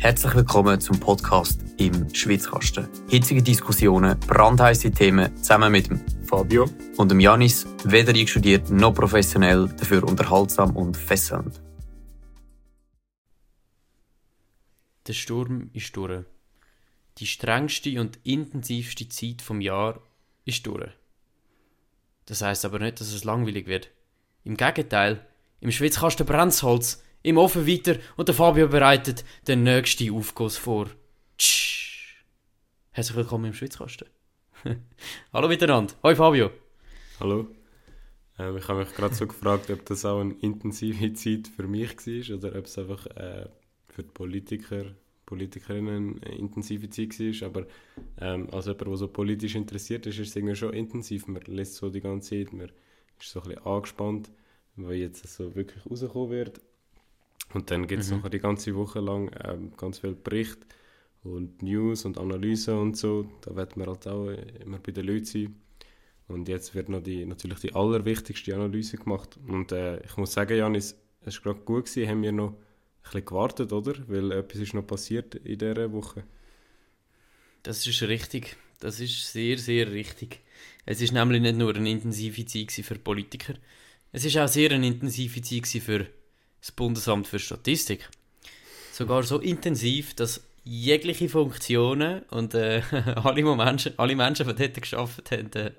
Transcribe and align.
Herzlich 0.00 0.34
willkommen 0.34 0.80
zum 0.80 0.98
Podcast 0.98 1.60
im 1.76 2.08
Schwitzkasten. 2.14 2.88
Hitzige 3.10 3.42
Diskussionen, 3.42 4.18
brandheiße 4.18 4.90
Themen 4.92 5.36
zusammen 5.36 5.70
mit 5.70 5.90
dem 5.90 6.00
Fabio 6.24 6.70
und 6.96 7.10
dem 7.10 7.20
Janis, 7.20 7.66
weder 7.84 8.14
einstudiert 8.14 8.70
noch 8.70 8.94
professionell, 8.94 9.68
dafür 9.78 10.02
unterhaltsam 10.04 10.74
und 10.74 10.96
fesselnd. 10.96 11.60
Der 15.06 15.12
Sturm 15.12 15.68
ist 15.74 15.94
durch. 15.94 16.24
Die 17.18 17.26
strengste 17.26 18.00
und 18.00 18.20
intensivste 18.24 19.06
Zeit 19.06 19.42
vom 19.42 19.60
Jahr 19.60 20.00
ist 20.46 20.66
durch. 20.66 20.88
Das 22.24 22.40
heißt 22.40 22.64
aber 22.64 22.78
nicht, 22.78 23.02
dass 23.02 23.12
es 23.12 23.24
langweilig 23.24 23.66
wird. 23.66 23.90
Im 24.44 24.56
Gegenteil, 24.56 25.26
im 25.60 25.70
Schwitzkasten 25.70 26.24
Brenzholz 26.24 27.02
im 27.22 27.38
Ofen 27.38 27.66
weiter 27.66 27.96
und 28.16 28.28
der 28.28 28.34
Fabio 28.34 28.68
bereitet 28.68 29.24
den 29.46 29.62
nächsten 29.62 30.14
Aufguss 30.14 30.56
vor. 30.56 30.88
Tsch. 31.36 32.24
Herzlich 32.92 33.16
willkommen 33.16 33.46
im 33.46 33.54
Schwitzkasten. 33.54 34.08
Hallo 35.32 35.48
miteinander. 35.48 35.94
Hoi 36.02 36.14
Fabio. 36.14 36.50
Hallo. 37.20 37.46
Ähm, 38.38 38.56
ich 38.56 38.68
habe 38.68 38.80
mich 38.80 38.94
gerade 38.94 39.14
so 39.14 39.26
gefragt, 39.26 39.70
ob 39.70 39.84
das 39.86 40.04
auch 40.04 40.20
eine 40.20 40.34
intensive 40.40 41.12
Zeit 41.14 41.48
für 41.48 41.66
mich 41.66 41.96
war 41.96 42.36
oder 42.36 42.58
ob 42.58 42.64
es 42.64 42.78
einfach 42.78 43.06
äh, 43.06 43.48
für 43.88 44.02
die 44.02 44.10
Politiker, 44.10 44.84
Politikerinnen 45.26 46.22
eine 46.22 46.38
intensive 46.38 46.88
Zeit 46.88 47.18
war. 47.20 47.48
Aber 47.48 47.66
ähm, 48.18 48.48
als 48.50 48.66
jemand, 48.66 48.86
der 48.86 48.96
so 48.96 49.08
politisch 49.08 49.54
interessiert 49.56 50.06
ist, 50.06 50.18
ist 50.18 50.30
es 50.30 50.36
irgendwie 50.36 50.56
schon 50.56 50.72
intensiv. 50.72 51.26
Man 51.26 51.42
lässt 51.46 51.74
so 51.74 51.90
die 51.90 52.00
ganze 52.00 52.30
Zeit, 52.30 52.52
man 52.54 52.70
ist 53.18 53.30
so 53.30 53.40
ein 53.40 53.48
bisschen 53.48 53.66
angespannt, 53.66 54.30
weil 54.76 54.94
jetzt 54.94 55.26
so 55.26 55.54
wirklich 55.54 55.84
rauskommen 55.84 56.30
wird. 56.30 56.60
Und 57.52 57.70
dann 57.70 57.86
gibt 57.86 58.02
es 58.02 58.10
mhm. 58.10 58.20
noch 58.20 58.28
die 58.28 58.38
ganze 58.38 58.74
Woche 58.74 59.00
lang 59.00 59.30
ähm, 59.44 59.72
ganz 59.76 59.98
viel 59.98 60.14
Bericht 60.14 60.58
und 61.22 61.62
News 61.62 62.04
und 62.04 62.18
Analysen 62.18 62.78
und 62.78 62.96
so. 62.96 63.28
Da 63.42 63.54
wird 63.56 63.76
man 63.76 63.88
halt 63.88 64.06
auch 64.06 64.28
immer 64.28 64.78
bei 64.78 64.92
den 64.92 65.06
Leuten 65.06 65.24
sein. 65.24 65.56
Und 66.28 66.48
jetzt 66.48 66.74
wird 66.74 66.88
noch 66.88 67.02
die, 67.02 67.26
natürlich 67.26 67.58
die 67.58 67.74
allerwichtigste 67.74 68.54
Analyse 68.54 68.96
gemacht. 68.96 69.36
Und 69.48 69.72
äh, 69.72 70.00
ich 70.04 70.16
muss 70.16 70.32
sagen, 70.32 70.56
Janis, 70.56 70.96
es 71.22 71.44
war 71.44 71.54
gerade 71.54 71.64
gut 71.64 71.86
gewesen, 71.86 72.08
haben 72.08 72.22
wir 72.22 72.32
noch 72.32 72.50
ein 72.50 72.56
bisschen 73.02 73.24
gewartet, 73.24 73.72
oder? 73.72 73.94
Weil 74.06 74.30
etwas 74.32 74.60
ist 74.60 74.74
noch 74.74 74.86
passiert 74.86 75.34
in 75.34 75.58
dieser 75.58 75.92
Woche. 75.92 76.22
Das 77.64 77.84
ist 77.86 78.02
richtig. 78.02 78.56
Das 78.78 79.00
ist 79.00 79.32
sehr, 79.32 79.58
sehr 79.58 79.90
richtig. 79.90 80.40
Es 80.86 81.00
ist 81.00 81.12
nämlich 81.12 81.42
nicht 81.42 81.56
nur 81.56 81.74
eine 81.74 81.90
intensive 81.90 82.46
Zeit 82.46 82.70
für 82.70 82.94
Politiker. 82.94 83.54
Es 84.12 84.24
ist 84.24 84.38
auch 84.38 84.48
sehr 84.48 84.70
eine 84.70 84.86
intensive 84.86 85.42
Zeit 85.42 85.66
für 85.66 86.06
das 86.60 86.72
Bundesamt 86.72 87.26
für 87.26 87.38
Statistik. 87.38 88.10
Sogar 88.92 89.22
so 89.22 89.38
intensiv, 89.38 90.14
dass 90.14 90.42
jegliche 90.64 91.28
Funktionen 91.28 92.22
und 92.30 92.54
äh, 92.54 92.80
alle, 93.16 93.42
Menschen, 93.42 93.92
alle 93.98 94.14
Menschen, 94.14 94.46
die 94.46 94.54
dort 94.54 94.80
gearbeitet 94.82 95.56
haben, 95.56 95.72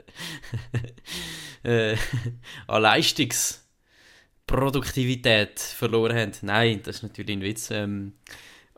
äh, 1.63 1.93
äh, 1.93 1.97
an 2.67 2.81
Leistungsproduktivität 2.81 5.57
verloren 5.59 6.17
haben. 6.17 6.31
Nein, 6.41 6.81
das 6.83 6.97
ist 6.97 7.03
natürlich 7.03 7.37
ein 7.37 7.41
Witz. 7.41 7.71
Ähm, 7.71 8.15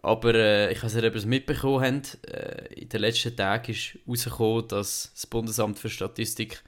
aber 0.01 0.35
äh, 0.35 0.71
ich 0.73 0.83
weiß 0.83 0.93
nicht, 0.95 1.05
ob 1.05 1.13
ihr 1.13 1.19
es 1.19 1.25
mitbekommen 1.25 1.83
habt. 1.83 2.19
Äh, 2.27 2.67
in 2.75 2.89
den 2.89 3.01
letzten 3.01 3.35
Tagen 3.35 3.71
ist 3.71 3.97
herausgekommen, 4.05 4.67
dass 4.67 5.11
das 5.13 5.25
Bundesamt 5.27 5.79
für 5.79 5.89
Statistik 5.89 6.61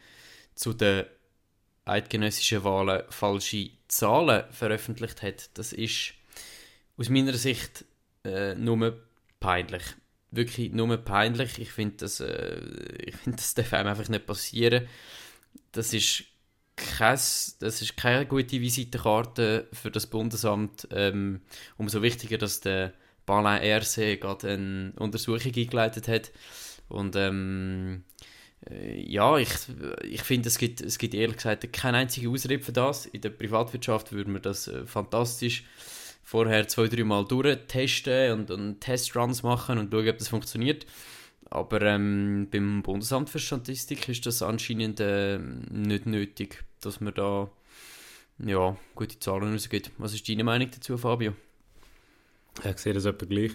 zu 0.56 0.74
den 0.74 1.06
eidgenössischen 1.86 2.64
Wahlen 2.64 3.04
falsche 3.10 3.70
Zahlen 3.88 4.44
veröffentlicht 4.52 5.22
hat, 5.22 5.58
das 5.58 5.74
ist 5.74 6.14
aus 6.98 7.10
meiner 7.10 7.34
Sicht 7.34 7.86
äh, 8.24 8.56
nur 8.56 9.00
peinlich. 9.40 9.84
Wirklich 10.32 10.72
nur 10.72 10.98
peinlich. 10.98 11.60
Ich 11.60 11.72
finde, 11.72 11.98
das, 11.98 12.20
äh, 12.20 13.12
find, 13.24 13.40
das 13.40 13.54
darf 13.54 13.74
einem 13.74 13.90
einfach 13.90 14.10
nicht 14.10 14.26
passieren. 14.26 14.88
Das 15.72 15.94
ist, 15.94 16.24
kein, 16.76 17.16
das 17.16 17.82
ist 17.82 17.98
keine 17.98 18.26
gute 18.26 18.60
Visitenkarte 18.60 19.68
für 19.72 19.92
das 19.92 20.08
Bundesamt. 20.08 20.88
Ähm, 20.92 21.42
umso 21.78 22.02
wichtiger, 22.02 22.38
dass 22.38 22.60
der 22.60 22.94
Balin 23.26 23.62
RC 23.62 24.20
gerade 24.20 24.50
eine 24.54 24.94
Untersuchung 24.98 25.54
eingeleitet 25.56 26.08
hat. 26.08 26.32
Und 26.90 27.16
ähm, 27.16 28.04
äh, 28.22 28.26
ja, 28.70 29.38
ich, 29.38 29.50
ich 30.04 30.22
finde, 30.24 30.48
es 30.48 30.58
gibt, 30.58 30.82
es 30.82 30.98
gibt 30.98 31.14
ehrlich 31.14 31.38
gesagt 31.38 31.72
keine 31.72 31.98
einzige 31.98 32.30
Ausrede 32.30 32.64
für 32.64 32.72
das. 32.72 33.06
In 33.06 33.22
der 33.22 33.30
Privatwirtschaft 33.30 34.12
würde 34.12 34.32
man 34.32 34.42
das 34.42 34.68
äh, 34.68 34.86
fantastisch 34.86 35.64
vorher 36.24 36.68
zwei, 36.68 36.88
drei 36.88 37.04
Mal 37.04 37.26
durchtesten 37.26 38.32
und, 38.32 38.52
und 38.52 38.82
Testruns 38.82 39.44
machen 39.44 39.78
und 39.78 39.92
schauen, 39.92 40.10
ob 40.10 40.18
das 40.18 40.28
funktioniert. 40.30 40.86
Aber 41.52 41.82
ähm, 41.84 42.48
beim 42.52 42.82
Bundesamt 42.82 43.30
für 43.30 43.40
Statistik 43.40 44.10
ist 44.10 44.26
das 44.26 44.42
anscheinend 44.42 45.00
äh, 45.00 45.38
nicht 45.38 46.08
nötig, 46.08 46.64
dass 46.82 47.00
man 47.00 47.14
da 47.14 47.50
ja, 48.40 48.76
gute 48.96 49.20
Zahlen 49.20 49.54
rausgibt. 49.54 49.92
Was 50.00 50.14
ist 50.14 50.28
deine 50.28 50.44
Meinung 50.44 50.70
dazu, 50.72 50.98
Fabio? 50.98 51.34
Ich 52.64 52.78
sehe 52.80 52.94
das 52.94 53.06
etwa 53.06 53.26
gleich. 53.26 53.52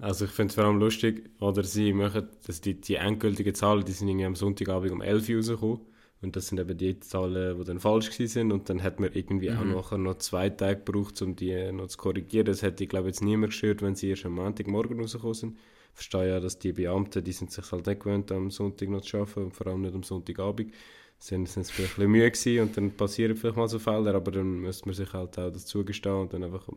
Also 0.00 0.26
ich 0.26 0.30
finde 0.30 0.50
es 0.50 0.54
vor 0.54 0.64
allem 0.64 0.78
lustig, 0.78 1.28
oder 1.40 1.64
sie 1.64 1.92
machen, 1.92 2.28
dass 2.46 2.60
die, 2.60 2.80
die 2.80 2.94
endgültigen 2.94 3.54
Zahlen, 3.54 3.84
die 3.84 3.92
sind 3.92 4.08
irgendwie 4.08 4.26
am 4.26 4.36
Sonntagabend 4.36 4.92
um 4.92 5.02
11 5.02 5.28
Uhr 5.28 5.36
rausgekommen. 5.36 5.80
Und 6.20 6.34
das 6.34 6.48
sind 6.48 6.58
eben 6.58 6.76
die 6.76 6.98
Zahlen, 7.00 7.58
die 7.58 7.64
dann 7.64 7.80
falsch 7.80 8.10
sind. 8.10 8.52
Und 8.52 8.68
dann 8.68 8.82
hat 8.82 9.00
man 9.00 9.12
irgendwie 9.12 9.50
mhm. 9.50 9.58
auch 9.58 9.64
nachher 9.64 9.98
noch 9.98 10.18
zwei 10.18 10.50
Tage 10.50 10.82
gebraucht, 10.84 11.20
um 11.22 11.36
die 11.36 11.72
noch 11.72 11.88
zu 11.88 11.98
korrigieren. 11.98 12.46
Das 12.46 12.62
hätte 12.62 12.84
ich 12.84 12.90
glaube 12.90 13.08
jetzt 13.08 13.22
niemand 13.22 13.52
gestört, 13.52 13.82
wenn 13.82 13.94
sie 13.94 14.10
erst 14.10 14.26
am 14.26 14.34
Montagmorgen 14.34 15.00
rausgekommen 15.00 15.34
sind. 15.34 15.56
Ich 15.56 15.94
verstehe 15.94 16.28
ja, 16.28 16.40
dass 16.40 16.58
die 16.58 16.72
Beamten, 16.72 17.22
die 17.22 17.32
sind 17.32 17.50
sich 17.50 17.70
halt 17.70 17.86
nicht 17.86 18.00
gewöhnt, 18.00 18.30
am 18.30 18.50
Sonntag 18.50 18.88
noch 18.88 19.00
zu 19.00 19.16
arbeiten 19.16 19.44
und 19.44 19.54
vor 19.54 19.66
allem 19.66 19.82
nicht 19.82 19.94
am 19.94 20.04
Sonntagabend. 20.04 20.72
Sie 21.18 21.34
sind 21.46 21.48
vielleicht 21.48 21.68
ein 21.68 21.96
bisschen 21.96 22.10
müde 22.10 22.30
gewesen 22.30 22.62
und 22.62 22.76
dann 22.76 22.90
passieren 22.92 23.36
vielleicht 23.36 23.56
mal 23.56 23.68
so 23.68 23.80
Fehler, 23.80 24.14
aber 24.14 24.30
dann 24.30 24.60
müsste 24.60 24.86
man 24.86 24.94
sich 24.94 25.12
halt 25.12 25.36
auch 25.38 25.50
das 25.50 25.66
zugestehen 25.66 26.14
und 26.14 26.32
dann 26.32 26.44
einfach 26.44 26.68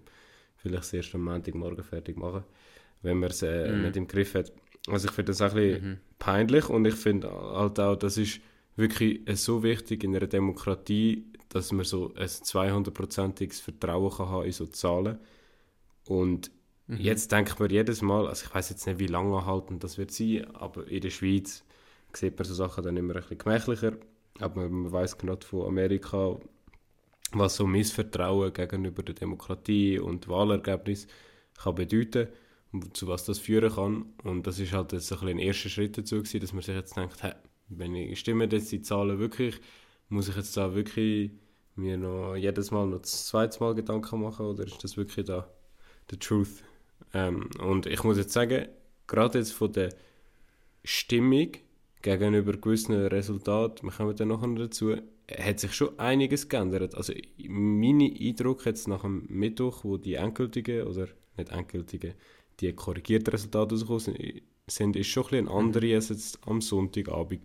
vielleicht 0.56 0.92
erst 0.94 1.14
am 1.14 1.24
Montagmorgen 1.24 1.84
fertig 1.84 2.18
machen 2.18 2.44
wenn 3.02 3.18
man 3.18 3.30
es 3.30 3.42
äh, 3.42 3.72
mm. 3.72 3.82
nicht 3.84 3.98
im 3.98 4.08
Griff 4.08 4.36
hat. 4.36 4.52
Also 4.88 5.08
ich 5.08 5.14
finde 5.14 5.32
das 5.32 5.42
ein 5.42 5.54
bisschen 5.54 5.90
mhm. 5.90 5.98
peinlich 6.18 6.70
und 6.70 6.86
ich 6.86 6.96
finde 6.96 7.32
halt 7.32 7.80
auch, 7.80 7.96
das 7.96 8.18
ist 8.18 8.40
wirklich 8.76 9.22
so 9.40 9.64
wichtig 9.64 10.04
in 10.04 10.16
einer 10.16 10.28
Demokratie, 10.28 11.26
dass 11.50 11.72
man 11.72 11.86
so 11.86 12.14
ein 12.16 12.28
200-prozentiges 12.28 13.62
Vertrauen 13.62 14.12
kann 14.12 14.30
haben 14.30 14.46
in 14.46 14.52
so 14.52 14.66
Zahlen. 14.66 15.20
Und 16.06 16.50
mhm. 16.88 16.98
jetzt 16.98 17.32
denkt 17.32 17.60
man 17.60 17.70
jedes 17.70 18.02
Mal, 18.02 18.28
also 18.28 18.46
ich 18.46 18.56
weiß 18.56 18.70
jetzt 18.70 18.88
nicht, 18.88 19.00
wie 19.00 19.08
lange 19.08 19.38
anhaltend 19.38 19.84
das 19.84 19.98
wird 19.98 20.12
sein, 20.12 20.48
aber 20.56 20.88
in 20.88 21.02
der 21.02 21.10
Schweiz 21.10 21.64
sieht 22.14 22.38
man 22.38 22.48
so 22.48 22.54
Sachen 22.54 22.84
dann 22.84 22.98
immer 22.98 23.16
ein 23.16 23.22
bisschen 23.22 23.38
gemächlicher. 23.38 23.94
Aber 24.40 24.68
man 24.68 24.92
weiß 24.92 25.18
gerade 25.18 25.46
von 25.46 25.68
Amerika, 25.68 26.38
was 27.34 27.56
so 27.56 27.68
Missvertrauen 27.68 28.54
gegenüber 28.54 29.04
der 29.04 29.16
Demokratie 29.16 30.00
und 30.00 30.28
Wahlergebnis 30.28 31.08
kann 31.58 31.76
bedeuten 31.76 32.30
zu 32.94 33.08
was 33.08 33.26
das 33.26 33.40
führen 33.40 33.74
kann. 33.74 34.06
Und 34.24 34.48
das 34.48 34.60
ist 34.60 34.74
halt 34.74 34.94
jetzt 34.94 35.12
ein, 35.12 35.28
ein 35.28 35.40
erster 35.40 35.70
Schritt 35.70 35.98
dazu 35.98 36.18
gewesen, 36.18 36.40
dass 36.40 36.54
man 36.54 36.62
sich 36.62 36.76
jetzt 36.76 36.96
denkt, 36.96 37.22
hey, 37.24 37.34
wenn 37.70 37.96
ich 37.96 38.20
stimme 38.20 38.46
jetzt 38.46 38.72
die 38.72 38.82
Zahlen 38.82 39.20
wirklich, 39.20 39.60
muss 40.10 40.30
ich 40.30 40.36
jetzt 40.36 40.56
da 40.58 40.74
wirklich 40.76 41.32
mir 41.76 41.98
noch 41.98 42.36
jedes 42.36 42.72
Mal 42.72 42.88
noch 42.88 43.00
das 43.00 43.28
zweite 43.28 43.60
Mal 43.60 43.76
Gedanken 43.76 44.22
machen 44.22 44.46
oder 44.46 44.66
ist 44.66 44.84
das 44.84 44.98
wirklich 44.98 45.26
da 45.26 45.48
the 46.10 46.18
truth? 46.18 46.64
Ähm, 47.14 47.50
und 47.60 47.86
ich 47.86 48.04
muss 48.04 48.18
jetzt 48.18 48.34
sagen, 48.34 48.68
gerade 49.08 49.40
jetzt 49.40 49.54
von 49.54 49.72
der 49.72 49.94
Stimmung 50.84 51.52
gegenüber 52.02 52.54
gewissen 52.54 52.94
Resultaten, 52.94 53.86
wir 53.88 53.92
kommen 53.92 54.16
dann 54.16 54.30
nachher 54.30 54.56
dazu, 54.56 54.96
hat 55.38 55.60
sich 55.60 55.74
schon 55.74 55.98
einiges 56.00 56.50
geändert. 56.50 56.96
Also 56.96 57.14
mein 57.48 58.02
Eindruck 58.02 58.66
jetzt 58.66 58.88
nach 58.88 59.02
dem 59.02 59.26
Mittwoch, 59.30 59.84
wo 59.84 59.98
die 59.98 60.16
endgültigen, 60.16 60.88
oder 60.88 61.08
nicht 61.38 61.52
endgültigen, 61.52 62.14
die 62.62 62.74
korrigierten 62.74 63.32
Resultate 63.32 63.76
rausgekommen 63.76 64.42
sind, 64.68 64.96
ist 64.96 65.08
schon 65.08 65.26
ein, 65.32 65.48
ein 65.48 65.48
andere 65.50 65.96
als 65.96 66.10
jetzt 66.10 66.40
am 66.46 66.62
Sonntagabend. 66.62 67.42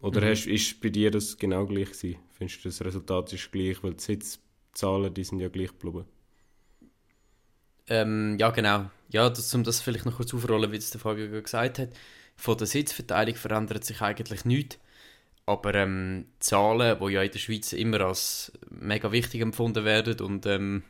Oder 0.00 0.20
mhm. 0.20 0.26
hast, 0.26 0.46
ist 0.46 0.80
bei 0.80 0.90
dir 0.90 1.10
das 1.10 1.36
genau 1.38 1.66
gleich 1.66 1.92
gewesen? 1.92 2.18
Findest 2.30 2.64
du, 2.64 2.68
das 2.68 2.84
Resultat 2.84 3.32
ist 3.32 3.52
gleich, 3.52 3.82
weil 3.82 3.94
die 3.94 4.02
Sitzzahlen, 4.02 5.14
die 5.14 5.24
sind 5.24 5.40
ja 5.40 5.48
gleich 5.48 5.68
geblieben? 5.68 6.04
Ähm, 7.88 8.36
ja, 8.38 8.50
genau. 8.50 8.90
Ja, 9.10 9.28
das, 9.28 9.54
um 9.54 9.64
das 9.64 9.80
vielleicht 9.80 10.06
noch 10.06 10.16
kurz 10.16 10.34
aufrollen, 10.34 10.72
wie 10.72 10.76
es 10.76 10.90
der 10.90 11.00
Fabio 11.00 11.42
gesagt 11.42 11.78
hat. 11.78 11.90
Von 12.36 12.56
der 12.56 12.66
Sitzverteilung 12.66 13.34
verändert 13.34 13.84
sich 13.84 14.00
eigentlich 14.00 14.44
nichts. 14.44 14.78
Aber 15.46 15.74
ähm, 15.74 16.26
Zahlen, 16.38 16.98
die 17.00 17.12
ja 17.12 17.22
in 17.22 17.30
der 17.30 17.38
Schweiz 17.38 17.72
immer 17.72 18.00
als 18.00 18.52
mega 18.70 19.12
wichtig 19.12 19.40
empfunden 19.40 19.84
werden 19.84 20.20
und 20.20 20.46
ähm, 20.46 20.84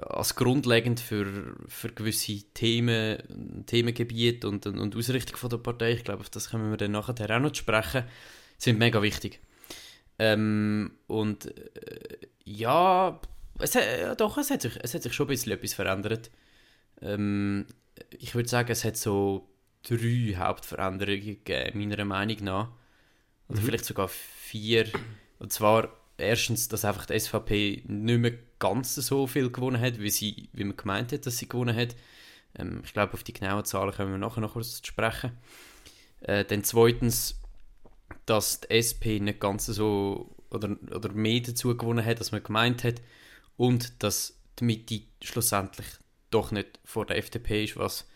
als 0.00 0.34
grundlegend 0.34 1.00
für, 1.00 1.56
für 1.68 1.88
gewisse 1.88 2.42
Themen, 2.54 3.64
Themengebiete 3.66 4.48
und, 4.48 4.66
und 4.66 4.96
Ausrichtung 4.96 5.36
von 5.36 5.50
der 5.50 5.58
Partei, 5.58 5.92
ich 5.92 6.04
glaube, 6.04 6.20
auf 6.20 6.30
das 6.30 6.50
können 6.50 6.70
wir 6.70 6.76
dann 6.76 6.92
nachher 6.92 7.30
auch 7.30 7.40
noch 7.40 7.54
sprechen, 7.54 8.04
sind 8.58 8.78
mega 8.78 9.00
wichtig. 9.02 9.40
Ähm, 10.18 10.92
und 11.06 11.46
äh, 11.46 12.18
ja, 12.44 13.20
es, 13.58 13.74
äh, 13.74 14.14
doch, 14.16 14.38
es 14.38 14.50
hat, 14.50 14.62
sich, 14.62 14.78
es 14.82 14.94
hat 14.94 15.02
sich 15.02 15.12
schon 15.12 15.26
ein 15.26 15.30
bisschen 15.30 15.52
etwas 15.52 15.74
verändert. 15.74 16.30
Ähm, 17.00 17.66
ich 18.18 18.34
würde 18.34 18.48
sagen, 18.48 18.70
es 18.70 18.84
hat 18.84 18.96
so 18.96 19.48
drei 19.82 20.34
Hauptveränderungen 20.36 21.44
gegeben, 21.44 21.78
meiner 21.78 22.04
Meinung 22.04 22.44
nach. 22.44 22.68
Oder 23.48 23.60
mhm. 23.60 23.64
vielleicht 23.64 23.84
sogar 23.84 24.08
vier. 24.08 24.86
Und 25.38 25.52
zwar 25.52 25.90
erstens, 26.18 26.68
dass 26.68 26.84
einfach 26.84 27.06
die 27.06 27.18
SVP 27.18 27.82
nicht 27.86 28.20
mehr 28.20 28.32
ganz 28.58 28.94
so 28.94 29.26
viel 29.26 29.50
gewonnen 29.50 29.80
hat, 29.80 30.00
wie, 30.00 30.10
sie, 30.10 30.48
wie 30.52 30.64
man 30.64 30.76
gemeint 30.76 31.12
hat, 31.12 31.26
dass 31.26 31.38
sie 31.38 31.48
gewonnen 31.48 31.76
hat. 31.76 31.94
Ähm, 32.58 32.82
ich 32.84 32.92
glaube, 32.92 33.14
auf 33.14 33.22
die 33.22 33.32
genauen 33.32 33.64
Zahlen 33.64 33.92
können 33.92 34.12
wir 34.12 34.18
nachher 34.18 34.40
noch 34.40 34.54
kurz 34.54 34.80
sprechen. 34.84 35.32
Äh, 36.20 36.44
dann 36.44 36.64
zweitens, 36.64 37.40
dass 38.24 38.60
die 38.60 38.70
SP 38.70 39.20
nicht 39.20 39.40
ganz 39.40 39.66
so 39.66 40.34
oder, 40.50 40.76
oder 40.94 41.12
mehr 41.12 41.40
dazu 41.40 41.76
gewonnen 41.76 42.04
hat, 42.04 42.18
als 42.18 42.32
man 42.32 42.42
gemeint 42.42 42.84
hat. 42.84 43.02
Und 43.56 44.02
dass 44.02 44.38
die 44.58 44.64
Mitte 44.64 45.02
schlussendlich 45.22 45.86
doch 46.30 46.50
nicht 46.50 46.78
vor 46.84 47.06
der 47.06 47.18
FDP 47.18 47.64
ist, 47.64 47.76
was 47.76 48.06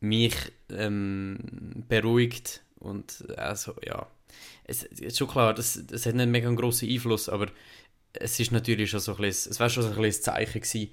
mich 0.00 0.34
ähm, 0.70 1.84
beruhigt. 1.88 2.62
Und 2.78 3.28
also, 3.38 3.74
ja, 3.84 4.06
es, 4.64 4.82
ist 4.82 5.18
schon 5.18 5.28
klar, 5.28 5.54
das, 5.54 5.82
das 5.86 6.06
hat 6.06 6.14
nicht 6.14 6.28
mega 6.28 6.48
einen 6.48 6.56
grossen 6.56 6.88
Einfluss, 6.88 7.28
aber 7.28 7.48
es 8.12 8.40
ist 8.40 8.52
natürlich 8.52 8.90
schon 8.90 9.00
so 9.00 9.12
ein 9.12 9.18
bisschen, 9.18 9.52
es 9.52 9.60
wäre 9.60 9.70
schon 9.70 9.82
so 9.82 9.90
ein, 9.90 9.96
bisschen 9.96 10.20
ein 10.20 10.36
Zeichen 10.36 10.60
gewesen, 10.60 10.90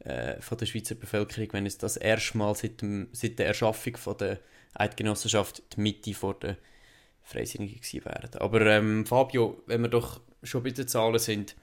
äh, 0.00 0.40
von 0.40 0.58
der 0.58 0.66
Schweizer 0.66 0.94
Bevölkerung, 0.94 1.52
wenn 1.52 1.66
es 1.66 1.78
das 1.78 1.96
erste 1.96 2.38
Mal 2.38 2.54
seit, 2.54 2.80
dem, 2.80 3.08
seit 3.12 3.38
der 3.38 3.46
Erschaffung 3.46 3.96
von 3.96 4.16
der 4.16 4.40
Eidgenossenschaft 4.74 5.62
die 5.76 5.80
Mitte 5.80 6.14
vor 6.14 6.38
der 6.38 6.56
Freisinnigen 7.22 7.80
gewesen 7.80 8.04
wären. 8.04 8.34
Aber 8.36 8.60
ähm, 8.62 9.04
Fabio, 9.04 9.62
wenn 9.66 9.82
wir 9.82 9.88
doch 9.88 10.20
schon 10.42 10.62
bei 10.62 10.70
den 10.70 10.88
Zahlen 10.88 11.18
sind, 11.18 11.56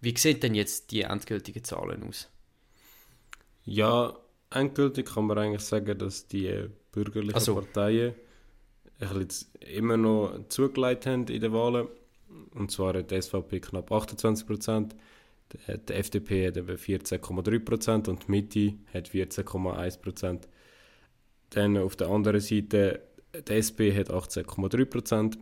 wie 0.00 0.16
sehen 0.16 0.40
denn 0.40 0.54
jetzt 0.54 0.92
die 0.92 1.02
endgültigen 1.02 1.64
Zahlen 1.64 2.08
aus? 2.08 2.28
Ja, 3.64 4.16
endgültig 4.50 5.06
kann 5.06 5.26
man 5.26 5.38
eigentlich 5.38 5.62
sagen, 5.62 5.98
dass 5.98 6.26
die 6.26 6.68
bürgerlichen 6.92 7.40
so. 7.40 7.54
Parteien 7.54 8.14
immer 9.74 9.96
noch 9.96 10.48
zugelegt 10.48 11.06
haben 11.06 11.26
in 11.26 11.40
den 11.40 11.52
Wahlen. 11.52 11.88
Und 12.54 12.70
zwar 12.70 12.94
hat 12.94 13.10
die 13.10 13.20
SVP 13.20 13.60
knapp 13.60 13.90
28 13.90 14.46
Prozent, 14.46 14.96
die 15.52 15.92
FDP 15.92 16.46
hat 16.46 16.56
eben 16.56 16.76
14,3 16.76 17.58
Prozent 17.58 18.08
und 18.08 18.26
die 18.26 18.30
Mitte 18.30 18.74
hat 18.92 19.08
14,1 19.08 20.00
Prozent. 20.00 20.48
Dann 21.50 21.76
auf 21.76 21.96
der 21.96 22.08
anderen 22.08 22.40
Seite, 22.40 23.02
die 23.34 23.52
SP 23.52 23.90
hat 23.96 24.10
18,3 24.10 24.84
Prozent, 24.84 25.38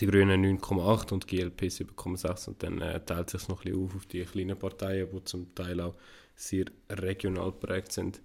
die 0.00 0.06
Grünen 0.06 0.58
9,8 0.58 1.12
und 1.12 1.30
die 1.30 1.36
GLP 1.36 1.64
7,6 1.64 2.48
und 2.48 2.62
dann 2.62 2.80
äh, 2.80 3.04
teilt 3.04 3.28
sich 3.30 3.48
noch 3.48 3.64
ein 3.64 3.72
bisschen 3.72 3.84
auf 3.84 3.96
auf 3.96 4.06
die 4.06 4.24
kleinen 4.24 4.58
Parteien, 4.58 5.08
die 5.12 5.24
zum 5.24 5.54
Teil 5.54 5.80
auch 5.80 5.94
sehr 6.34 6.64
regional 6.90 7.52
geprägt 7.52 7.92
sind. 7.92 8.22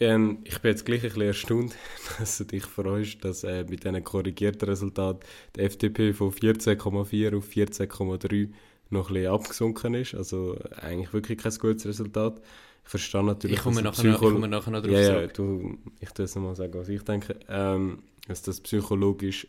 Ähm, 0.00 0.38
ich 0.44 0.60
bin 0.60 0.70
jetzt 0.70 0.84
gleich 0.84 1.02
ein 1.02 1.08
bisschen 1.08 1.22
erstaunt, 1.22 1.76
dass 2.18 2.38
du 2.38 2.44
dich 2.44 2.64
freust, 2.64 3.24
dass 3.24 3.44
äh, 3.44 3.64
mit 3.68 3.84
diesen 3.84 4.04
korrigierten 4.04 4.68
Resultaten 4.68 5.20
die 5.56 5.60
FDP 5.60 6.12
von 6.12 6.30
14,4 6.30 7.36
auf 7.36 7.48
14,3 7.48 8.50
noch 8.90 9.08
ein 9.08 9.14
bisschen 9.14 9.32
abgesunken 9.32 9.94
ist. 9.94 10.14
Also 10.14 10.56
eigentlich 10.80 11.12
wirklich 11.12 11.38
kein 11.38 11.52
gutes 11.52 11.86
Resultat. 11.86 12.40
Ich 12.84 12.90
verstehe 12.90 13.24
natürlich... 13.24 13.56
Ich 13.56 13.62
komme, 13.62 13.82
nachher, 13.82 14.02
Psycho 14.02 14.28
ich 14.28 14.34
komme 14.34 14.48
nachher 14.48 14.70
noch 14.70 14.82
drauf 14.82 14.92
ja, 14.92 15.20
ja, 15.20 15.26
du, 15.26 15.78
Ich 16.00 16.10
tue 16.10 16.24
es 16.24 16.34
nochmal 16.34 16.54
sagen, 16.54 16.74
was 16.74 16.88
ich 16.88 17.02
denke. 17.02 17.38
Ähm, 17.48 18.02
dass 18.28 18.42
das 18.42 18.60
psychologisch 18.60 19.46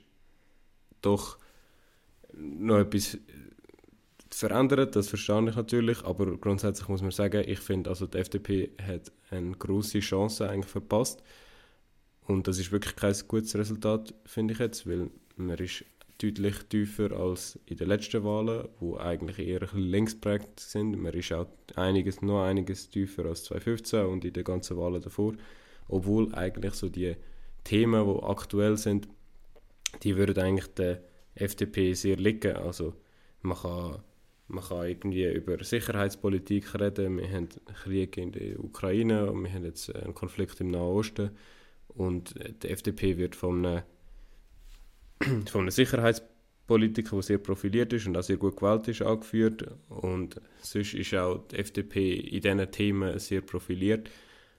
doch 1.01 1.37
noch 2.33 2.79
etwas 2.79 3.17
verändert, 4.39 4.95
das 4.95 5.09
verstehe 5.09 5.49
ich 5.49 5.55
natürlich, 5.55 6.03
aber 6.03 6.37
grundsätzlich 6.37 6.87
muss 6.87 7.01
man 7.01 7.11
sagen, 7.11 7.43
ich 7.45 7.59
finde, 7.59 7.89
also 7.89 8.07
die 8.07 8.17
FDP 8.17 8.71
hat 8.81 9.11
eine 9.29 9.51
große 9.51 9.99
Chance 9.99 10.49
eigentlich 10.49 10.71
verpasst 10.71 11.21
und 12.25 12.47
das 12.47 12.57
ist 12.59 12.71
wirklich 12.71 12.95
kein 12.95 13.15
gutes 13.27 13.55
Resultat, 13.55 14.13
finde 14.25 14.53
ich 14.53 14.59
jetzt, 14.59 14.87
weil 14.87 15.09
man 15.35 15.57
ist 15.57 15.83
deutlich 16.21 16.55
tiefer 16.69 17.11
als 17.11 17.59
in 17.65 17.77
den 17.77 17.87
letzten 17.87 18.23
Wahlen, 18.23 18.67
wo 18.79 18.97
eigentlich 18.97 19.39
eher 19.39 19.67
links 19.73 20.13
geprägt 20.13 20.59
sind. 20.59 21.01
Man 21.01 21.13
ist 21.13 21.31
auch 21.31 21.47
einiges, 21.75 22.21
noch 22.21 22.43
einiges 22.43 22.89
tiefer 22.89 23.25
als 23.25 23.45
2015 23.45 24.05
und 24.05 24.25
in 24.25 24.33
den 24.33 24.43
ganzen 24.43 24.77
Wahlen 24.77 25.01
davor, 25.01 25.33
obwohl 25.87 26.33
eigentlich 26.35 26.73
so 26.73 26.89
die 26.89 27.15
Themen, 27.63 28.05
die 28.05 28.23
aktuell 28.23 28.77
sind, 28.77 29.07
die 30.03 30.15
würden 30.15 30.37
eigentlich 30.37 30.73
der 30.75 31.01
FDP 31.35 31.93
sehr 31.93 32.17
liegen. 32.17 32.55
Also 32.55 32.93
man 33.41 33.57
kann 33.57 33.99
man 34.49 34.63
kann 34.63 34.87
irgendwie 34.87 35.31
über 35.31 35.63
Sicherheitspolitik 35.63 36.73
reden. 36.79 37.17
Wir 37.17 37.31
haben 37.31 37.49
Krieg 37.83 38.17
in 38.17 38.31
der 38.31 38.59
Ukraine 38.59 39.31
und 39.31 39.43
wir 39.43 39.53
haben 39.53 39.63
jetzt 39.63 39.95
einen 39.95 40.15
Konflikt 40.15 40.59
im 40.59 40.71
Nahen 40.71 40.81
Osten. 40.81 41.29
Und 41.87 42.33
die 42.63 42.69
FDP 42.69 43.17
wird 43.17 43.35
von 43.35 43.65
einem, 43.65 43.83
von 45.47 45.61
einem 45.61 45.71
Sicherheitspolitiker, 45.71 47.11
der 47.11 47.21
sehr 47.21 47.37
profiliert 47.37 47.93
ist 47.93 48.07
und 48.07 48.17
auch 48.17 48.23
sehr 48.23 48.37
gut 48.37 48.57
gewählt 48.57 48.87
ist, 48.87 49.03
angeführt. 49.03 49.65
Und 49.87 50.41
sonst 50.61 50.95
ist 50.95 51.13
auch 51.13 51.47
die 51.47 51.57
FDP 51.57 52.13
in 52.15 52.41
diesen 52.41 52.71
Themen 52.71 53.19
sehr 53.19 53.41
profiliert. 53.41 54.09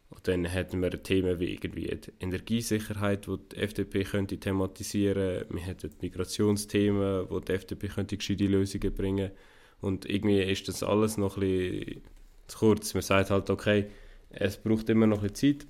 Und 0.09 0.27
dann 0.27 0.45
hätten 0.45 0.83
wir 0.83 1.03
Themen 1.03 1.41
wie 1.41 1.53
irgendwie 1.53 1.87
die 1.87 2.13
Energiesicherheit, 2.21 3.27
die 3.27 3.37
die 3.53 3.57
FDP 3.57 4.05
könnte 4.05 4.39
thematisieren 4.39 5.39
könnte. 5.39 5.55
Wir 5.55 5.63
hätten 5.63 5.91
Migrationsthemen, 6.01 7.29
wo 7.29 7.41
die 7.41 7.53
FDP 7.53 7.89
könnte 7.89 8.17
gescheite 8.17 8.47
Lösungen 8.47 8.95
bringen 8.95 9.29
könnte 9.29 9.41
und 9.81 10.09
irgendwie 10.09 10.43
ist 10.43 10.69
das 10.69 10.83
alles 10.83 11.17
noch 11.17 11.37
ein 11.37 11.41
bisschen 11.41 12.03
zu 12.47 12.59
kurz. 12.59 12.95
Man 12.95 13.03
sagt 13.03 13.31
halt, 13.31 13.51
okay, 13.51 13.87
es 14.31 14.57
braucht 14.57 14.89
immer 14.89 15.07
noch 15.07 15.23
ein 15.23 15.31
bisschen 15.31 15.61
Zeit. 15.61 15.67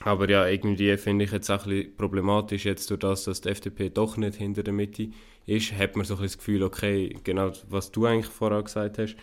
Aber 0.00 0.28
ja, 0.30 0.46
irgendwie 0.46 0.96
finde 0.96 1.24
ich 1.24 1.32
jetzt 1.32 1.50
auch 1.50 1.64
ein 1.66 1.70
bisschen 1.70 1.96
problematisch, 1.96 2.64
jetzt 2.64 2.88
durch 2.90 3.00
das, 3.00 3.24
dass 3.24 3.40
die 3.40 3.48
FDP 3.48 3.90
doch 3.90 4.16
nicht 4.16 4.36
hinter 4.36 4.62
der 4.62 4.72
Mitte 4.72 5.08
ist, 5.46 5.72
hat 5.72 5.96
man 5.96 6.06
so 6.06 6.14
ein 6.14 6.22
das 6.22 6.38
Gefühl, 6.38 6.62
okay, 6.62 7.16
genau 7.24 7.50
was 7.68 7.90
du 7.90 8.06
eigentlich 8.06 8.26
vorher 8.26 8.62
gesagt 8.62 8.98
hast, 8.98 9.16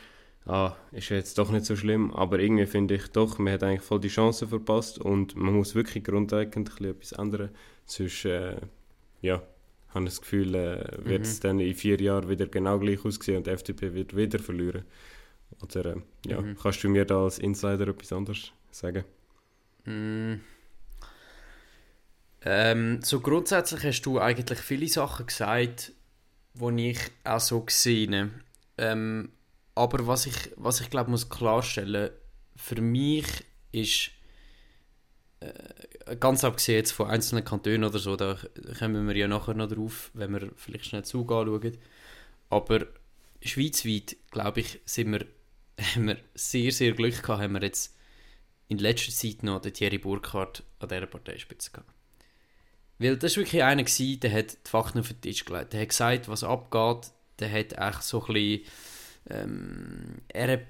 ah, 0.46 0.76
ist 0.92 1.10
jetzt 1.10 1.38
doch 1.38 1.50
nicht 1.52 1.66
so 1.66 1.76
schlimm, 1.78 2.12
aber 2.14 2.40
irgendwie 2.40 2.66
finde 2.66 2.96
ich 2.96 3.08
doch, 3.08 3.40
man 3.40 3.54
hat 3.54 3.64
eigentlich 3.64 3.84
voll 3.84 4.02
die 4.02 4.10
Chance 4.10 4.48
verpasst 4.48 5.00
und 5.00 5.36
man 5.38 5.54
muss 5.54 5.76
wirklich 5.76 6.04
grundlegend 6.04 6.58
ein 6.58 6.64
bisschen 6.66 6.86
etwas 6.90 7.12
ändern, 7.14 7.50
sonst, 7.86 8.26
äh, 8.26 8.58
ja, 9.22 9.42
habe 9.96 10.06
das 10.06 10.22
Gefühl, 10.22 10.54
äh, 10.56 11.06
wird 11.06 11.24
es 11.24 11.38
mhm. 11.38 11.42
dann 11.42 11.60
in 11.60 11.74
vier 11.74 12.00
Jahren 12.00 12.30
wieder 12.30 12.46
genau 12.48 12.80
gleich 12.80 13.04
aussehen 13.04 13.38
und 13.38 13.48
die 13.48 13.52
FDP 13.52 13.94
wird 13.94 14.16
wieder 14.16 14.40
verlieren. 14.40 14.86
Oder 15.62 15.86
äh, 15.86 15.96
ja, 16.28 16.42
mhm. 16.42 16.56
kannst 16.62 16.84
du 16.84 16.90
mir 16.90 17.06
da 17.06 17.24
als 17.24 17.40
Insider 17.40 17.88
etwas 17.88 18.12
anderes 18.14 18.52
sagen? 18.72 19.04
Mm. 19.86 20.42
Ähm, 22.48 23.00
so 23.02 23.22
grundsätzlich 23.22 23.84
hast 23.84 24.02
du 24.04 24.20
eigentlich 24.20 24.60
viele 24.60 24.88
Sachen 24.88 25.26
gesagt, 25.26 25.94
die 26.54 26.90
ich 26.92 27.00
auch 27.24 27.40
so 27.40 27.62
gesehen 27.62 28.44
ähm, 28.78 29.30
aber 29.74 30.08
was 30.08 30.26
ich, 30.26 30.52
was 30.56 30.82
ich 30.82 30.90
glaube, 30.90 31.12
muss 31.12 31.30
klarstellen, 31.30 32.12
für 32.56 32.82
mich 32.82 33.26
ist 33.72 34.12
äh, 35.42 35.52
ganz 36.20 36.44
abgesehen 36.44 36.78
jetzt 36.78 36.92
von 36.92 37.10
einzelnen 37.10 37.44
Kantonen 37.44 37.84
oder 37.84 38.00
so, 38.00 38.16
da 38.16 38.38
kommen 38.78 39.08
wir 39.08 39.16
ja 39.16 39.28
nachher 39.28 39.54
noch 39.54 39.70
drauf, 39.70 40.12
wenn 40.14 40.34
wir 40.34 40.52
vielleicht 40.56 40.86
schnell 40.86 41.04
Zug 41.04 41.32
anschauen. 41.32 41.78
Aber 42.50 42.86
schweizweit, 43.42 44.16
glaube 44.32 44.62
ich, 44.62 44.80
sind 44.86 45.12
wir, 45.12 45.26
haben 45.96 46.08
wir 46.08 46.18
sehr, 46.36 46.72
sehr 46.72 46.94
Glück 46.94 47.22
gehabt, 47.22 47.42
haben 47.42 47.54
wir 47.54 47.64
jetzt 47.64 47.96
in 48.68 48.78
letzter 48.78 49.12
Zeit 49.12 49.44
noch 49.44 49.62
den 49.62 49.74
Thierry 49.74 49.98
Burkhardt 49.98 50.64
an 50.80 50.90
dieser 50.90 51.06
Parteispitze 51.06 51.72
gehabt. 51.72 51.92
Weil 52.98 53.18
das 53.18 53.36
war 53.36 53.44
wirklich 53.44 53.64
einer, 53.64 53.84
gewesen, 53.84 54.20
der 54.22 54.32
hat 54.32 54.54
die 54.54 54.70
Fakten 54.70 55.00
auf 55.00 55.10
den 55.10 55.22
Tisch 55.22 55.44
gelegt. 55.44 55.74
Der 55.74 55.82
hat 55.82 55.90
gesagt, 55.90 56.30
was 56.30 56.44
abgeht. 56.44 57.12
Der 57.40 57.52
hat 57.52 57.74
echt 57.74 58.04
so 58.04 58.24
ein 58.26 58.34
bisschen... 58.34 58.66
Ähm, 59.28 60.22
er, 60.30 60.50
ein 60.50 60.68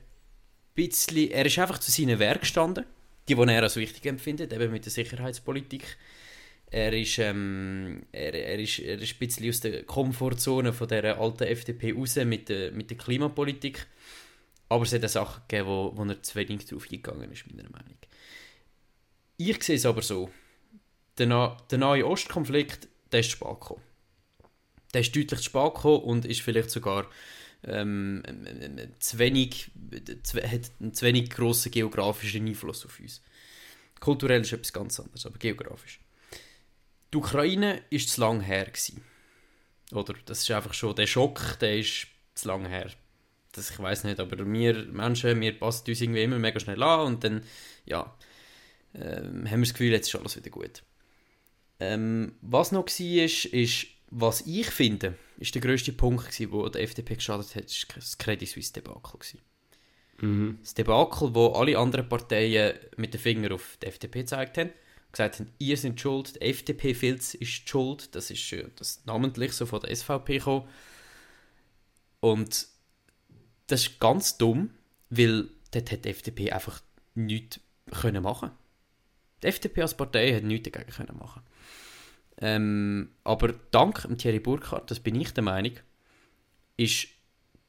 bisschen, 0.74 1.30
er 1.30 1.46
ist 1.46 1.60
einfach 1.60 1.77
zu 1.77 1.92
seinem 1.92 2.20
Werk 2.20 2.42
gestanden 2.42 2.86
die, 3.27 3.36
die 3.36 3.41
er 3.41 3.63
als 3.63 3.75
wichtig 3.75 4.05
empfindet, 4.05 4.53
eben 4.53 4.72
mit 4.72 4.86
der 4.86 4.91
Sicherheitspolitik. 4.91 5.98
Er 6.72 6.94
ist, 6.94 7.20
ähm, 7.20 8.03
er, 8.12 8.34
er, 8.34 8.60
ist, 8.60 8.79
er 8.79 9.00
ist 9.00 9.13
ein 9.13 9.20
bisschen 9.20 9.50
aus 9.50 9.60
der 9.62 9.84
Komfortzone 9.84 10.74
von 10.74 10.88
der 10.88 11.20
alten 11.20 11.44
FDP 11.44 11.94
raus 11.94 12.15
mit 12.17 12.50
der, 12.50 12.72
mit 12.72 12.89
der 12.89 12.98
Klimapolitik. 12.98 13.88
Aber 14.67 14.84
es 14.84 14.94
hat 14.94 15.05
auch 15.05 15.10
Sachen 15.10 15.44
gegeben, 15.48 15.67
wo, 15.67 15.91
wo 15.96 16.03
er 16.03 16.22
zu 16.22 16.36
wenig 16.36 16.65
darauf 16.65 16.86
eingegangen 16.86 17.32
ist, 17.32 17.46
meiner 17.48 17.70
Meinung 17.70 17.98
Ich 19.38 19.63
sehe 19.63 19.75
es 19.75 19.86
aber 19.86 20.01
so. 20.01 20.29
Der, 21.17 21.58
der 21.70 21.77
neue 21.77 22.05
Ostkonflikt, 22.08 22.88
der 23.12 23.22
ist 23.22 23.32
spät 23.32 23.48
gekommen. 23.48 23.82
Der 24.94 25.01
ist 25.01 25.15
deutlich 25.15 25.39
zu 25.39 25.46
spät 25.46 25.75
gekommen 25.75 26.03
und 26.03 26.25
ist 26.25 26.41
vielleicht 26.41 26.72
sogar 26.72 27.08
ähm, 27.68 28.24
zu 29.00 29.20
wenig, 29.20 29.72
hat 29.92 30.72
einen 30.80 30.94
zu 30.94 31.06
wenig 31.06 31.30
grossen 31.30 31.72
geografischen 31.72 32.48
Einfluss 32.48 32.86
auf 32.86 33.00
uns. 33.00 33.22
Kulturell 34.00 34.42
ist 34.42 34.54
etwas 34.54 34.74
ganz 34.74 35.00
anderes, 35.00 35.26
aber 35.26 35.38
geografisch. 35.38 36.00
Die 37.14 37.18
Ukraine 37.18 37.82
war 37.90 38.00
zu 38.00 38.22
lange 38.22 38.44
her. 38.44 38.66
Gewesen. 38.66 39.02
Oder 39.92 40.16
das 40.26 40.42
ist 40.42 40.52
einfach 40.52 40.74
schon 40.74 40.96
der 40.96 41.08
Schock, 41.08 41.60
der 41.60 41.80
ist 41.80 42.08
zu 42.34 42.48
lange 42.48 42.70
her. 42.70 42.92
Das, 43.52 43.72
ich 43.72 43.80
weiß 43.80 44.04
nicht, 44.04 44.20
aber 44.20 44.38
wir 44.38 44.86
Menschen, 44.86 45.40
wir 45.40 45.58
passen 45.58 45.90
uns 45.90 46.02
irgendwie 46.02 46.24
immer 46.24 46.40
mega 46.40 46.60
schnell 46.60 46.84
an 46.84 47.08
und 47.08 47.24
dann, 47.24 47.44
ja. 47.86 48.14
ähm, 48.94 49.50
haben 49.50 49.62
wir 49.62 49.66
das 49.66 49.74
Gefühl, 49.74 49.92
jetzt 49.92 50.08
ist 50.08 50.16
alles 50.16 50.36
wieder 50.36 50.50
gut. 50.50 50.84
Ähm, 51.80 52.34
was 52.42 52.72
noch 52.72 52.86
war, 52.86 53.24
ist, 53.24 53.46
ist, 53.46 53.88
was 54.12 54.42
ich 54.42 54.68
finde, 54.68 55.16
ist 55.38 55.56
der 55.56 55.62
grösste 55.62 55.92
Punkt, 55.92 56.26
gewesen, 56.26 56.52
wo 56.52 56.68
der 56.70 56.82
FDP 56.84 57.16
geschadet 57.16 57.56
hat, 57.56 57.66
ist 57.66 57.88
das 57.96 58.18
Credit 58.18 58.48
Suisse 58.48 58.74
Debakel. 58.74 59.20
Gewesen. 59.20 59.40
Mhm. 60.22 60.60
Das 60.62 60.74
Debakel, 60.74 61.34
wo 61.34 61.48
alle 61.54 61.78
anderen 61.78 62.08
Parteien 62.08 62.78
mit 62.98 63.14
dem 63.14 63.20
Finger 63.20 63.54
auf 63.54 63.78
die 63.82 63.88
FDP 63.88 64.20
gezeigt 64.20 64.58
haben, 64.58 64.72
gesagt 65.12 65.40
haben, 65.40 65.52
ihr 65.60 65.78
seid 65.78 66.00
schuld, 66.00 66.36
der 66.36 66.50
FDP-Filz 66.50 67.36
ist 67.36 67.68
schuld, 67.70 68.14
das 68.16 68.30
ist 68.30 68.52
äh, 68.54 68.68
das 68.76 69.04
namentlich 69.06 69.54
so 69.54 69.66
von 69.66 69.82
der 69.82 69.96
SVP 69.96 70.38
gekommen. 70.38 70.68
Und 72.20 72.68
das 73.68 73.82
ist 73.82 74.00
ganz 74.00 74.38
dumm, 74.38 74.72
weil 75.10 75.50
dort 75.72 75.92
hat 75.92 76.06
die 76.06 76.10
FDP 76.10 76.52
einfach 76.52 76.82
nichts 77.14 77.60
können 77.92 78.24
machen 78.24 78.52
Die 79.44 79.48
FDP 79.48 79.82
als 79.82 79.96
Partei 79.96 80.34
hat 80.34 80.44
nichts 80.44 80.70
dagegen 80.70 80.92
können 80.92 81.18
machen 81.18 81.44
ähm, 82.42 83.10
Aber 83.24 83.54
dank 83.72 84.08
Thierry 84.18 84.39
Burkhardt, 84.39 84.92
das 84.92 85.00
bin 85.00 85.20
ich 85.20 85.34
der 85.34 85.44
Meinung, 85.44 85.74
ist 86.77 87.08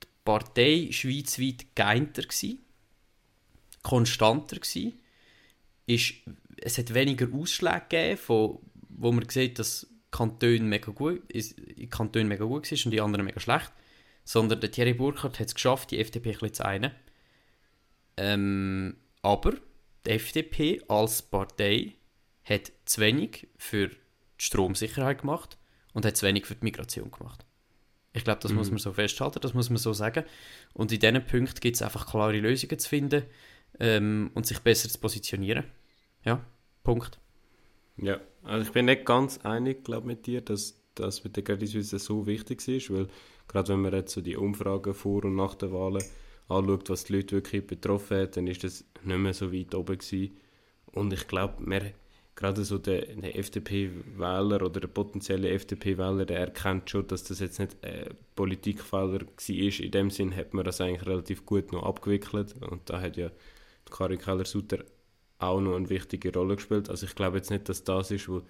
die 0.03 0.09
Partei 0.25 0.89
schweizweit 0.91 1.67
geeinter 1.75 2.23
gewesen, 2.23 2.59
konstanter 3.83 4.57
gewesen, 4.57 5.01
ist, 5.87 6.15
es 6.57 6.79
hat 6.79 6.93
weniger 6.95 7.33
Ausschläge 7.33 7.83
gegeben, 7.89 8.17
von, 8.17 8.59
wo 8.89 9.13
man 9.13 9.29
sieht, 9.29 9.59
dass 9.59 9.87
Kantone 10.11 10.81
gut, 10.81 11.31
ist, 11.31 11.57
Kantone 11.91 12.25
mega 12.25 12.45
gut 12.45 12.71
war 12.71 12.79
und 12.85 12.91
die 12.91 13.01
anderen 13.01 13.25
mega 13.25 13.39
schlecht. 13.39 13.73
Sondern 14.25 14.61
der 14.61 14.73
Thierry 14.73 14.95
Burkhardt 14.95 15.39
hat 15.39 15.47
es 15.47 15.55
geschafft, 15.55 15.93
die 15.93 16.01
FDP 16.01 16.37
ein 16.41 16.53
zu 16.53 16.65
einen. 16.65 16.91
Ähm, 18.17 18.97
aber 19.23 19.55
die 20.05 20.11
FDP 20.11 20.83
als 20.89 21.23
Partei 21.23 21.95
hat 22.45 22.73
zu 22.87 23.01
wenig 23.01 23.47
für 23.57 23.91
die 24.41 24.45
Stromsicherheit 24.45 25.21
gemacht 25.23 25.59
und 25.93 26.05
hat 26.05 26.17
zu 26.17 26.27
wenig 26.27 26.47
für 26.47 26.55
die 26.55 26.65
Migration 26.65 27.11
gemacht. 27.11 27.45
Ich 28.13 28.25
glaube, 28.25 28.41
das 28.41 28.53
Mhm. 28.53 28.59
muss 28.59 28.71
man 28.71 28.79
so 28.79 28.93
festhalten, 28.93 29.41
das 29.41 29.55
muss 29.55 29.69
man 29.71 29.77
so 29.79 29.93
sagen. 29.93 30.25
Und 30.73 30.91
in 30.93 31.01
diesen 31.01 31.25
Punkten 31.27 31.61
gibt 31.61 31.77
es 31.77 31.83
einfach 31.83 32.07
klare 32.07 32.39
Lösungen 32.39 32.79
zu 32.79 32.89
finden 32.89 33.25
ähm, 33.79 34.31
und 34.35 34.47
sich 34.47 34.59
besser 34.61 34.89
zu 34.89 34.99
positionieren. 34.99 35.65
Ja, 36.25 36.45
Punkt. 36.83 37.19
Ja, 37.99 38.21
also 38.43 38.67
ich 38.67 38.73
bin 38.73 38.87
nicht 38.87 39.05
ganz 39.05 39.39
einig, 39.45 39.85
glaube 39.85 40.07
mit 40.07 40.27
dir, 40.27 40.41
dass 40.41 40.81
das 40.95 41.25
mit 41.25 41.37
der 41.37 41.45
Credit 41.45 41.69
Suisse 41.69 41.99
so 41.99 42.27
wichtig 42.27 42.67
ist, 42.69 42.91
weil 42.91 43.09
gerade 43.49 43.73
wenn 43.73 43.81
man 43.81 43.93
jetzt 43.93 44.13
so 44.15 44.21
die 44.21 44.37
Umfragen 44.37 44.95
vor 44.95 45.25
und 45.25 45.37
nach 45.37 45.55
der 45.55 45.73
Wahlen 45.73 46.03
anschaut, 46.49 46.89
was 46.91 47.05
die 47.05 47.15
Leute 47.15 47.37
wirklich 47.37 47.67
betroffen 47.67 48.19
hat, 48.19 48.37
dann 48.37 48.47
ist 48.47 48.65
das 48.65 48.85
nicht 49.03 49.19
mehr 49.19 49.35
so 49.35 49.53
weit 49.53 49.75
oben 49.75 49.99
gewesen. 49.99 50.37
Und 50.87 51.13
ich 51.13 51.27
glaube, 51.29 51.63
man 51.63 51.93
gerade 52.37 52.65
so 52.65 52.79
der, 52.79 53.09
FDP-Wähler 53.37 54.63
oder 54.63 54.81
der 54.81 54.89
potenzielle 54.89 55.49
FDP-Wähler, 55.51 56.27
der 56.27 56.39
erkennt 56.39 56.89
schon, 56.91 57.07
dass 57.09 57.25
das 57.25 57.41
jetzt 57.41 57.59
nicht 57.59 57.77
ein 57.83 58.15
Politikfehler 58.37 59.21
war. 59.23 59.81
In 59.81 59.91
dem 59.91 60.11
Sinn 60.11 60.37
hat 60.37 60.53
man 60.53 60.65
das 60.65 60.81
eigentlich 60.81 61.07
relativ 61.07 61.47
gut 61.47 61.73
noch 61.73 61.83
abgewickelt. 61.83 62.55
Und 62.61 62.89
da 62.91 63.01
hat 63.01 63.17
ja 63.17 63.31
Karin 63.91 64.19
Keller-Sutter 64.19 64.85
auch 65.39 65.61
noch 65.61 65.77
eine 65.77 65.89
wichtige 65.89 66.33
Rolle 66.33 66.57
gespielt. 66.57 66.91
Also 66.91 67.07
ich 67.07 67.15
glaube 67.15 67.39
jetzt 67.39 67.51
nicht, 67.51 67.69
dass 67.69 67.85
das 67.85 68.11
ist, 68.11 68.29
was 68.29 68.43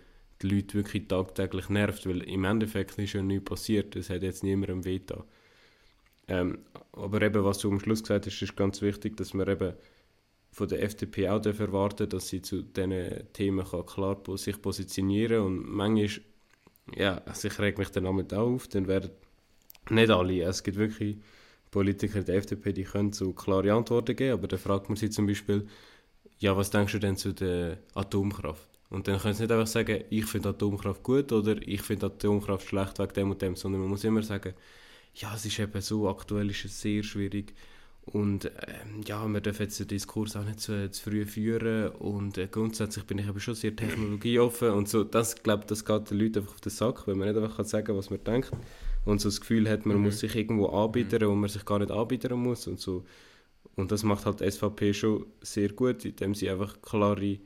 die 0.43 0.49
Leute 0.49 0.75
wirklich 0.75 1.07
tagtäglich 1.07 1.69
nervt, 1.69 2.07
weil 2.07 2.23
im 2.23 2.45
Endeffekt 2.45 2.99
ist 2.99 3.13
ja 3.13 3.23
nichts 3.23 3.45
passiert. 3.45 3.95
Es 3.95 4.11
hat 4.11 4.23
jetzt 4.23 4.43
niemandem 4.43 4.85
wehgetan. 4.85 5.23
Ähm, 6.29 6.59
aber 6.93 7.23
eben, 7.23 7.45
was 7.45 7.59
du 7.59 7.71
am 7.71 7.79
Schluss 7.79 8.03
gesagt 8.03 8.27
hast, 8.27 8.43
ist 8.43 8.57
ganz 8.57 8.83
wichtig, 8.83 9.17
dass 9.17 9.33
man 9.33 9.49
eben 9.49 9.75
von 10.57 10.69
der 10.69 10.83
FDP 10.83 11.29
auch 11.29 11.45
erwarten 11.45 12.09
dass 12.09 12.29
sie 12.29 12.41
zu 12.41 12.63
diesen 12.63 13.31
Themen 13.35 13.67
kann 13.67 13.85
klar 13.85 14.17
sich 14.37 14.61
positionieren 14.63 15.37
kann. 15.37 15.47
Und 15.47 15.69
manchmal, 15.69 16.25
ja, 16.97 17.19
also 17.27 17.49
ich 17.49 17.59
reg 17.59 17.77
mich 17.77 17.91
dann 17.91 18.05
damit 18.05 18.33
auch 18.33 18.55
auf, 18.55 18.67
dann 18.69 18.89
werden 18.89 19.11
nicht 19.91 20.11
alle, 20.11 20.41
es 20.45 20.63
gibt 20.63 20.79
wirklich 20.79 21.19
Politiker 21.71 22.23
der 22.23 22.37
FDP, 22.37 22.73
die 22.73 22.85
können 22.85 23.13
so 23.13 23.35
klare 23.35 23.71
Antworten 23.75 24.17
geben, 24.17 24.33
aber 24.33 24.49
dann 24.49 24.59
fragt 24.59 24.89
man 24.89 24.97
sie 24.97 25.11
zum 25.11 25.27
Beispiel, 25.27 25.67
ja, 26.39 26.57
was 26.57 26.71
denkst 26.71 26.93
du 26.95 27.01
denn 27.01 27.19
zu 27.19 27.35
der 27.35 27.77
Atomkraft? 27.95 28.67
Und 28.89 29.09
dann 29.09 29.19
können 29.19 29.35
sie 29.35 29.43
nicht 29.43 29.53
einfach 29.53 29.67
sagen, 29.67 30.05
ich 30.09 30.25
finde 30.25 30.49
Atomkraft 30.51 31.03
gut 31.03 31.33
oder 31.33 31.57
ich 31.61 31.83
finde 31.83 32.07
Atomkraft 32.07 32.67
schlecht 32.67 32.99
wegen 32.99 33.13
dem 33.13 33.31
und 33.31 33.43
dem, 33.43 33.57
sondern 33.57 33.83
man 33.83 33.91
muss 33.91 34.05
immer 34.05 34.23
sagen, 34.23 34.55
ja, 35.17 35.35
es 35.35 35.45
ist 35.45 35.59
eben 35.59 35.83
so, 35.83 36.09
aktuell 36.09 36.49
ist 36.49 36.65
es 36.65 36.81
sehr 36.81 37.03
schwierig 37.03 37.53
und 38.07 38.47
ähm, 38.47 39.03
ja, 39.07 39.27
wir 39.27 39.41
dürfen 39.41 39.63
jetzt 39.65 39.81
den 39.81 39.89
Diskurs 39.89 40.37
auch 40.37 40.45
nicht 40.45 40.61
zu, 40.61 40.91
zu 40.91 41.03
früh 41.03 41.25
führen 41.27 41.91
und 41.91 42.39
äh, 42.39 42.47
grundsätzlich 42.51 43.05
bin 43.05 43.19
ich 43.19 43.27
aber 43.29 43.41
schon 43.41 43.55
sehr 43.55 43.75
technologieoffen 43.75 44.71
und 44.71 44.89
so, 44.89 45.05
das 45.05 45.43
glaube 45.43 45.65
das 45.67 45.85
geht 45.85 46.11
den 46.11 46.19
Leuten 46.19 46.39
einfach 46.39 46.55
auf 46.55 46.61
den 46.61 46.71
Sack, 46.71 47.07
weil 47.09 47.17
man 47.17 47.29
nicht 47.29 47.37
einfach 47.37 47.57
kann 47.57 47.67
sagen 47.67 47.97
was 47.97 48.11
man 48.11 48.23
denkt 48.25 48.51
und 49.05 49.21
so 49.21 49.29
das 49.29 49.41
Gefühl 49.41 49.69
hat, 49.69 49.87
man 49.87 49.97
Mhm. 49.99 50.03
muss 50.05 50.21
sich 50.21 50.35
irgendwo 50.37 50.67
anbieten, 50.69 51.27
wo 51.29 51.35
man 51.35 51.49
sich 51.51 51.65
gar 51.65 51.79
nicht 51.81 51.91
anbieten 51.91 52.33
muss 52.35 52.67
und 52.67 52.79
so. 52.81 53.05
Und 53.75 53.93
das 53.93 54.03
macht 54.05 54.25
halt 54.27 54.41
die 54.41 54.51
SVP 54.51 54.95
schon 54.95 55.27
sehr 55.43 55.69
gut, 55.71 56.05
indem 56.05 56.35
sie 56.35 56.49
einfach 56.51 56.81
klare 56.83 57.39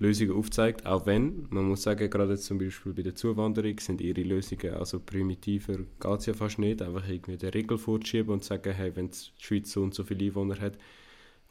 Lösungen 0.00 0.36
aufzeigt, 0.36 0.86
auch 0.86 1.06
wenn, 1.06 1.46
man 1.50 1.64
muss 1.64 1.82
sagen, 1.82 2.08
gerade 2.08 2.32
jetzt 2.32 2.44
zum 2.44 2.58
Beispiel 2.58 2.92
bei 2.92 3.02
der 3.02 3.16
Zuwanderung 3.16 3.80
sind 3.80 4.00
ihre 4.00 4.22
Lösungen, 4.22 4.74
also 4.74 5.00
primitiver 5.00 5.78
geht 5.78 6.20
es 6.20 6.26
ja 6.26 6.34
fast 6.34 6.58
nicht, 6.60 6.80
einfach 6.82 7.08
irgendwie 7.08 7.36
die 7.36 7.46
Regel 7.46 7.78
vorschieben 7.78 8.32
und 8.32 8.44
sagen, 8.44 8.72
hey, 8.72 8.94
wenn 8.94 9.10
die 9.10 9.18
Schweiz 9.38 9.72
so 9.72 9.82
und 9.82 9.94
so 9.94 10.04
viele 10.04 10.26
Einwohner 10.26 10.60
hat, 10.60 10.78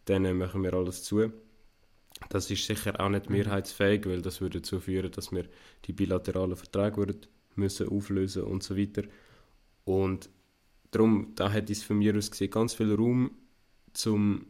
dann 0.05 0.23
äh, 0.23 0.33
machen 0.33 0.63
wir 0.63 0.73
alles 0.73 1.03
zu. 1.03 1.31
Das 2.29 2.49
ist 2.49 2.65
sicher 2.65 2.99
auch 2.99 3.09
nicht 3.09 3.29
mehrheitsfähig, 3.29 4.05
weil 4.05 4.21
das 4.21 4.41
würde 4.41 4.59
dazu 4.59 4.79
führen, 4.79 5.11
dass 5.11 5.31
wir 5.31 5.45
die 5.85 5.93
bilateralen 5.93 6.55
Verträge 6.55 6.97
würden 6.97 7.21
müssen 7.55 7.89
auflösen 7.89 8.43
und 8.43 8.63
so 8.63 8.77
weiter. 8.77 9.03
Und 9.83 10.29
darum, 10.91 11.33
da 11.35 11.51
hat 11.51 11.69
es 11.69 11.83
von 11.83 11.97
mir 11.97 12.15
aus 12.15 12.31
gesehen 12.31 12.49
ganz 12.49 12.73
viel 12.73 12.93
Raum, 12.93 13.31
zum 13.93 14.45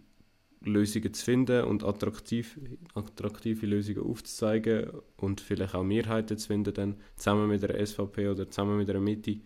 Lösungen 0.68 1.14
zu 1.14 1.24
finden 1.26 1.64
und 1.66 1.84
attraktiv, 1.84 2.60
attraktive 2.94 3.66
Lösungen 3.66 4.02
aufzuzeigen 4.04 4.90
und 5.18 5.42
vielleicht 5.42 5.76
auch 5.76 5.84
Mehrheiten 5.84 6.38
zu 6.38 6.48
finden, 6.48 6.74
dann 6.74 6.98
zusammen 7.16 7.48
mit 7.50 7.62
der 7.64 7.80
SVP 7.86 8.28
oder 8.30 8.50
zusammen 8.50 8.78
mit 8.78 8.88
der 8.88 9.00
Mitte. 9.00 9.38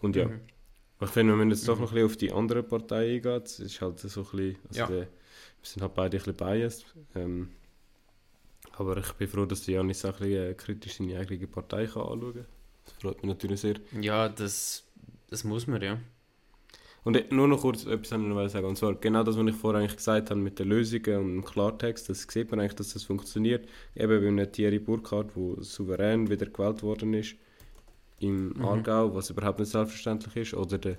Und 0.00 0.16
ja, 0.16 0.26
Mhm. 0.28 0.40
ich 1.00 1.08
finde, 1.10 1.32
wir 1.32 1.36
müssen 1.44 1.50
jetzt 1.58 1.68
doch 1.68 1.76
Mhm. 1.76 1.82
noch 1.82 1.90
ein 1.90 1.94
bisschen 1.94 2.06
auf 2.10 2.16
die 2.16 2.32
anderen 2.32 2.68
Parteien 2.68 3.16
eingehen. 3.16 3.42
Es 3.44 3.60
ist 3.60 3.80
halt 3.80 3.98
so 3.98 4.08
ein 4.20 4.24
bisschen, 4.24 4.56
also 4.68 4.80
Ja. 4.80 4.86
der, 4.86 4.96
wir 5.00 5.08
sind 5.62 5.82
halt 5.82 5.94
beide 5.94 6.16
ein 6.16 6.18
bisschen 6.22 6.36
biased. 6.36 6.86
Ähm, 7.14 7.48
aber 8.72 8.96
ich 8.98 9.12
bin 9.12 9.28
froh, 9.28 9.46
dass 9.46 9.62
die 9.62 9.72
Janis 9.72 10.04
auch 10.04 10.14
ein 10.20 10.28
bisschen 10.28 10.50
äh, 10.50 10.54
kritisch 10.54 10.94
seine 10.96 11.18
eigene 11.18 11.46
Partei 11.46 11.86
kann 11.86 12.02
anschauen 12.02 12.34
kann. 12.34 12.46
Das 12.84 12.94
freut 12.94 13.16
mich 13.22 13.28
natürlich 13.32 13.60
sehr. 13.60 13.76
Ja, 14.00 14.28
das, 14.28 14.84
das 15.30 15.44
muss 15.44 15.66
man, 15.66 15.80
ja. 15.80 15.98
Und 17.04 17.16
äh, 17.16 17.24
nur 17.30 17.48
noch 17.48 17.60
kurz 17.60 17.84
etwas 17.84 18.12
wollte 18.12 18.24
ich 18.24 18.34
noch 18.34 18.48
sagen. 18.48 18.66
Und 18.66 18.76
zwar 18.76 18.94
genau 18.94 19.22
das, 19.22 19.36
was 19.38 19.46
ich 19.46 19.54
vorher 19.54 19.80
eigentlich 19.80 19.96
gesagt 19.96 20.30
habe 20.30 20.40
mit 20.40 20.58
den 20.58 20.68
Lösungen 20.68 21.18
und 21.18 21.32
dem 21.34 21.44
Klartext, 21.44 22.08
das 22.08 22.22
sieht 22.28 22.50
man 22.50 22.60
eigentlich, 22.60 22.74
dass 22.74 22.94
das 22.94 23.04
funktioniert. 23.04 23.68
Eben 23.94 24.20
bei 24.20 24.28
einem 24.28 24.50
Thierry 24.50 24.78
Burkhardt, 24.78 25.36
der 25.36 25.62
souverän 25.62 26.28
wieder 26.30 26.46
gewählt 26.46 26.82
worden 26.82 27.14
ist 27.14 27.36
im 28.20 28.48
Mhm. 28.54 28.64
Aargau, 28.64 29.14
was 29.14 29.30
überhaupt 29.30 29.58
nicht 29.58 29.70
selbstverständlich 29.70 30.36
ist. 30.36 30.54
Oder 30.54 30.78
der 30.78 30.96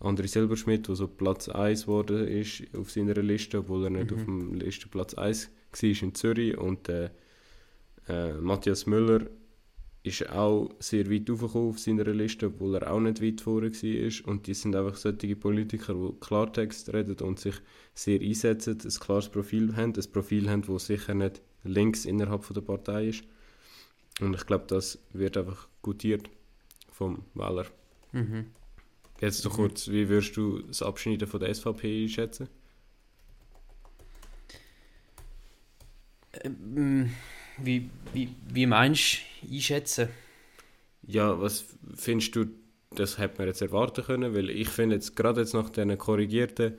André 0.00 0.26
Silberschmidt, 0.26 0.88
der 0.88 0.96
so 0.96 1.06
Platz 1.06 1.48
1 1.48 1.82
geworden 1.82 2.26
ist 2.26 2.64
auf 2.76 2.90
seiner 2.90 3.14
Liste, 3.14 3.58
obwohl 3.58 3.84
er 3.84 3.90
nicht 3.90 4.10
Mhm. 4.10 4.16
auf 4.16 4.24
dem 4.24 4.54
Liste 4.54 4.88
Platz 4.88 5.14
1 5.14 5.50
war 5.80 6.02
in 6.02 6.14
Zürich. 6.14 6.58
Und 6.58 6.88
äh, 6.88 7.10
äh, 8.08 8.32
Matthias 8.34 8.86
Müller 8.86 9.20
ist 10.04 10.28
auch 10.28 10.70
sehr 10.80 11.10
weit 11.10 11.30
aufgekommen 11.30 11.70
auf 11.70 11.78
seiner 11.80 12.04
Liste, 12.04 12.46
obwohl 12.48 12.74
er 12.76 12.92
auch 12.92 13.00
nicht 13.00 13.22
weit 13.22 13.40
vorne 13.40 13.72
war. 13.72 14.28
Und 14.30 14.46
die 14.46 14.52
sind 14.54 14.76
einfach 14.76 14.96
solche 14.96 15.34
Politiker, 15.34 15.94
die 15.94 16.20
Klartext 16.20 16.92
reden 16.92 17.16
und 17.20 17.40
sich 17.40 17.54
sehr 17.94 18.20
einsetzen, 18.20 18.78
ein 18.84 18.90
klares 19.00 19.30
Profil 19.30 19.74
haben, 19.74 19.94
ein 19.94 20.12
Profil 20.12 20.50
haben, 20.50 20.60
das 20.62 20.86
sicher 20.86 21.14
nicht 21.14 21.40
links 21.64 22.04
innerhalb 22.04 22.44
von 22.44 22.52
der 22.54 22.60
Partei 22.60 23.08
ist. 23.08 23.24
Und 24.20 24.34
ich 24.34 24.44
glaube, 24.44 24.66
das 24.68 24.98
wird 25.14 25.38
einfach 25.38 25.68
gutiert 25.80 26.28
vom 26.92 27.24
Wähler. 27.32 27.66
Mhm. 28.12 28.46
Jetzt 29.22 29.38
so 29.40 29.48
Mhm. 29.48 29.54
kurz, 29.54 29.88
wie 29.88 30.10
würdest 30.10 30.36
du 30.36 30.60
das 30.60 30.82
Abschneiden 30.82 31.26
von 31.26 31.40
der 31.40 31.48
SVP 31.48 32.04
einschätzen? 32.04 32.48
Ähm, 36.42 37.10
wie, 37.56 37.88
wie, 38.12 38.28
wie 38.48 38.66
meinst 38.66 39.14
du 39.14 39.33
einschätzen? 39.50 40.08
Ja, 41.06 41.40
was 41.40 41.64
findest 41.94 42.34
du, 42.36 42.46
das 42.94 43.18
hätte 43.18 43.38
man 43.38 43.48
jetzt 43.48 43.62
erwarten 43.62 44.04
können? 44.04 44.34
Weil 44.34 44.50
ich 44.50 44.68
finde 44.68 44.96
jetzt, 44.96 45.16
gerade 45.16 45.40
jetzt 45.40 45.54
nach 45.54 45.70
diesen 45.70 45.96
korrigierten 45.98 46.74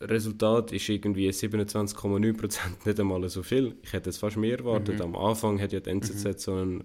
Resultat 0.00 0.72
ist 0.72 0.88
irgendwie 0.88 1.28
27,9% 1.30 2.58
nicht 2.84 3.00
einmal 3.00 3.26
so 3.28 3.42
viel. 3.42 3.76
Ich 3.82 3.92
hätte 3.92 4.10
es 4.10 4.18
fast 4.18 4.36
mehr 4.36 4.58
erwartet. 4.58 4.96
Mhm. 4.96 5.02
Am 5.02 5.16
Anfang 5.16 5.60
hat 5.60 5.72
ja 5.72 5.80
die 5.80 5.88
NZZ 5.90 6.40
so 6.40 6.54
einen, 6.54 6.84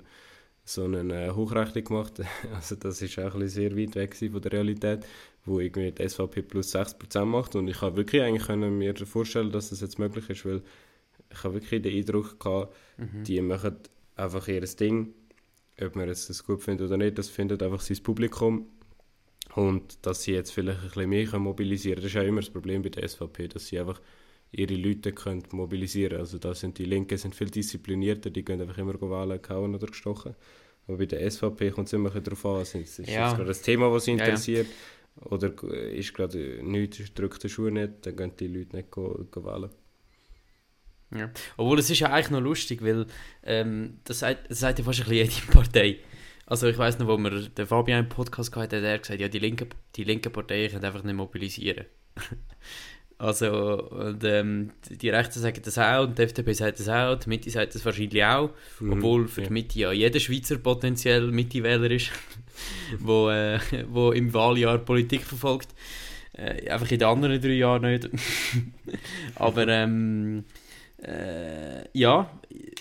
so 0.64 0.86
eine 0.86 1.28
äh, 1.28 1.32
Hochrechnung 1.32 1.84
gemacht. 1.84 2.22
Also 2.54 2.76
das 2.76 3.02
ist 3.02 3.20
auch 3.20 3.36
ein 3.36 3.48
sehr 3.50 3.76
weit 3.78 3.96
weg 3.96 4.16
von 4.16 4.42
der 4.42 4.52
Realität, 4.54 5.06
wo 5.46 5.60
irgendwie 5.60 5.92
die 5.92 6.08
SVP 6.08 6.42
plus 6.44 6.74
6% 6.74 7.26
macht. 7.26 7.56
Und 7.56 7.68
ich 7.68 7.82
habe 7.82 7.98
wirklich 7.98 8.22
eigentlich 8.22 8.46
können 8.48 8.78
mir 8.78 8.96
vorstellen, 8.96 9.52
dass 9.52 9.72
das 9.72 9.82
jetzt 9.82 10.00
möglich 10.00 10.30
ist, 10.30 10.46
weil 10.46 10.62
ich 11.30 11.44
habe 11.44 11.56
wirklich 11.56 11.82
den 11.82 11.94
Eindruck 11.98 12.40
gehabt, 12.40 12.74
Mhm. 12.98 13.24
die 13.24 13.42
machen 13.42 13.78
einfach 14.22 14.48
ihr 14.48 14.62
Ding. 14.62 15.14
Ob 15.82 15.96
man 15.96 16.08
jetzt 16.08 16.30
das 16.30 16.44
gut 16.44 16.62
findet 16.62 16.88
oder 16.88 16.98
nicht, 16.98 17.18
das 17.18 17.30
findet 17.30 17.64
einfach 17.64 17.82
sein 17.82 17.98
Publikum. 18.04 18.68
Und 19.56 20.06
dass 20.06 20.24
sie 20.24 20.34
jetzt 20.34 20.52
vielleicht 20.52 20.80
ein 20.80 20.88
bisschen 20.88 21.10
mehr 21.10 21.40
mobilisieren 21.40 21.96
können, 21.96 22.04
das 22.04 22.16
ist 22.16 22.22
auch 22.22 22.28
immer 22.28 22.42
das 22.42 22.50
Problem 22.50 22.82
bei 22.82 22.90
der 22.90 23.08
SVP, 23.08 23.48
dass 23.50 23.68
sie 23.68 23.80
einfach 23.80 24.00
ihre 24.52 24.76
Leute 24.76 25.12
können 25.12 25.44
mobilisieren 25.52 26.20
Also 26.20 26.38
da 26.38 26.54
sind 26.54 26.78
die 26.78 26.86
Linken 26.86 27.18
sind 27.18 27.36
viel 27.36 27.50
disziplinierter, 27.50 28.30
die 28.30 28.44
können 28.44 28.62
einfach 28.62 28.78
immer 28.78 28.94
wählen, 29.02 29.42
gehauen 29.42 29.76
oder 29.76 29.88
gestochen. 29.88 30.36
Aber 30.88 30.98
bei 30.98 31.06
der 31.06 31.30
SVP 31.30 31.72
kommt 31.72 31.88
es 31.88 31.94
immer 31.94 32.10
darauf 32.10 32.46
an, 32.46 32.62
ist 32.62 32.76
es 32.76 32.98
Ja. 33.10 33.32
gerade 33.34 33.46
das 33.46 33.62
Thema, 33.62 33.92
das 33.92 34.06
sie 34.06 34.12
Ja, 34.12 34.18
ja. 34.18 34.24
interessiert, 34.26 34.68
oder 35.26 35.54
ist 35.92 36.14
gerade 36.14 36.60
nichts, 36.64 37.14
drückt 37.14 37.44
der 37.44 37.50
Schuh 37.50 37.70
nicht, 37.70 38.06
dann 38.06 38.16
gehen 38.16 38.32
die 38.40 38.48
Leute 38.48 38.76
nicht 38.78 38.92
go, 38.92 39.26
go 39.30 39.44
wählen. 39.44 39.70
Ja. 41.16 41.30
Obwohl 41.58 41.80
es 41.80 41.90
ist 41.90 42.00
ja 42.00 42.12
eigentlich 42.12 42.30
noch 42.30 42.40
lustig, 42.40 42.84
weil 42.84 43.06
ähm, 43.44 43.98
das, 44.06 44.20
sagt, 44.20 44.50
das 44.50 44.60
sagt 44.60 44.80
ja 44.80 44.86
fast 44.86 45.02
ein 45.02 45.10
bisschen 45.10 45.30
jede 45.30 45.52
Partei. 45.52 45.98
Also 46.46 46.68
ich 46.68 46.78
weiß 46.78 47.00
noch, 47.00 47.08
wo 47.08 47.18
wir 47.18 47.48
den 47.48 47.68
Fabian 47.68 48.04
im 48.04 48.10
Podcast 48.10 48.54
hatten, 48.56 48.76
hat 48.76 48.84
er 48.84 49.00
gesagt, 49.00 49.20
ja, 49.20 49.28
die 49.28 49.40
linke, 49.40 49.68
die 49.96 50.04
linke 50.04 50.30
Partei 50.30 50.68
können 50.68 50.84
einfach 50.84 51.04
nicht 51.04 51.16
mobilisieren. 51.16 51.86
also, 53.18 53.90
und, 53.90 54.24
ähm, 54.24 54.72
die 54.90 55.10
Rechten 55.10 55.40
sagen 55.40 55.62
das 55.64 55.78
auch, 55.78 56.04
und 56.04 56.18
die 56.18 56.24
FDP 56.24 56.54
sagt 56.54 56.80
das 56.80 56.90
auch, 56.90 57.16
die 57.16 57.30
Mitte 57.30 57.50
sagt 57.50 57.76
das 57.76 57.86
wahrscheinlich 57.86 58.24
auch, 58.26 58.50
Mhm, 58.80 58.94
obwohl 58.94 59.28
für 59.28 59.42
ja. 59.42 59.48
die 59.48 59.54
Mitte 59.54 59.80
ja 59.80 59.92
jeder 59.92 60.20
Schweizer 60.20 60.58
potenziell 60.58 61.32
Mitte-Wähler 61.32 61.92
ist, 61.92 62.12
wo, 63.00 63.30
äh, 63.30 63.60
wo 63.90 64.12
im 64.12 64.34
Wahljahr 64.34 64.78
Politik 64.80 65.24
verfolgt. 65.24 65.70
Äh, 66.34 66.70
einfach 66.70 66.90
in 66.92 67.00
den 67.00 67.08
anderen 67.08 67.42
drei 67.42 67.50
Jahren 67.54 67.84
nicht. 67.84 68.10
Aber 69.36 69.68
ähm, 69.68 70.46
äh, 71.04 71.98
ja, 71.98 72.30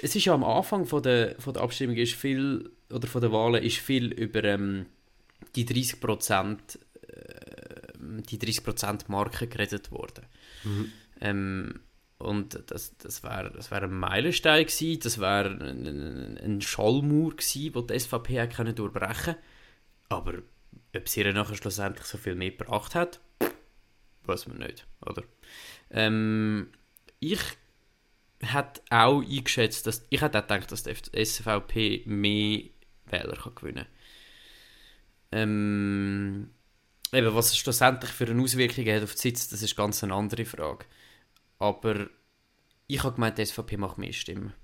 es 0.02 0.14
ist 0.14 0.24
ja 0.24 0.34
am 0.34 0.44
Anfang 0.44 0.84
von 0.84 1.02
der, 1.02 1.40
von 1.40 1.54
der 1.54 1.62
Abstimmung 1.62 1.96
ist 1.96 2.14
viel, 2.14 2.70
oder 2.92 3.08
von 3.08 3.20
der 3.20 3.32
Wahlen 3.32 3.62
ist 3.62 3.78
viel 3.78 4.12
über 4.12 4.44
ähm, 4.44 4.86
die 5.56 5.64
30 5.64 6.00
Prozent 6.00 6.78
äh, 7.08 7.92
die 7.98 8.38
30 8.38 9.08
Marke 9.08 9.46
geredet 9.46 9.90
worden. 9.90 10.26
Mhm. 10.64 10.92
Ähm, 11.20 11.80
und 12.18 12.62
das, 12.66 12.96
das 12.98 13.22
wäre 13.22 13.50
das 13.50 13.70
wär 13.70 13.82
ein 13.82 13.94
Meilenstein 13.94 14.66
gewesen, 14.66 15.00
das 15.00 15.18
wäre 15.18 15.48
ein, 15.48 16.36
ein, 16.36 16.60
Schallmauer 16.60 17.30
gewesen, 17.30 17.72
den 17.72 17.86
die 17.86 17.98
SVP 17.98 18.46
können 18.48 18.74
durchbrechen 18.74 19.36
Aber 20.10 20.34
ob 20.94 21.08
sie 21.08 21.22
ihr 21.22 21.32
nachher 21.32 21.56
schlussendlich 21.56 22.04
so 22.04 22.18
viel 22.18 22.34
mehr 22.34 22.50
gebracht 22.50 22.94
hat, 22.94 23.20
weiß 24.24 24.48
man 24.48 24.58
nicht, 24.58 24.86
oder? 25.00 25.22
Ähm, 25.90 26.68
ich 27.20 27.40
hätte 28.40 28.80
auch 28.90 29.22
eingeschätzt, 29.22 29.86
dass 29.86 30.06
ich 30.10 30.20
hätte 30.20 30.38
auch 30.38 30.46
gedacht, 30.46 30.72
dass 30.72 30.82
die 30.82 31.24
SVP 31.24 32.02
mehr 32.06 32.62
Wähler 33.06 33.36
kann 33.36 33.54
gewinnen 33.54 33.86
kann. 33.86 35.40
Ähm, 35.40 36.50
was 37.12 37.48
es 37.48 37.58
schlussendlich 37.58 38.10
für 38.10 38.26
eine 38.26 38.42
Auswirkung 38.42 38.86
hat 38.86 39.02
auf 39.02 39.14
die 39.14 39.20
Sitz, 39.20 39.48
das 39.48 39.62
ist 39.62 39.76
ganz 39.76 40.02
eine 40.02 40.14
andere 40.14 40.44
Frage. 40.44 40.86
Aber 41.58 42.08
ich 42.86 43.02
habe 43.02 43.14
gemeint, 43.14 43.38
die 43.38 43.46
SVP 43.46 43.76
macht 43.76 43.98
mehr 43.98 44.12
Stimmen. 44.12 44.54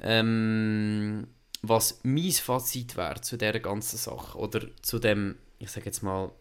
Ähm, 0.00 1.28
was 1.62 2.00
mein 2.02 2.32
Fazit 2.32 2.96
wäre 2.96 3.20
zu 3.20 3.38
dieser 3.38 3.60
ganzen 3.60 3.96
Sache, 3.96 4.38
oder 4.38 4.66
zu 4.82 4.98
dem, 4.98 5.36
ich 5.58 5.70
sage 5.70 5.86
jetzt 5.86 6.02
mal, 6.02 6.32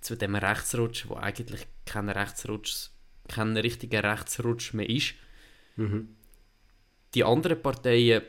zu 0.00 0.16
dem 0.16 0.34
Rechtsrutsch, 0.34 1.08
wo 1.08 1.16
eigentlich 1.16 1.66
kein 1.84 2.08
Rechtsrutsch, 2.08 2.90
kein 3.28 3.56
richtiger 3.56 4.04
Rechtsrutsch 4.04 4.72
mehr 4.72 4.88
ist, 4.88 5.14
Mhm. 5.76 6.16
die 7.14 7.24
anderen 7.24 7.60
Parteien, 7.60 8.22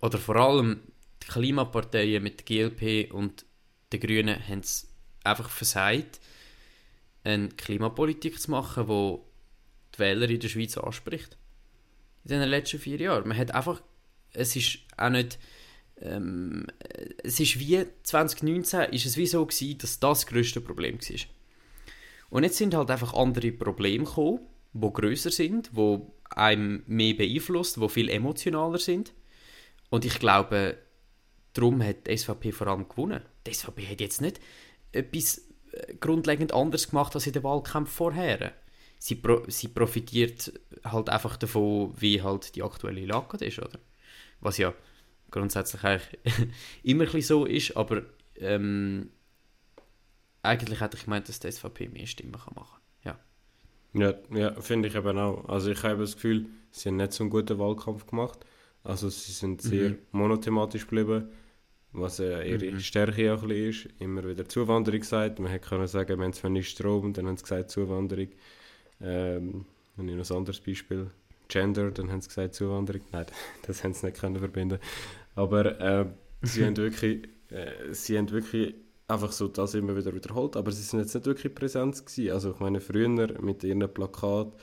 oder 0.00 0.18
vor 0.18 0.36
allem 0.36 0.80
die 1.22 1.26
Klimaparteien 1.28 2.22
mit 2.22 2.38
der 2.38 2.70
GLP 2.70 3.12
und 3.12 3.44
den 3.92 4.00
Grünen, 4.00 4.48
haben 4.48 4.60
es 4.60 4.88
einfach 5.24 5.48
versagt, 5.48 6.20
eine 7.24 7.48
Klimapolitik 7.48 8.40
zu 8.40 8.50
machen, 8.50 8.86
die 8.86 9.18
die 9.94 9.98
Wähler 9.98 10.28
in 10.28 10.40
der 10.40 10.48
Schweiz 10.48 10.76
anspricht. 10.76 11.36
In 12.24 12.40
den 12.40 12.48
letzten 12.48 12.78
vier 12.78 12.98
Jahren. 12.98 13.26
Man 13.26 13.36
hat 13.36 13.54
einfach, 13.54 13.82
es 14.32 14.54
ist 14.54 14.78
auch 14.96 15.10
nicht, 15.10 15.38
ähm, 16.00 16.66
es 17.22 17.40
ist 17.40 17.58
wie 17.58 17.84
2019 18.02 18.92
ist 18.92 19.06
es 19.06 19.16
wie 19.16 19.26
so 19.26 19.44
gewesen, 19.44 19.78
dass 19.78 19.98
das 19.98 20.20
das 20.20 20.26
grösste 20.26 20.60
Problem 20.60 20.98
war. 21.00 21.20
Und 22.30 22.44
jetzt 22.44 22.58
sind 22.58 22.74
halt 22.74 22.90
einfach 22.90 23.14
andere 23.14 23.52
Probleme 23.52 24.04
gekommen, 24.04 24.40
die 24.74 24.92
grösser 24.92 25.30
sind, 25.30 25.70
die 25.74 26.00
einem 26.30 26.82
mehr 26.86 27.14
beeinflusst, 27.14 27.76
die 27.76 27.88
viel 27.88 28.08
emotionaler 28.08 28.78
sind. 28.78 29.12
Und 29.90 30.04
ich 30.04 30.18
glaube, 30.18 30.78
darum 31.54 31.82
hat 31.82 32.06
die 32.06 32.16
SVP 32.16 32.52
vor 32.52 32.68
allem 32.68 32.88
gewonnen. 32.88 33.22
Die 33.46 33.54
SVP 33.54 33.86
hat 33.86 34.00
jetzt 34.00 34.20
nicht 34.20 34.40
etwas 34.92 35.38
äh, 35.72 35.94
grundlegend 35.94 36.52
anderes 36.52 36.90
gemacht 36.90 37.14
als 37.14 37.26
in 37.26 37.32
den 37.32 37.42
Wahlkämpfen 37.42 37.94
vorher. 37.94 38.52
Sie, 38.98 39.14
pro 39.14 39.42
sie 39.48 39.68
profitiert 39.68 40.52
halt 40.84 41.08
einfach 41.08 41.36
davon, 41.36 41.94
wie 41.98 42.22
halt 42.22 42.54
die 42.56 42.62
aktuelle 42.62 43.06
Lage 43.06 43.44
ist, 43.44 43.58
oder? 43.58 43.78
Was 44.40 44.58
ja 44.58 44.74
grundsätzlich 45.30 45.84
eigentlich 45.84 46.18
immer 46.82 47.12
ein 47.12 47.22
so 47.22 47.44
ist, 47.44 47.76
aber 47.76 48.02
ähm, 48.36 49.10
eigentlich 50.42 50.80
hätte 50.80 50.96
ich 50.96 51.04
gemeint, 51.04 51.28
dass 51.28 51.40
die 51.40 51.50
SVP 51.50 51.88
mehr 51.88 52.06
Stimmen 52.06 52.32
kann 52.32 52.54
machen 52.54 52.77
Ja. 52.77 52.77
Ja, 53.94 54.14
ja 54.34 54.52
finde 54.60 54.88
ich 54.88 54.94
eben 54.94 55.18
auch. 55.18 55.48
Also 55.48 55.70
ich 55.70 55.82
habe 55.82 56.00
das 56.02 56.14
Gefühl, 56.14 56.46
sie 56.70 56.88
haben 56.88 56.96
nicht 56.96 57.12
so 57.12 57.24
einen 57.24 57.30
guten 57.30 57.58
Wahlkampf 57.58 58.06
gemacht. 58.06 58.44
Also 58.84 59.08
sie 59.08 59.32
sind 59.32 59.62
sehr 59.62 59.90
Mhm. 59.90 59.98
monothematisch 60.12 60.86
geblieben, 60.86 61.28
was 61.92 62.20
äh, 62.20 62.44
ihre 62.50 62.72
Mhm. 62.72 62.80
Stärke 62.80 63.34
auch 63.34 63.42
ein 63.42 63.48
bisschen 63.48 63.90
ist. 63.90 64.00
Immer 64.00 64.24
wieder 64.28 64.48
Zuwanderung 64.48 65.00
gesagt. 65.00 65.38
Man 65.40 65.50
hätte 65.50 65.68
können 65.68 65.86
sagen, 65.88 66.18
wir 66.18 66.24
haben 66.24 66.32
zwar 66.32 66.50
nicht 66.50 66.70
Strom, 66.70 67.12
dann 67.12 67.26
haben 67.26 67.36
sie 67.36 67.42
gesagt 67.44 67.70
Zuwanderung. 67.70 68.28
Ähm, 69.00 69.66
und 69.96 70.08
ein 70.08 70.20
anderes 70.20 70.60
Beispiel, 70.60 71.10
Gender, 71.48 71.90
dann 71.90 72.10
haben 72.12 72.20
sie 72.20 72.28
gesagt 72.28 72.54
Zuwanderung. 72.54 73.02
Nein, 73.12 73.26
das 73.66 73.84
haben 73.84 73.94
sie 73.94 74.06
nicht 74.06 74.20
können 74.20 74.38
verbinden. 74.38 74.78
Aber 75.34 75.80
äh, 75.80 76.06
sie 76.42 76.64
haben 76.66 76.76
wirklich, 76.76 77.28
äh, 77.50 77.92
sie 77.92 78.18
haben 78.18 78.30
wirklich 78.30 78.74
einfach 79.08 79.32
so 79.32 79.48
das 79.48 79.74
immer 79.74 79.96
wieder 79.96 80.14
wiederholt, 80.14 80.56
aber 80.56 80.70
sie 80.70 80.82
sind 80.82 81.00
jetzt 81.00 81.14
nicht 81.14 81.26
wirklich 81.26 81.54
präsent 81.54 82.04
gewesen. 82.04 82.32
Also 82.32 82.50
ich 82.52 82.60
meine, 82.60 82.80
früher 82.80 83.08
mit 83.40 83.64
ihren 83.64 83.92
Plakat 83.92 84.54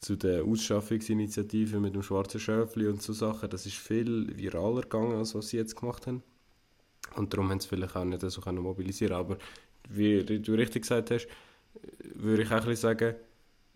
zu 0.00 0.16
der 0.16 0.44
Ausschaffungsinitiative 0.44 1.78
mit 1.78 1.94
dem 1.94 2.02
schwarzen 2.02 2.40
Schöfli 2.40 2.88
und 2.88 3.00
so 3.00 3.12
Sachen, 3.12 3.48
das 3.48 3.66
ist 3.66 3.76
viel 3.76 4.36
viraler 4.36 4.82
gegangen, 4.82 5.16
als 5.16 5.34
was 5.34 5.48
sie 5.48 5.58
jetzt 5.58 5.76
gemacht 5.76 6.06
haben. 6.08 6.22
Und 7.16 7.32
darum 7.32 7.50
haben 7.50 7.60
sie 7.60 7.68
vielleicht 7.68 7.94
auch 7.96 8.04
nicht 8.04 8.22
so 8.28 8.40
können 8.40 8.62
mobilisieren 8.62 9.16
Aber 9.16 9.38
wie 9.88 10.24
du 10.24 10.54
richtig 10.54 10.82
gesagt 10.82 11.10
hast, 11.10 11.28
würde 12.14 12.42
ich 12.42 12.50
auch 12.50 12.66
ein 12.66 12.76
sagen, 12.76 13.14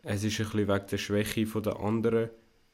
es 0.03 0.25
ist 0.25 0.41
ein 0.41 0.47
bisschen 0.47 0.69
wegen 0.69 0.87
der 0.91 0.99
Schwäche 0.99 1.47
der 1.47 1.81
anderen, 1.81 2.31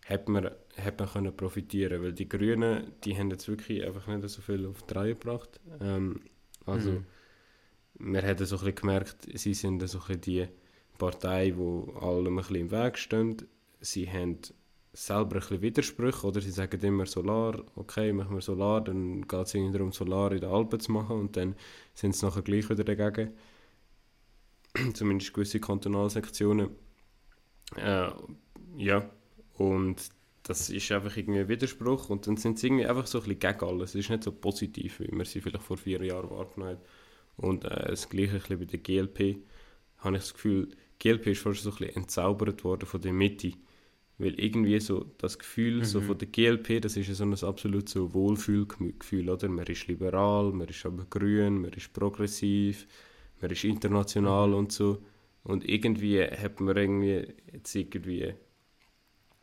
hat 0.07 0.29
man, 0.29 0.51
hat 0.79 0.99
man 0.99 1.09
können 1.09 1.37
profitieren 1.37 2.03
weil 2.03 2.13
die 2.13 2.29
Grünen, 2.29 2.93
die 3.05 3.17
haben 3.17 3.31
jetzt 3.31 3.49
wirklich 3.49 3.85
einfach 3.85 4.07
nicht 4.07 4.29
so 4.29 4.43
viel 4.43 4.67
auf 4.67 4.83
die 4.83 4.95
Reihe 4.95 5.15
gebracht. 5.15 5.61
Ähm, 5.81 6.21
also 6.67 6.91
Mhm. 6.91 7.07
Wir 8.05 8.23
haben 8.23 8.45
so 8.45 8.59
gemerkt, 8.59 9.29
sie 9.35 9.55
sind 9.55 9.87
so 9.89 10.01
die 10.09 10.49
Partei, 10.99 11.51
die 11.51 12.01
allem 12.01 12.39
ein 12.39 12.55
im 12.55 12.71
Weg 12.71 12.99
stehen. 12.99 13.37
Sie 13.81 14.11
haben 14.11 14.39
selber 14.93 15.41
ein 15.51 15.63
Widersprüche, 15.63 16.27
oder? 16.27 16.41
Sie 16.41 16.51
sagen 16.51 16.81
immer 16.83 17.07
Solar, 17.07 17.63
okay, 17.77 18.13
machen 18.13 18.35
wir 18.35 18.43
Solar, 18.43 18.83
dann 18.83 19.27
geht 19.27 19.47
es 19.47 19.55
ihnen 19.55 19.73
darum, 19.73 19.93
Solar 19.93 20.33
in 20.33 20.41
den 20.41 20.51
Alpen 20.51 20.81
zu 20.81 20.93
machen 20.93 21.19
und 21.19 21.37
dann 21.37 21.55
sind 21.95 22.15
sie 22.15 22.27
nachher 22.27 22.43
gleich 22.43 22.69
wieder 22.69 22.85
dagegen. 22.85 23.33
Zumindest 24.95 25.33
gewisse 25.33 25.61
Kantonalsektionen. 25.61 26.71
Äh, 27.77 28.11
ja, 28.77 29.09
und 29.55 30.11
das 30.43 30.71
ist 30.71 30.91
einfach 30.93 31.17
irgendwie 31.17 31.41
ein 31.41 31.49
Widerspruch 31.49 32.11
und 32.11 32.27
dann 32.27 32.37
sind 32.37 32.59
sie 32.59 32.67
irgendwie 32.67 32.87
einfach 32.87 33.07
so 33.07 33.19
ein 33.19 33.25
bisschen 33.25 33.39
gegen 33.39 33.65
alles. 33.65 33.91
Es 33.91 33.95
ist 33.95 34.11
nicht 34.11 34.25
so 34.25 34.33
positiv, 34.33 35.01
wie 35.01 35.15
man 35.15 35.25
sie 35.25 35.41
vielleicht 35.41 35.65
vor 35.65 35.77
vier 35.79 36.03
Jahren 36.05 36.31
wahrgenommen 36.31 36.77
hat. 36.77 36.85
Und 37.37 37.65
äh, 37.65 37.89
das 37.89 38.09
Gleiche 38.09 38.41
ein 38.51 38.59
bei 38.59 38.65
der 38.65 38.79
GLP. 38.81 39.39
Habe 39.99 40.17
ich 40.17 40.23
das 40.23 40.35
Gefühl, 40.35 40.69
GLP 40.99 41.33
ist 41.33 41.43
fast 41.43 41.63
so 41.63 41.71
ein 41.71 41.77
bisschen 41.77 41.97
entzaubert 41.97 42.65
worden 42.65 42.87
von 42.87 43.01
der 43.01 43.13
Mitte. 43.13 43.53
Weil 44.19 44.39
irgendwie 44.41 44.79
so 44.81 45.07
das 45.19 45.39
Gefühl 45.39 45.85
so 45.85 46.01
Mhm. 46.01 46.05
von 46.05 46.19
der 46.19 46.29
GLP, 46.29 46.81
das 46.81 46.97
ist 46.97 47.09
ja 47.09 47.15
so 47.15 47.25
ein 47.25 47.35
absolut 47.45 47.89
so 47.89 48.15
Wohlfühlgefühl, 48.15 49.29
oder? 49.31 49.49
Man 49.49 49.67
ist 49.67 49.89
liberal, 49.89 50.53
man 50.53 50.69
ist 50.69 50.87
aber 50.87 51.05
grün, 51.11 51.61
man 51.63 51.73
ist 51.73 51.93
progressiv, 51.93 52.87
man 53.41 53.51
ist 53.51 53.65
international 53.65 54.49
Mhm. 54.51 54.55
und 54.55 54.73
so. 54.73 55.03
Und 55.45 55.69
irgendwie 55.69 56.23
hat 56.25 56.61
man 56.61 56.77
irgendwie 56.77 57.27
jetzt 57.53 57.75
irgendwie 57.75 58.35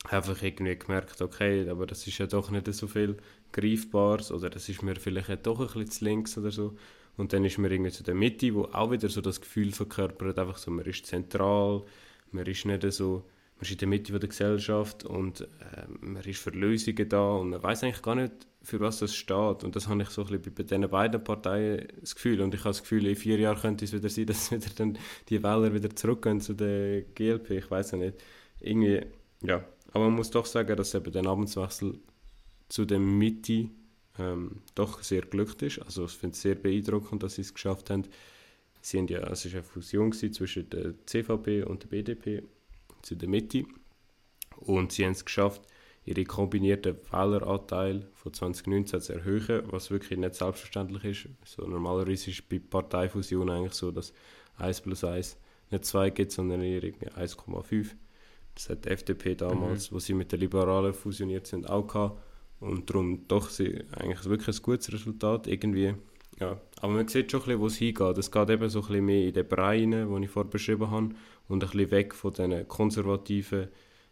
einfach 0.06 0.42
irgendwie 0.42 0.78
gemerkt, 0.78 1.22
okay, 1.22 1.68
aber 1.70 1.86
das 1.86 2.08
ist 2.08 2.18
ja 2.18 2.28
doch 2.28 2.50
nicht 2.52 2.72
so 2.74 2.88
viel 2.88 3.18
Greifbares 3.52 4.32
oder 4.32 4.50
das 4.50 4.70
ist 4.70 4.82
mir 4.84 4.96
vielleicht 4.96 5.46
doch 5.46 5.60
ein 5.60 5.66
bisschen 5.68 5.90
zu 5.92 6.06
links 6.06 6.38
oder 6.38 6.52
so. 6.52 6.76
Und 7.20 7.34
dann 7.34 7.44
ist 7.44 7.58
man 7.58 7.70
irgendwie 7.70 7.92
zu 7.92 8.02
der 8.02 8.16
Mitte, 8.16 8.56
wo 8.56 8.64
auch 8.72 8.92
wieder 8.92 9.10
so 9.10 9.20
das 9.20 9.42
Gefühl 9.42 9.74
verkörpert, 9.74 10.40
einfach 10.40 10.58
so, 10.58 10.72
man 10.72 10.86
ist 10.86 11.06
zentral, 11.06 11.84
man 12.32 12.46
ist 12.46 12.66
nicht 12.66 12.90
so, 12.94 13.26
man 13.58 13.64
ist 13.64 13.72
in 13.72 13.78
der 13.78 13.88
Mitte 13.90 14.18
der 14.18 14.30
Gesellschaft 14.30 15.04
und 15.04 15.42
äh, 15.42 15.84
man 16.00 16.24
ist 16.24 16.40
für 16.40 16.52
Lösungen 16.52 17.10
da 17.10 17.32
und 17.34 17.50
man 17.50 17.62
weiß 17.62 17.84
eigentlich 17.84 18.02
gar 18.02 18.16
nicht, 18.16 18.32
für 18.62 18.80
was 18.80 19.00
das 19.00 19.14
steht. 19.14 19.66
Und 19.66 19.76
das 19.76 19.90
habe 19.90 20.02
ich 20.02 20.08
so 20.12 20.22
ein 20.22 20.28
bisschen 20.28 20.54
bei 20.56 20.64
diesen 20.64 20.90
beiden 20.90 21.22
Parteien 21.22 21.90
das 22.00 22.16
Gefühl. 22.16 22.40
Und 22.40 22.54
ich 22.54 22.62
habe 22.62 22.70
das 22.70 22.84
Gefühl, 22.84 23.06
in 23.06 23.18
vier 23.18 23.38
Jahren 23.38 23.60
könnte 23.60 23.84
es 23.84 23.92
wieder 23.92 24.08
sein, 24.08 24.26
dass 24.28 24.50
wieder 24.50 24.70
dann 24.78 24.98
die 25.28 25.44
Wähler 25.44 25.74
wieder 25.74 25.94
zurückgehen 25.94 26.40
zu 26.40 26.54
der 26.54 27.02
GLP. 27.02 27.52
Ich 27.52 27.70
weiß 27.70 27.92
ja 27.92 27.98
nicht. 27.98 28.16
Irgendwie, 28.62 29.02
ja. 29.42 29.62
Aber 29.92 30.06
man 30.06 30.14
muss 30.14 30.30
doch 30.30 30.46
sagen, 30.46 30.78
dass 30.78 30.96
eben 30.96 31.12
der 31.12 31.24
Namenswechsel 31.24 32.00
zu 32.70 32.86
der 32.86 33.00
Mitte 33.00 33.72
ähm, 34.20 34.62
doch 34.76 35.02
sehr 35.02 35.22
glückt 35.22 35.62
ist. 35.62 35.80
Also 35.80 36.06
ich 36.06 36.12
finde 36.12 36.34
es 36.36 36.42
sehr 36.42 36.56
beeindruckend, 36.56 37.24
dass 37.24 37.36
sie 37.36 37.42
es 37.42 37.54
geschafft 37.54 37.90
haben. 37.90 38.06
Sie 38.82 38.98
haben 38.98 39.08
ja, 39.08 39.20
es 39.30 39.46
war 39.46 39.52
eine 39.54 39.64
Fusion 39.64 40.12
zwischen 40.14 40.70
der 40.70 40.94
CVP 41.06 41.64
und 41.64 41.84
der 41.84 41.88
BDP 41.88 42.44
zu 43.02 43.16
der 43.16 43.30
Mitte. 43.30 43.66
Und 44.58 44.92
sie 44.92 45.06
haben 45.06 45.12
es 45.12 45.26
geschafft, 45.26 45.62
ihre 46.06 46.24
kombinierten 46.24 46.98
Wähleranteil 47.12 48.08
von 48.14 48.34
2019 48.34 49.02
zu 49.02 49.14
erhöhen, 49.14 49.64
was 49.72 49.92
wirklich 49.92 50.18
nicht 50.18 50.36
selbstverständlich 50.36 51.04
ist. 51.04 51.30
So, 51.46 51.68
normalerweise 51.68 52.32
ist 52.32 52.48
bei 52.50 52.60
Parteifusion 52.60 53.50
eigentlich 53.50 53.74
so, 53.74 53.92
dass 53.92 54.14
1 54.58 54.82
plus 54.82 55.04
1 55.04 55.38
nicht 55.72 55.86
2 55.86 56.10
gibt, 56.10 56.32
sondern 56.32 56.62
eher 56.62 56.82
1,5. 56.82 57.96
Das 58.56 58.70
hat 58.70 58.86
die 58.86 58.90
FDP 58.90 59.36
damals, 59.36 59.92
mhm. 59.92 59.96
wo 59.96 60.00
sie 60.00 60.14
mit 60.14 60.32
den 60.32 60.40
Liberalen 60.40 60.94
fusioniert 60.94 61.48
sind, 61.48 61.70
auch 61.70 61.88
gehabt. 61.88 62.22
Und 62.60 62.90
darum 62.90 63.28
doch 63.28 63.50
sie 63.50 63.84
eigentlich 63.92 64.26
wirklich 64.26 64.58
ein 64.58 64.64
gutes 64.64 64.92
Resultat. 64.92 65.48
Irgendwie, 65.48 65.94
ja. 66.40 66.60
Aber 66.82 66.94
man 66.94 67.08
sieht 67.08 67.32
schon 67.32 67.60
wo 67.60 67.68
es 67.68 67.78
hingeht. 67.78 68.18
Es 68.18 68.32
geht 68.32 68.50
eben 68.50 68.70
so 68.70 68.84
ein 68.84 69.06
mehr 69.06 69.28
in 69.28 69.34
den 69.34 69.48
Bereich 69.48 69.82
rein, 69.84 69.92
den 69.92 70.24
ich 70.24 70.30
vorher 70.30 70.50
beschrieben 70.50 70.92
habe, 70.92 71.10
und 71.48 71.64
ein 71.64 71.70
bisschen 71.70 71.92
weg 71.92 72.14
von 72.14 72.34
diesen 72.34 72.68
konservativen 72.68 73.70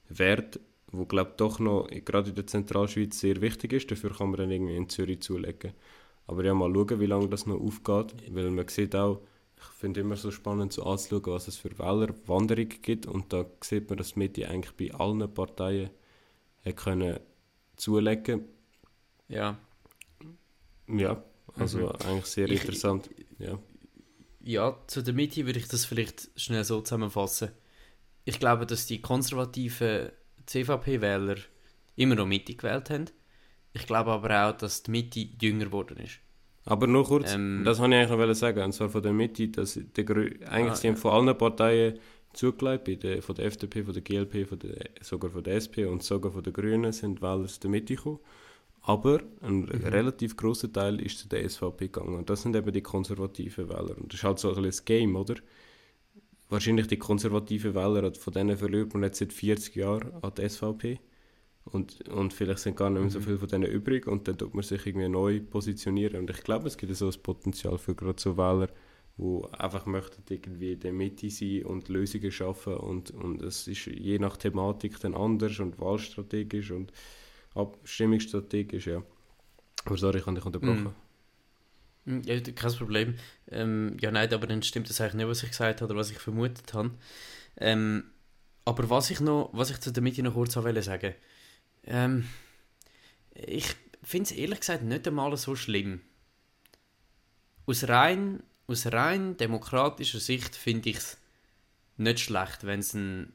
Werten, 0.10 0.60
wo 0.92 1.06
glaube 1.06 1.34
doch 1.38 1.60
noch 1.60 1.88
gerade 2.06 2.30
in 2.30 2.36
der 2.36 2.48
Zentralschweiz 2.48 3.20
sehr 3.20 3.42
wichtig 3.42 3.74
ist. 3.74 3.92
Dafür 3.92 4.12
kann 4.16 4.30
man 4.30 4.38
dann 4.40 4.52
irgendwie 4.52 4.76
in 4.76 4.90
Zürich 4.90 5.22
zulegen. 5.22 5.74
Aber 6.26 6.44
ja, 6.44 6.54
mal 6.54 6.74
schauen, 6.74 7.00
wie 7.00 7.06
lange 7.06 7.30
das 7.30 7.46
noch 7.46 7.60
aufgeht, 7.60 8.16
weil 8.32 8.52
man 8.52 8.68
sieht 8.68 8.96
auch, 8.96 9.22
ich 9.58 9.80
finde 9.80 10.02
immer 10.02 10.16
so 10.16 10.30
spannend 10.30 10.74
so 10.74 10.84
anzuschauen, 10.84 11.34
was 11.34 11.48
es 11.48 11.58
für 11.58 11.78
Wählerwanderungen 11.80 12.82
gibt 12.82 13.08
und 13.08 13.34
da 13.34 13.46
sieht 13.62 13.90
man, 13.90 13.98
dass 13.98 14.14
die 14.14 14.20
Mitte 14.20 14.50
eigentlich 14.50 14.74
bei 14.76 14.98
allen 14.98 15.34
Parteien 15.34 15.90
können 16.76 17.20
zulegen. 17.78 18.46
Ja. 19.28 19.58
Ja, 20.88 21.24
also 21.56 21.80
mhm. 21.80 21.92
eigentlich 22.08 22.26
sehr 22.26 22.50
ich, 22.50 22.62
interessant. 22.62 23.10
Ja. 23.40 23.60
ja, 24.42 24.78
zu 24.88 25.04
der 25.04 25.13
Mitte 25.13 25.46
würde 25.46 25.60
ich 25.60 25.68
das 25.68 25.86
vielleicht 25.86 26.30
schnell 26.36 26.63
so 26.63 26.82
zusammenfassen. 26.82 27.52
Ich 28.26 28.40
glaube, 28.40 28.66
dass 28.66 28.86
die 28.86 29.02
konservativen 29.02 30.10
CVP-Wähler 30.46 31.38
immer 31.96 32.16
noch 32.16 32.26
Mitte 32.26 32.56
gewählt 32.56 32.90
haben. 32.90 33.06
Ich 33.74 33.86
glaube 33.86 34.12
aber 34.12 34.48
auch, 34.48 34.58
dass 34.58 34.84
die 34.84 34.92
Mitte 34.92 35.20
jünger 35.42 35.66
geworden 35.66 35.98
ist. 35.98 36.20
Aber 36.66 36.88
nur 36.88 37.06
kurz, 37.06 37.34
ähm, 37.34 37.62
das 37.63 37.80
wollte 37.80 37.96
ich 37.96 38.10
eigentlich 38.10 38.28
noch 38.28 38.34
sagen, 38.34 38.62
und 38.62 38.74
zwar 38.74 38.90
von 38.90 39.02
der 39.02 39.13
Mitte, 39.13 39.48
dass 39.48 39.80
der, 39.96 40.10
eigentlich 40.10 40.46
ah, 40.50 40.84
haben 40.84 40.98
von 40.98 41.12
allen 41.12 41.38
Parteien 41.38 42.00
zugelegt, 42.38 43.04
der, 43.04 43.21
von 43.21 43.36
der 43.36 43.45
FDP, 43.45 43.84
von 43.84 43.93
der 43.93 44.04
GLP, 44.04 44.47
von 44.47 44.60
der, 44.60 44.89
sogar 45.02 45.32
von 45.32 45.43
der 45.43 45.56
SP 45.60 45.86
und 45.86 46.04
sogar 46.04 46.32
von 46.32 46.43
den 46.43 46.54
Grünen 46.54 46.91
sind 46.91 47.21
Wähler 47.21 47.43
aus 47.43 47.60
der 47.60 47.69
Mitte 47.69 47.95
gekommen. 47.95 48.19
Aber 48.82 49.19
ein 49.41 49.62
mhm. 49.62 49.69
relativ 49.84 50.38
großer 50.38 50.71
Teil 50.71 51.02
ist 51.02 51.19
zu 51.19 51.28
der 51.28 51.47
SVP 51.47 51.88
gegangen. 51.88 52.15
Und 52.15 52.30
das 52.30 52.43
sind 52.43 52.56
eben 52.56 52.71
die 52.71 52.82
konservativen 52.82 53.67
Wähler. 53.67 53.97
Und 53.97 54.13
das 54.13 54.19
ist 54.19 54.23
halt 54.23 54.39
so 54.39 54.47
ein 54.47 54.56
bisschen 54.56 54.69
das 54.69 54.86
Game, 54.86 55.15
oder? 55.15 55.36
wahrscheinlich 56.50 56.88
die 56.88 56.97
konservativen 56.97 57.76
Wähler, 57.76 58.13
von 58.13 58.34
denen 58.34 58.58
verliert 58.58 58.93
man 58.93 59.04
jetzt 59.04 59.19
seit 59.19 59.34
40 59.34 59.76
Jahren 59.76 60.12
an 60.21 60.32
die 60.38 60.47
SVP. 60.47 61.00
Und, 61.65 62.08
und 62.08 62.34
vielleicht 62.34 62.60
sind 62.60 62.78
gar 62.78 62.89
nicht 62.89 63.02
mehr 63.02 63.12
so 63.12 63.19
mhm. 63.19 63.23
viele 63.23 63.38
von 63.39 63.50
denen 63.50 63.69
übrig 63.69 64.08
und 64.08 64.28
dann 64.28 64.38
tut 64.38 64.54
man 64.54 64.63
sich 64.63 64.86
irgendwie 64.86 65.10
neu 65.10 65.41
positionieren. 65.41 66.21
Und 66.21 66.30
ich 66.30 66.41
glaube, 66.43 66.67
es 66.67 66.78
gibt 66.78 66.95
so 66.95 67.08
ein 67.08 67.21
Potenzial 67.21 67.78
für 67.78 67.93
gerade 67.93 68.21
so 68.21 68.38
Wähler, 68.38 68.69
die 69.17 69.41
einfach 69.53 69.86
möchten 69.86 70.23
irgendwie 70.30 70.73
in 70.73 70.80
der 70.80 70.93
Mitte 70.93 71.30
sein 71.30 71.63
und 71.63 71.89
Lösungen 71.89 72.32
schaffen 72.32 72.75
und, 72.75 73.12
und 73.12 73.41
es 73.41 73.67
ist 73.67 73.86
je 73.86 74.19
nach 74.19 74.38
Thematik 74.38 74.99
dann 74.99 75.15
anders 75.15 75.60
und 75.60 75.80
wahlstrategisch 75.80 76.71
und 76.71 76.91
abstimmungsstrategisch, 77.56 78.88
ja. 78.88 79.03
Aber 79.86 79.97
sorry, 79.97 80.19
ich 80.19 80.25
habe 80.25 80.36
dich 80.36 80.45
unterbrochen. 80.45 80.84
Mhm. 80.84 80.93
Hm, 82.08 82.21
ja, 82.23 82.39
kein 82.39 82.73
Problem. 82.73 83.15
Ähm, 83.49 83.97
ja, 83.99 84.12
nein, 84.12 84.34
aber 84.34 84.47
dann 84.47 84.63
stimmt 84.63 84.89
das 84.89 85.01
eigentlich 85.01 85.15
nicht, 85.15 85.27
was 85.27 85.43
ich 85.43 85.49
gesagt 85.49 85.82
habe 85.82 85.91
oder 85.91 85.99
was 85.99 86.12
ich 86.12 86.19
vermutet 86.19 86.73
habe. 86.73 86.91
Ähm, 87.58 88.12
aber 88.65 88.89
was 88.89 89.10
ich 89.10 89.19
noch, 89.19 89.49
was 89.53 89.71
ich 89.71 89.80
zu 89.80 89.91
der 89.91 90.03
Mitte 90.03 90.23
noch 90.23 90.34
kurz 90.34 90.53
sagen 90.53 90.82
sagen 90.82 91.15
ähm, 91.86 92.27
ich 93.34 93.75
finde 94.03 94.30
es 94.30 94.32
ehrlich 94.32 94.60
gesagt 94.60 94.84
nicht 94.84 95.08
einmal 95.08 95.36
so 95.38 95.56
schlimm. 95.56 96.01
Aus 97.65 97.88
rein, 97.88 98.43
aus 98.67 98.86
rein 98.88 99.38
demokratischer 99.38 100.19
Sicht 100.19 100.56
finde 100.56 100.89
ich 100.89 100.97
es 100.97 101.17
nicht 101.97 102.19
schlecht, 102.19 102.65
wenn 102.65 102.80
es 102.80 102.93
eine 102.93 103.30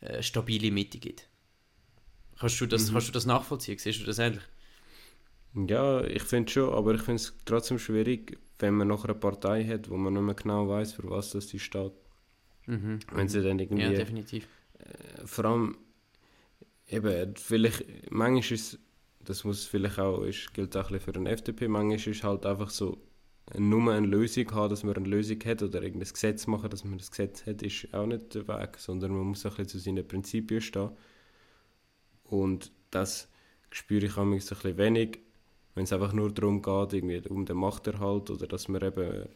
äh, 0.00 0.22
stabile 0.22 0.70
Mitte 0.70 0.98
gibt. 0.98 1.28
Kannst 2.38 2.60
du 2.60 2.66
das, 2.66 2.88
mhm. 2.88 2.92
kannst 2.92 3.08
du 3.08 3.12
das 3.12 3.26
nachvollziehen? 3.26 3.78
Siehst 3.78 4.00
du 4.00 4.04
das 4.04 4.18
ähnlich? 4.18 4.42
Ja, 5.54 6.02
ich 6.02 6.22
finde 6.22 6.50
schon, 6.50 6.72
aber 6.72 6.94
ich 6.94 7.02
finde 7.02 7.22
es 7.22 7.34
trotzdem 7.44 7.78
schwierig, 7.78 8.38
wenn 8.58 8.74
man 8.74 8.88
noch 8.88 9.04
eine 9.04 9.14
Partei 9.14 9.64
hat, 9.64 9.90
wo 9.90 9.96
man 9.96 10.14
nicht 10.14 10.22
mehr 10.22 10.34
genau 10.34 10.68
weiß, 10.68 10.94
für 10.94 11.08
was 11.10 11.30
das 11.30 11.48
sie 11.48 11.58
steht. 11.58 11.92
Mhm. 12.66 13.00
Wenn 13.12 13.28
sie 13.28 13.42
dann 13.42 13.58
irgendwie. 13.58 13.82
Ja, 13.82 13.90
definitiv. 13.90 14.48
Äh, 14.78 15.26
vor 15.26 15.44
allem, 15.44 15.78
eben, 16.88 17.36
vielleicht, 17.36 18.10
manchmal 18.10 18.52
ist 18.52 18.78
das 19.24 19.44
muss 19.44 19.64
vielleicht 19.64 19.98
auch, 19.98 20.22
ist, 20.22 20.52
gilt 20.54 20.76
auch 20.76 20.86
ein 20.86 20.92
bisschen 20.92 21.00
für 21.00 21.12
den 21.12 21.26
FDP, 21.26 21.68
manchmal 21.68 21.96
ist 21.96 22.22
halt 22.22 22.46
einfach 22.46 22.70
so, 22.70 22.98
nur 23.58 23.92
eine 23.92 24.06
Lösung 24.06 24.50
haben, 24.52 24.70
dass 24.70 24.84
man 24.84 24.96
eine 24.96 25.08
Lösung 25.08 25.38
hat 25.44 25.62
oder 25.62 25.82
irgendein 25.82 26.12
Gesetz 26.12 26.46
machen, 26.46 26.70
dass 26.70 26.84
man 26.84 26.98
das 26.98 27.10
Gesetz 27.10 27.44
hat, 27.46 27.62
ist 27.62 27.92
auch 27.92 28.06
nicht 28.06 28.34
der 28.34 28.48
Weg, 28.48 28.78
sondern 28.78 29.12
man 29.12 29.26
muss 29.26 29.44
auch 29.44 29.58
ein 29.58 29.64
bisschen 29.64 29.68
zu 29.68 29.78
seinen 29.78 30.06
Prinzipien 30.06 30.60
stehen. 30.60 30.90
Und 32.24 32.72
das 32.90 33.28
spüre 33.70 34.06
ich 34.06 34.16
auch 34.16 34.22
ein 34.22 34.30
bisschen 34.30 34.78
wenig 34.78 35.18
wenn 35.74 35.84
es 35.84 35.92
einfach 35.92 36.12
nur 36.12 36.32
darum 36.32 36.60
geht, 36.60 36.92
irgendwie 36.92 37.28
um 37.28 37.46
den 37.46 37.56
Machterhalt 37.56 38.30
oder 38.30 38.46
dass 38.46 38.68
man 38.68 38.82
eben 38.82 39.28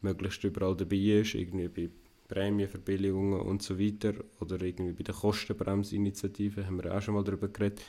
möglichst 0.00 0.44
überall 0.44 0.76
dabei 0.76 0.96
ist, 0.96 1.34
irgendwie 1.34 1.68
bei 1.68 1.90
Prämienverbilligungen 2.28 3.40
und 3.40 3.62
so 3.62 3.78
weiter 3.78 4.12
oder 4.40 4.60
irgendwie 4.60 4.92
bei 4.92 5.02
der 5.02 5.14
Kostenbremsinitiative, 5.14 6.66
haben 6.66 6.82
wir 6.82 6.94
auch 6.94 7.00
schon 7.00 7.14
mal 7.14 7.24
darüber 7.24 7.48
geredet. 7.48 7.82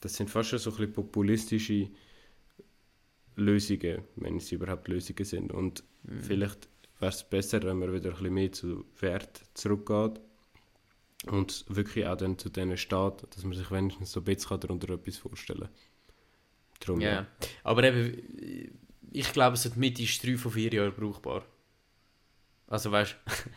Das 0.00 0.14
sind 0.14 0.30
fast 0.30 0.50
schon 0.50 0.58
so 0.58 0.70
ein 0.70 0.76
bisschen 0.76 0.92
populistische 0.92 1.88
Lösungen, 3.38 4.02
wenn 4.16 4.36
es 4.36 4.52
überhaupt 4.52 4.88
Lösungen 4.88 5.24
sind. 5.24 5.52
Und 5.52 5.84
mhm. 6.02 6.20
vielleicht 6.20 6.68
wäre 6.98 7.12
es 7.12 7.24
besser, 7.24 7.62
wenn 7.62 7.78
man 7.78 7.92
wieder 7.92 8.10
ein 8.10 8.16
bisschen 8.16 8.34
mehr 8.34 8.52
zu 8.52 8.84
Wert 9.00 9.42
zurückgeht 9.54 10.20
und 11.26 11.64
wirklich 11.68 12.06
auch 12.06 12.16
dann 12.16 12.38
zu 12.38 12.48
denen 12.48 12.76
steht, 12.76 13.26
dass 13.30 13.44
man 13.44 13.54
sich 13.54 13.70
wenigstens 13.70 14.12
so 14.12 14.20
ein 14.20 14.24
bisschen 14.24 14.60
darunter 14.60 14.92
etwas 14.94 15.16
vorstellen 15.16 15.60
kann. 15.60 15.70
Drum, 16.80 17.00
ja. 17.00 17.10
ja. 17.10 17.26
Aber 17.64 17.84
eben, 17.84 18.72
ich 19.10 19.32
glaube, 19.32 19.54
es 19.54 19.76
mit 19.76 19.98
ist 19.98 20.24
drei 20.24 20.36
von 20.36 20.52
vier 20.52 20.72
Jahren 20.72 20.94
brauchbar. 20.94 21.44
Also 22.66 22.92
weißt 22.92 23.16
du, 23.24 23.50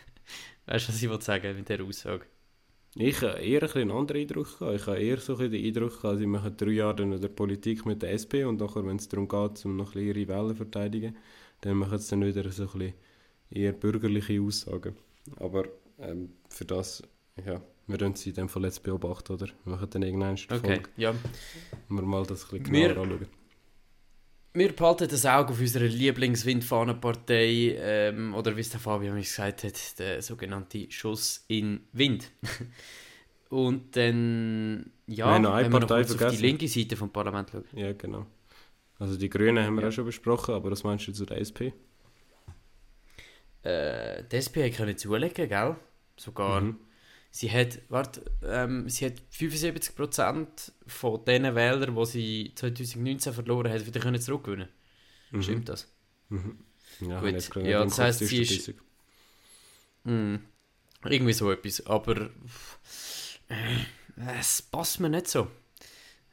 was 0.66 1.02
ich 1.02 1.10
will 1.10 1.22
sagen 1.22 1.56
mit 1.56 1.70
dieser 1.70 1.84
Aussage? 1.84 2.26
Ich 2.96 3.22
habe 3.22 3.40
eher 3.40 3.64
ein 3.64 3.82
einen 3.82 3.92
anderen 3.92 4.22
Eindruck 4.22 4.60
gehabt. 4.60 4.76
Ich 4.76 4.88
habe 4.88 5.00
eher 5.00 5.18
so 5.18 5.36
den 5.36 5.54
Eindruck 5.54 6.02
gehabt, 6.02 6.20
sie 6.20 6.26
machen 6.26 6.58
drei 6.58 6.72
Jahre 6.72 7.04
in 7.04 7.22
der 7.22 7.30
Politik 7.30 7.86
mit 7.86 8.02
der 8.02 8.12
SP 8.12 8.44
und 8.44 8.60
nachher, 8.60 8.86
wenn 8.86 8.98
es 8.98 9.08
darum 9.08 9.28
geht, 9.28 9.66
um 9.66 9.78
noch 9.78 9.96
ihre 9.96 10.28
Wähler 10.28 10.50
zu 10.50 10.56
verteidigen, 10.56 11.16
dann 11.62 11.78
machen 11.78 12.00
sie 12.00 12.10
dann 12.10 12.26
wieder 12.26 12.52
so 12.52 12.68
ein 12.74 12.94
eher 13.50 13.72
bürgerliche 13.72 14.42
Aussagen. 14.42 14.96
Aber 15.38 15.66
ähm, 16.00 16.32
für 16.50 16.66
das, 16.66 17.04
ja, 17.46 17.62
wir 17.88 17.98
können 17.98 18.16
sie 18.16 18.30
in 18.30 18.36
dem 18.36 18.50
Fall 18.50 18.64
jetzt 18.64 18.84
beobachten, 18.84 19.34
oder? 19.34 19.48
Wir 19.64 19.74
machen 19.74 19.90
dann 19.90 20.04
irgendeinen 20.04 20.38
okay, 20.50 20.60
Folge. 20.60 20.90
ja. 20.98 21.14
Wir 21.88 22.02
mal 22.02 22.26
das 22.26 22.44
ein 22.44 22.60
bisschen 22.60 22.64
genauer 22.64 22.96
wir, 22.96 23.02
anschauen. 23.02 23.41
Wir 24.54 24.76
behalten 24.76 25.08
das 25.08 25.26
Auge 25.26 25.54
auf 25.54 25.60
unserer 25.62 25.86
Lieblingswindfahnenpartei, 25.86 27.78
ähm, 27.80 28.34
oder 28.34 28.56
wie 28.58 28.62
es 28.62 28.70
der 28.70 28.82
Fabian 28.82 29.16
gesagt 29.16 29.64
hat, 29.64 30.00
der 30.00 30.22
sogenannte 30.22 30.92
Schuss 30.92 31.46
in 31.48 31.88
Wind. 31.94 32.32
Und 33.50 33.96
dann, 33.96 34.92
ja, 35.08 35.28
Nein, 35.28 35.42
noch 35.42 35.54
eine 35.54 35.72
wenn 35.72 35.90
wir 35.90 36.26
auf 36.28 36.36
die 36.36 36.42
linke 36.42 36.68
Seite 36.68 36.98
vom 36.98 37.12
Parlament 37.12 37.50
schauen. 37.50 37.66
Ja, 37.74 37.94
genau. 37.94 38.26
Also 39.00 39.18
die 39.18 39.30
Grünen 39.30 39.66
haben 39.66 39.76
wir 39.76 39.84
ja. 39.84 39.88
auch 39.90 39.94
schon 39.94 40.06
besprochen, 40.06 40.54
aber 40.54 40.72
was 40.72 40.84
meinst 40.84 41.08
du 41.08 41.12
zu 41.12 41.26
der 41.26 41.40
SP? 41.40 41.72
Äh, 43.64 44.24
die 44.32 44.36
SP 44.36 44.68
können 44.72 44.98
zulegen, 44.98 45.48
gell? 45.48 45.76
Sogar. 46.18 46.62
Mhm. 46.62 46.78
Sie 47.34 47.50
hat, 47.50 47.80
warte, 47.88 48.24
ähm, 48.44 48.90
sie 48.90 49.06
hat 49.06 49.14
75% 49.34 50.72
von 50.86 51.24
den 51.24 51.56
Wählern, 51.56 51.96
die 51.96 52.06
sie 52.06 52.52
2019 52.56 53.34
verloren 53.34 53.72
hat, 53.72 53.86
wieder 53.86 54.02
können 54.02 54.22
zurückgewinnen. 54.22 54.68
Mhm. 55.32 55.42
Stimmt 55.42 55.70
das? 55.70 55.88
Mhm. 56.28 56.60
Ja, 57.00 57.22
Gut. 57.22 57.56
ja 57.64 57.84
das 57.84 58.00
heisst, 58.00 58.20
sie 58.20 58.42
ist... 58.42 58.74
Mh, 60.04 60.40
irgendwie 61.06 61.34
so 61.34 61.52
etwas. 61.52 61.86
Aber 61.86 62.30
es 64.38 64.62
passt 64.62 65.00
mir 65.00 65.10
nicht 65.10 65.28
so. 65.28 65.48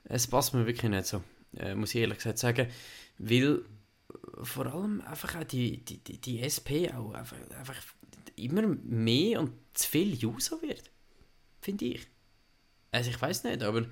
Es 0.04 0.26
passt 0.26 0.52
mir 0.54 0.66
wirklich 0.66 0.90
nicht 0.90 1.06
so, 1.06 1.22
äh, 1.56 1.74
muss 1.74 1.94
ich 1.94 2.00
ehrlich 2.00 2.18
gesagt 2.18 2.38
sagen. 2.38 2.68
Weil 3.18 3.62
vor 4.42 4.66
allem 4.66 5.00
einfach 5.02 5.36
auch 5.36 5.44
die, 5.44 5.84
die, 5.84 5.98
die, 5.98 6.18
die 6.18 6.40
SP 6.42 6.90
auch 6.94 7.12
einfach, 7.12 7.36
einfach 7.58 7.76
immer 8.38 8.62
mehr 8.62 9.40
und 9.40 9.52
zu 9.74 9.88
viel 9.88 10.26
User 10.26 10.60
wird. 10.62 10.90
Finde 11.60 11.84
ich. 11.86 12.06
Also 12.90 13.10
ich 13.10 13.20
weiß 13.20 13.44
nicht, 13.44 13.62
aber 13.62 13.86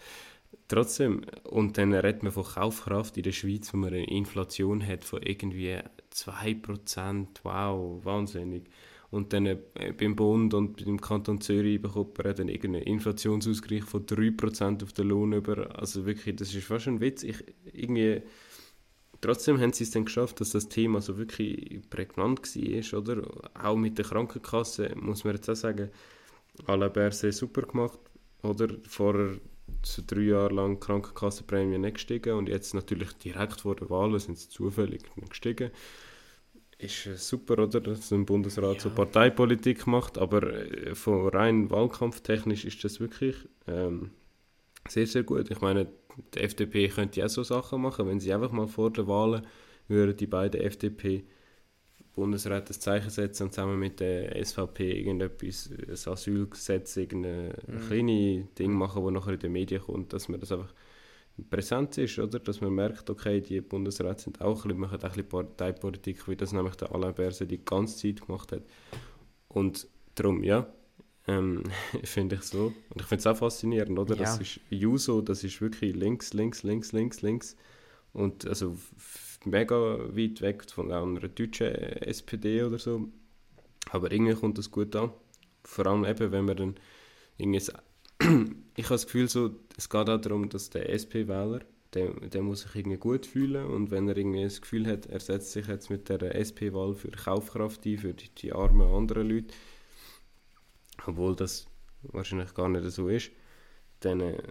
Trotzdem, 0.70 1.22
und 1.46 1.80
dann 1.80 1.94
redet 1.94 2.22
man 2.22 2.32
von 2.32 2.44
Kaufkraft 2.44 3.18
in 3.18 3.24
der 3.24 3.32
Schweiz, 3.32 3.74
wo 3.74 3.78
man 3.78 3.92
eine 3.92 4.06
Inflation 4.08 4.86
hat 4.86 5.04
von 5.04 5.20
irgendwie 5.24 5.80
2%. 6.14 7.28
Wow, 7.42 8.06
wahnsinnig. 8.06 8.70
Und 9.10 9.34
dann 9.34 9.48
äh, 9.48 9.58
beim 9.98 10.16
Bund 10.16 10.54
und 10.54 10.86
beim 10.86 11.02
Kanton 11.02 11.42
Zürich 11.42 11.82
bekommt 11.82 12.20
man 12.20 12.36
dann 12.36 12.50
irgendeinen 12.50 12.86
Inflationsausgleich 12.86 13.84
von 13.84 14.06
3% 14.06 14.84
auf 14.84 14.94
den 14.94 15.08
Lohn 15.08 15.34
über. 15.34 15.76
Also 15.80 16.06
wirklich, 16.06 16.36
das 16.36 16.54
ist 16.54 16.68
fast 16.68 16.88
ein 16.88 17.02
Witz. 17.02 17.24
Ich, 17.24 17.44
irgendwie, 17.74 18.22
trotzdem 19.22 19.60
haben 19.60 19.74
sie 19.74 19.86
es 19.86 19.90
dann 19.90 20.06
geschafft, 20.06 20.40
dass 20.40 20.52
das 20.52 20.70
Thema 20.70 21.02
so 21.02 21.18
wirklich 21.18 21.82
prägnant 21.90 22.42
war, 22.42 23.00
oder? 23.00 23.24
Auch 23.56 23.76
mit 23.76 23.98
der 23.98 24.06
Krankenkasse 24.06 24.94
muss 24.96 25.24
man 25.24 25.34
jetzt 25.34 25.50
auch 25.50 25.56
sagen, 25.56 25.90
Alain 26.68 26.94
Berset 26.94 27.34
super 27.34 27.64
gemacht, 27.64 28.00
oder? 28.44 28.68
Vorher 28.88 29.40
so 29.84 30.02
drei 30.06 30.22
Jahre 30.22 30.54
lang 30.54 30.80
Krankenkassenprämie 30.80 31.78
nicht 31.78 31.96
gestiegen 31.96 32.38
und 32.38 32.50
jetzt 32.50 32.74
natürlich 32.74 33.14
direkt 33.14 33.62
vor 33.62 33.76
der 33.76 33.90
Wahl 33.90 34.18
sind 34.20 34.38
sie 34.38 34.50
zufällig 34.50 35.04
gestiegen 35.30 35.72
ist 36.80 37.28
super, 37.28 37.60
oder, 37.60 37.82
dass 37.82 38.12
ein 38.12 38.26
Bundesrat 38.26 38.76
ja. 38.76 38.80
so 38.80 38.90
Parteipolitik 38.90 39.86
macht, 39.86 40.18
aber 40.18 40.54
äh, 40.54 40.96
von 40.96 41.28
rein 41.28 41.70
wahlkampftechnisch 41.70 42.64
ist 42.66 42.84
das 42.84 43.02
wirklich 43.02 43.36
ähm, 43.68 44.12
sehr, 44.88 45.06
sehr 45.06 45.24
gut. 45.24 45.52
Ich 45.52 45.60
meine, 45.60 45.88
die 46.34 46.40
FDP 46.40 46.88
könnte 46.88 47.20
ja 47.20 47.28
so 47.28 47.44
Sachen 47.44 47.82
machen, 47.82 48.08
wenn 48.08 48.22
sie 48.22 48.34
einfach 48.34 48.52
mal 48.52 48.68
vor 48.68 48.92
der 48.92 49.08
Wahlen 49.08 49.46
würden 49.90 50.16
die 50.16 50.28
beiden 50.28 50.62
FDP 50.62 51.26
Bundesräte 52.16 52.68
das 52.68 52.80
Zeichen 52.80 53.10
setzen 53.10 53.44
und 53.44 53.54
zusammen 53.54 53.80
mit 53.80 54.00
der 54.00 54.44
SVP 54.44 54.92
irgendetwas, 54.92 55.70
ein 55.72 56.12
Asylgesetz, 56.12 56.98
irgendein 56.98 57.54
mhm. 57.68 57.88
kleines 57.88 58.54
Ding 58.56 58.74
machen, 58.74 59.04
das 59.04 59.14
nachher 59.14 59.34
in 59.34 59.40
den 59.40 59.52
Medien 59.52 59.82
kommt, 59.82 60.14
dass 60.14 60.28
man 60.28 60.40
das 60.40 60.52
einfach 60.52 60.74
Präsenz 61.50 61.98
ist, 61.98 62.20
oder? 62.20 62.40
Dass 62.40 62.62
man 62.62 62.74
merkt, 62.74 63.10
okay, 63.10 63.42
die 63.42 63.62
Bundesräte 63.62 64.22
sind 64.22 64.42
auch 64.42 64.66
ein 64.66 64.70
bisschen, 64.70 64.80
machen 64.80 64.98
auch 64.98 65.04
ein 65.04 65.10
bisschen 65.10 65.30
Parteipolitik, 65.30 66.28
wie 66.28 66.36
das 66.36 66.52
nämlich 66.52 66.76
der 66.76 66.94
Alain 66.94 67.14
Berset 67.14 67.50
die 67.50 67.64
ganze 67.64 67.98
Zeit 67.98 68.26
gemacht 68.26 68.52
hat. 68.52 68.64
Und 69.48 69.88
darum, 70.16 70.44
ja, 70.44 70.68
ähm, 71.28 71.64
finde 72.04 72.36
ich 72.36 72.44
so. 72.44 72.74
Und 72.90 73.02
ich 73.02 73.08
finde 73.08 73.20
es 73.20 73.28
auch 73.28 73.38
faszinierend, 73.38 73.98
oder? 73.98 74.16
Ja. 74.16 74.24
Das 74.24 74.40
ist 74.40 74.60
Juso, 74.70 75.22
das 75.22 75.44
ist 75.44 75.62
wirklich 75.62 75.96
links, 75.96 76.34
links, 76.34 76.64
links, 76.64 76.92
links, 76.92 77.22
links. 77.22 77.56
Und 78.12 78.46
also 78.48 78.76
mega 79.46 79.76
weit 80.16 80.42
weg 80.42 80.70
von 80.70 80.92
einer 80.92 81.28
deutschen 81.28 81.74
SPD 81.74 82.64
oder 82.64 82.80
so. 82.80 83.10
Aber 83.92 84.12
irgendwie 84.12 84.36
kommt 84.36 84.58
das 84.58 84.72
gut 84.72 84.96
an. 84.96 85.12
Vor 85.64 85.88
allem 85.88 86.06
eben, 86.06 86.32
wenn 86.32 86.46
man 86.46 86.58
dann 86.58 86.76
irgendwie 87.38 87.62
ich 88.76 88.86
habe 88.86 88.96
das 88.96 89.06
Gefühl, 89.06 89.30
so, 89.30 89.52
es 89.78 89.90
geht 89.90 90.10
auch 90.10 90.20
darum, 90.20 90.50
dass 90.50 90.70
der 90.70 90.90
SP-Wähler, 90.90 91.62
der, 91.94 92.12
der 92.14 92.42
muss 92.42 92.62
sich 92.62 92.76
irgendwie 92.76 92.98
gut 92.98 93.26
fühlen 93.26 93.66
und 93.66 93.92
wenn 93.92 94.10
er 94.10 94.18
irgendwie 94.18 94.44
das 94.44 94.62
Gefühl 94.62 94.86
hat, 94.88 95.06
er 95.06 95.20
setzt 95.20 95.54
sich 95.54 95.68
jetzt 95.68 95.90
mit 95.90 96.10
der 96.10 96.36
SP-Wahl 96.36 96.94
für 96.96 97.12
Kaufkraft 97.12 97.86
ein, 97.86 97.98
für 97.98 98.14
die, 98.14 98.30
die 98.30 98.52
armen 98.52 98.94
anderen 98.94 99.30
Leute, 99.30 99.54
obwohl 101.06 101.36
das 101.36 101.66
wahrscheinlich 102.04 102.54
gar 102.54 102.68
nicht 102.68 102.90
so 102.92 103.08
ist, 103.08 103.32
dann 104.02 104.20
äh, 104.20 104.44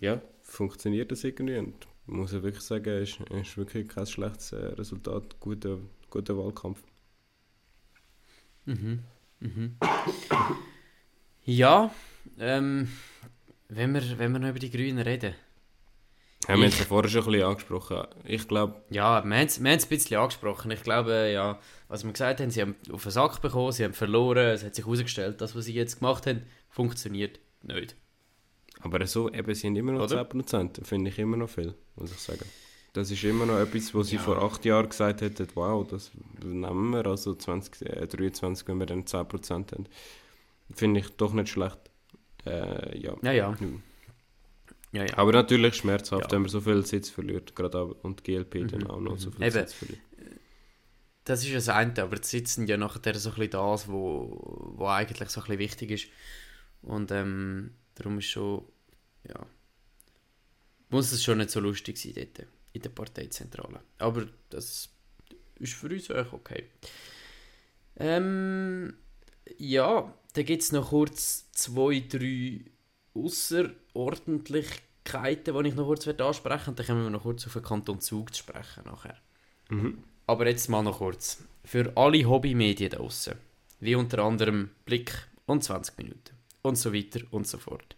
ja, 0.00 0.22
funktioniert 0.42 1.12
das 1.12 1.22
irgendwie 1.24 1.58
und 1.58 1.86
muss 2.10 2.32
ja 2.32 2.42
wirklich 2.42 2.62
sagen, 2.62 2.88
es 2.90 3.10
ist, 3.10 3.20
ist 3.30 3.56
wirklich 3.56 3.88
kein 3.88 4.06
schlechtes 4.06 4.52
äh, 4.52 4.66
Resultat, 4.66 5.38
guter, 5.40 5.78
guter 6.10 6.36
Wahlkampf. 6.36 6.82
Mhm. 8.66 9.00
Mhm. 9.40 9.76
Ja, 11.44 11.92
ähm, 12.38 12.88
wenn 13.68 13.94
wir, 13.94 14.18
wenn 14.18 14.32
wir 14.32 14.38
noch 14.38 14.50
über 14.50 14.58
die 14.58 14.70
Grünen 14.70 14.98
reden. 14.98 15.34
Haben 16.48 16.62
wir 16.62 16.68
jetzt 16.68 16.80
vorher 16.82 17.08
schon 17.10 17.22
ein 17.22 17.26
bisschen 17.26 17.46
angesprochen. 17.46 18.06
Ich 18.24 18.48
glaube... 18.48 18.82
Ja, 18.90 19.22
wir 19.24 19.36
haben 19.36 19.48
es 19.48 19.60
ein 19.60 19.88
bisschen 19.88 20.18
angesprochen. 20.18 20.70
Ich 20.70 20.82
glaube, 20.82 21.30
ja, 21.32 21.60
was 21.88 22.02
wir 22.04 22.12
gesagt 22.12 22.40
haben, 22.40 22.50
sie 22.50 22.62
haben 22.62 22.76
auf 22.90 23.02
den 23.02 23.12
Sack 23.12 23.40
bekommen, 23.40 23.72
sie 23.72 23.84
haben 23.84 23.94
verloren, 23.94 24.48
es 24.48 24.64
hat 24.64 24.74
sich 24.74 24.84
herausgestellt, 24.84 25.40
das, 25.40 25.54
was 25.54 25.66
sie 25.66 25.74
jetzt 25.74 25.98
gemacht 26.00 26.26
haben, 26.26 26.42
funktioniert 26.68 27.38
nicht. 27.62 27.94
Aber 28.80 29.06
so, 29.06 29.30
eben, 29.30 29.54
haben 29.54 29.76
immer 29.76 29.92
noch 29.92 30.04
Oder? 30.04 30.22
10%, 30.22 30.84
finde 30.84 31.10
ich 31.10 31.18
immer 31.18 31.36
noch 31.36 31.50
viel, 31.50 31.74
muss 31.96 32.12
ich 32.12 32.18
sagen. 32.18 32.44
Das 32.92 33.10
ist 33.10 33.22
immer 33.22 33.46
noch 33.46 33.58
etwas, 33.58 33.94
was 33.94 34.08
sie 34.08 34.16
ja. 34.16 34.22
vor 34.22 34.42
acht 34.42 34.64
Jahren 34.64 34.88
gesagt 34.88 35.20
hätten, 35.20 35.46
wow, 35.54 35.86
das 35.86 36.10
nehmen 36.42 36.90
wir, 36.90 37.06
also 37.06 37.34
20, 37.34 37.82
äh, 37.82 38.06
23, 38.06 38.66
wenn 38.66 38.78
wir 38.78 38.86
dann 38.86 39.04
10% 39.04 39.72
haben. 39.72 39.86
Finde 40.74 41.00
ich 41.00 41.10
doch 41.10 41.32
nicht 41.32 41.50
schlecht. 41.50 41.78
Äh, 42.46 42.98
ja. 42.98 43.16
Ja, 43.22 43.32
ja. 43.32 43.56
Ja, 44.92 45.04
ja. 45.04 45.18
Aber 45.18 45.32
natürlich 45.32 45.76
schmerzhaft, 45.76 46.24
ja. 46.24 46.30
wenn 46.32 46.42
man 46.42 46.48
so 46.48 46.60
viel 46.60 46.84
Sitz 46.84 47.10
verliert, 47.10 47.54
gerade 47.54 47.78
auch, 47.78 47.96
und 48.02 48.24
GLP 48.24 48.54
mhm. 48.56 48.68
dann 48.68 48.86
auch 48.88 49.00
noch 49.00 49.18
so 49.18 49.30
viel 49.30 49.42
Eben. 49.42 49.52
Sitz 49.52 49.72
verliert. 49.72 50.00
Das 51.24 51.44
ist 51.44 51.54
das 51.54 51.68
eine, 51.68 52.02
aber 52.02 52.16
die 52.16 52.26
Sitzen 52.26 52.66
ja 52.66 52.76
nachher 52.76 53.14
so 53.14 53.28
ein 53.28 53.34
bisschen 53.36 53.50
das, 53.50 53.88
wo, 53.88 54.72
wo 54.76 54.86
eigentlich 54.86 55.28
so 55.28 55.40
ein 55.40 55.44
bisschen 55.44 55.58
wichtig 55.58 55.90
ist. 55.92 56.06
Und 56.82 57.12
ähm, 57.12 57.74
darum 58.00 58.18
ist 58.18 58.26
schon, 58.26 58.64
ja, 59.28 59.46
muss 60.88 61.12
es 61.12 61.22
schon 61.22 61.38
nicht 61.38 61.50
so 61.50 61.60
lustig 61.60 61.96
sein 61.98 62.14
dort, 62.14 62.48
in 62.72 62.82
der 62.82 62.88
Parteizentrale. 62.90 63.80
Aber 63.98 64.26
das 64.48 64.88
ist 65.58 65.74
für 65.74 65.88
uns 65.88 66.10
auch 66.10 66.32
okay. 66.32 66.64
Ähm, 67.96 68.94
ja, 69.58 70.14
dann 70.32 70.44
gibt 70.44 70.62
es 70.62 70.70
noch 70.72 70.90
kurz 70.90 71.50
zwei, 71.52 72.04
drei 72.08 72.60
Außerordentlichkeiten, 73.14 75.62
die 75.62 75.68
ich 75.68 75.74
noch 75.74 75.86
kurz 75.86 76.06
ansprechen 76.08 76.74
Dann 76.74 76.86
kommen 76.86 77.04
wir 77.04 77.10
noch 77.10 77.22
kurz 77.22 77.46
auf 77.46 77.52
den 77.52 77.62
Kanton 77.62 78.00
Zug 78.00 78.34
zu 78.34 78.42
sprechen 78.42 78.84
nachher. 78.84 79.16
Mhm. 79.68 80.02
Aber 80.26 80.48
jetzt 80.48 80.68
mal 80.68 80.82
noch 80.82 80.98
kurz. 80.98 81.44
Für 81.64 81.96
alle 81.96 82.24
Hobbymedien 82.24 82.90
draußen, 82.90 83.34
wie 83.80 83.94
unter 83.94 84.20
anderem 84.20 84.70
Blick 84.86 85.12
und 85.46 85.62
20 85.62 85.98
Minuten 85.98 86.39
und 86.62 86.76
so 86.76 86.92
weiter 86.92 87.20
und 87.30 87.46
so 87.46 87.58
fort. 87.58 87.96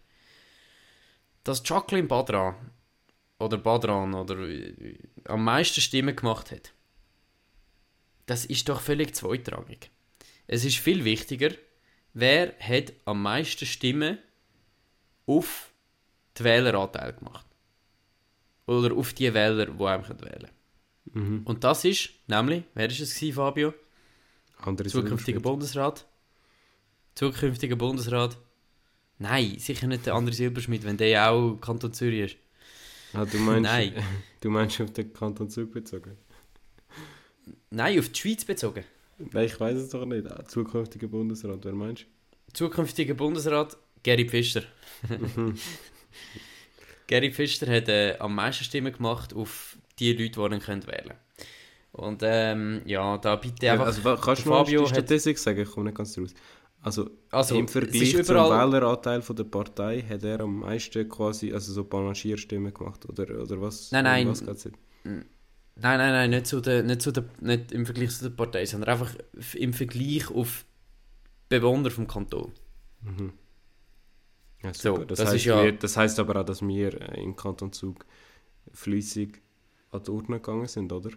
Dass 1.43 1.61
Jacqueline 1.65 2.07
Badran 2.07 2.55
oder 3.39 3.57
Badran 3.57 4.13
oder 4.13 4.39
äh, 4.39 4.97
am 5.25 5.43
meisten 5.43 5.81
Stimmen 5.81 6.15
gemacht 6.15 6.51
hat, 6.51 6.71
das 8.25 8.45
ist 8.45 8.69
doch 8.69 8.79
völlig 8.79 9.15
zweitrangig. 9.15 9.89
Es 10.47 10.63
ist 10.63 10.77
viel 10.77 11.03
wichtiger, 11.03 11.51
wer 12.13 12.53
hat 12.59 12.93
am 13.05 13.21
meisten 13.21 13.65
Stimmen 13.65 14.17
auf 15.25 15.71
die 16.37 16.43
Wähleranteil 16.43 17.13
gemacht. 17.13 17.45
Oder 18.65 18.95
auf 18.95 19.13
die 19.13 19.33
Wähler, 19.33 19.65
die 19.65 19.85
einem 19.85 20.03
wählen 20.07 20.17
können. 20.17 20.49
Mhm. 21.13 21.41
Und 21.43 21.63
das 21.63 21.83
ist 21.85 22.09
nämlich, 22.27 22.63
wer 22.73 22.87
ist 22.87 22.99
es 23.01 23.15
gewesen, 23.15 23.35
Fabio? 23.35 23.73
Andere 24.57 24.87
Zukünftiger. 24.87 25.39
Bundesrat. 25.39 26.07
Zukünftiger 27.15 27.75
Bundesrat. 27.75 28.37
Nein, 29.19 29.55
sicher 29.59 29.87
nicht 29.87 30.05
der 30.05 30.15
andere 30.15 30.35
Silberschmidt, 30.35 30.83
wenn 30.83 30.97
der 30.97 31.07
ja 31.09 31.29
auch 31.29 31.55
Kanton 31.57 31.93
Zürich 31.93 32.31
ist. 32.33 32.37
Ah, 33.13 33.25
du 33.25 33.37
meinst, 33.37 33.63
Nein. 33.63 33.93
du 34.41 34.49
meinst 34.49 34.81
auf 34.81 34.91
den 34.91 35.13
Kanton 35.13 35.49
Zug 35.49 35.71
bezogen? 35.71 36.17
Nein, 37.69 37.99
auf 37.99 38.09
die 38.09 38.19
Schweiz 38.19 38.43
bezogen. 38.45 38.83
Nein, 39.19 39.45
ich 39.45 39.59
weiß 39.59 39.77
es 39.77 39.89
doch 39.89 40.05
nicht. 40.05 40.25
Ah, 40.29 40.43
Zukünftiger 40.47 41.07
Bundesrat, 41.07 41.59
wer 41.63 41.73
meinst 41.73 42.05
Zukünftiger 42.53 43.13
Bundesrat, 43.13 43.77
Gary 44.03 44.27
Pfister. 44.27 44.63
du? 45.07 45.53
Gary 47.07 47.31
Pfister 47.31 47.67
hat 47.73 47.89
äh, 47.89 48.15
am 48.19 48.35
meisten 48.35 48.63
Stimmen 48.63 48.91
gemacht 48.93 49.33
auf 49.33 49.77
die 49.99 50.13
Leute, 50.13 50.31
die 50.49 50.55
ihn 50.55 50.61
können 50.61 50.87
wählen 50.87 51.13
Und 51.91 52.21
ähm, 52.23 52.81
ja, 52.85 53.17
da 53.17 53.35
bitte 53.35 53.71
einfach... 53.71 53.85
also, 53.87 54.01
kannst 54.17 54.45
du 54.45 54.49
noch 54.49 54.57
Fabio 54.65 54.81
die 54.81 54.85
hat- 54.89 54.95
Statistik 54.95 55.37
sagen? 55.37 55.61
Ich 55.61 55.69
komme 55.69 55.85
nicht 55.87 55.97
ganz 55.97 56.17
raus. 56.17 56.33
Also, 56.83 57.09
also, 57.31 57.55
im 57.57 57.67
Vergleich 57.69 58.11
zum 58.25 58.35
Wähleranteil 58.35 59.21
von 59.21 59.35
der 59.37 59.45
Partei 59.45 60.01
hat 60.01 60.23
er 60.23 60.41
am 60.41 60.59
meisten 60.59 61.07
quasi 61.07 61.53
also 61.53 61.71
so 61.71 61.85
Panagierstimmen 61.85 62.73
gemacht, 62.73 63.07
oder, 63.07 63.41
oder 63.41 63.61
was? 63.61 63.89
Nein, 63.91 64.03
nein. 64.03 64.27
Was 64.27 64.45
geht's? 64.45 64.65
Nein, 65.05 65.23
nein, 65.75 65.97
nein, 65.97 66.29
nicht, 66.29 66.45
zu 66.45 66.59
der, 66.59 66.83
nicht, 66.83 67.01
zu 67.01 67.11
der, 67.11 67.23
nicht 67.39 67.71
im 67.71 67.85
Vergleich 67.85 68.11
zu 68.11 68.23
der 68.29 68.35
Partei, 68.35 68.65
sondern 68.65 68.89
einfach 68.89 69.15
im 69.53 69.71
Vergleich 69.73 70.29
auf 70.29 70.65
Bewohner 71.47 71.89
vom 71.89 72.05
Kanton. 72.05 72.51
Mhm. 73.01 73.31
Ja, 74.61 74.73
So, 74.73 74.95
super. 74.95 75.05
das, 75.05 75.19
das 75.19 75.27
heißt, 75.29 75.35
ist 75.37 75.45
ja- 75.45 75.63
wir, 75.63 75.71
das 75.71 75.95
heißt 75.97 76.19
aber 76.19 76.41
auch, 76.41 76.45
dass 76.45 76.61
wir 76.61 77.01
äh, 77.01 77.23
im 77.23 77.35
Kanton 77.37 77.71
Zug 77.71 78.05
flüssig 78.73 79.41
an 79.91 80.03
die 80.03 80.11
Urne 80.11 80.41
gegangen 80.41 80.67
sind, 80.67 80.91
oder? 80.91 81.11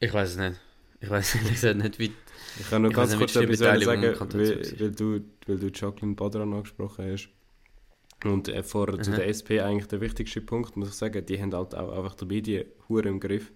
Ich 0.00 0.12
weiß 0.12 0.30
es 0.30 0.36
nicht. 0.36 0.60
Ich 1.00 1.10
weiß 1.10 1.36
ehrlich 1.36 1.52
gesagt 1.52 1.76
nicht, 1.78 1.98
wie... 1.98 2.12
Ich 2.56 2.68
kann 2.70 2.82
nur 2.82 2.90
Ich 2.90 2.96
ganz 2.96 3.16
kurz 3.16 3.32
die 3.32 3.44
etwas 3.44 3.58
sagen, 3.58 4.02
weil, 4.32 4.78
weil, 4.80 4.90
du, 4.92 5.20
weil 5.46 5.58
du 5.58 5.68
Jacqueline 5.72 6.14
Badran 6.14 6.52
angesprochen 6.52 7.12
hast. 7.12 7.28
Und 8.24 8.48
äh, 8.48 8.62
vorher 8.62 9.00
zu 9.00 9.12
Mhm. 9.12 9.16
der 9.16 9.28
SP 9.30 9.60
eigentlich 9.60 9.88
der 9.88 10.00
wichtigste 10.00 10.40
Punkt, 10.40 10.76
muss 10.76 10.88
ich 10.88 10.94
sagen, 10.94 11.24
die 11.26 11.40
haben 11.40 11.54
halt 11.54 11.74
auch 11.74 11.96
einfach 11.96 12.14
die 12.14 12.26
Medien 12.26 12.66
hure 12.88 13.08
im 13.08 13.20
Griff. 13.20 13.52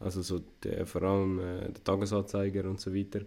Also 0.00 0.22
so 0.22 0.40
der, 0.64 0.86
vor 0.86 1.02
allem 1.02 1.40
äh, 1.40 1.72
der 1.72 1.84
Tagesanzeiger 1.84 2.64
und 2.70 2.80
so 2.80 2.94
weiter, 2.94 3.22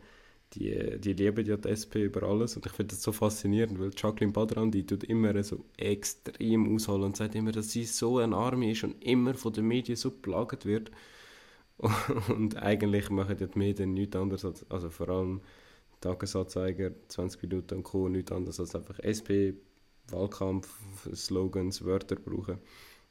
die, 0.54 1.00
die 1.00 1.14
lieben 1.14 1.46
ja 1.46 1.58
die 1.58 1.70
SP 1.70 2.06
über 2.06 2.24
alles 2.24 2.56
und 2.56 2.66
ich 2.66 2.72
finde 2.74 2.96
das 2.96 3.04
so 3.04 3.12
faszinierend, 3.12 3.80
weil 3.80 3.92
Jacqueline 3.96 4.34
Badran, 4.34 4.72
die 4.72 4.86
tut 4.86 5.04
immer 5.06 5.42
so 5.44 5.66
extrem 5.78 6.76
ausholen 6.76 7.04
und 7.06 7.18
sagt 7.18 7.36
immer, 7.36 7.52
dass 7.52 7.72
sie 7.72 7.86
so 7.86 8.20
ein 8.20 8.34
Arme 8.34 8.72
ist 8.72 8.84
und 8.84 9.04
immer 9.04 9.36
von 9.36 9.54
den 9.54 9.68
Medien 9.68 9.96
so 9.98 10.12
plagt 10.12 10.66
wird. 10.66 10.92
Und 12.30 12.58
eigentlich 12.58 13.10
machen 13.10 13.38
die 13.38 13.48
Medien 13.58 13.94
nichts 13.94 14.16
anderes 14.16 14.44
als, 14.46 14.70
also 14.70 14.90
vor 14.90 15.10
allem 15.10 15.42
Tagesanzeiger, 16.02 16.92
20 17.08 17.42
Minuten 17.44 17.76
und 17.76 17.84
Co. 17.84 18.08
nichts 18.10 18.32
anderes 18.32 18.60
als 18.60 18.76
einfach 18.76 19.00
SP, 19.04 19.54
Wahlkampf, 20.10 20.70
Slogans, 21.14 21.84
Wörter 21.84 22.16
brauchen. 22.16 22.58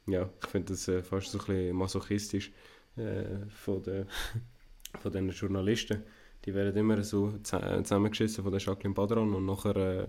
Ja, 0.07 0.29
ich 0.43 0.49
finde 0.49 0.73
das 0.73 0.87
äh, 0.87 1.03
fast 1.03 1.31
so 1.31 1.37
ein 1.39 1.45
bisschen 1.45 1.75
masochistisch 1.75 2.51
äh, 2.97 3.45
von, 3.49 3.81
den, 3.83 4.05
von 4.99 5.11
den 5.11 5.29
Journalisten. 5.29 6.03
Die 6.45 6.53
werden 6.53 6.75
immer 6.77 7.01
so 7.03 7.33
zus- 7.43 7.83
zusammengeschissen 7.83 8.43
von 8.43 8.51
der 8.51 8.61
Jacqueline 8.61 8.93
Badran 8.95 9.33
und 9.33 9.45
nachher 9.45 9.75
äh, 9.75 10.07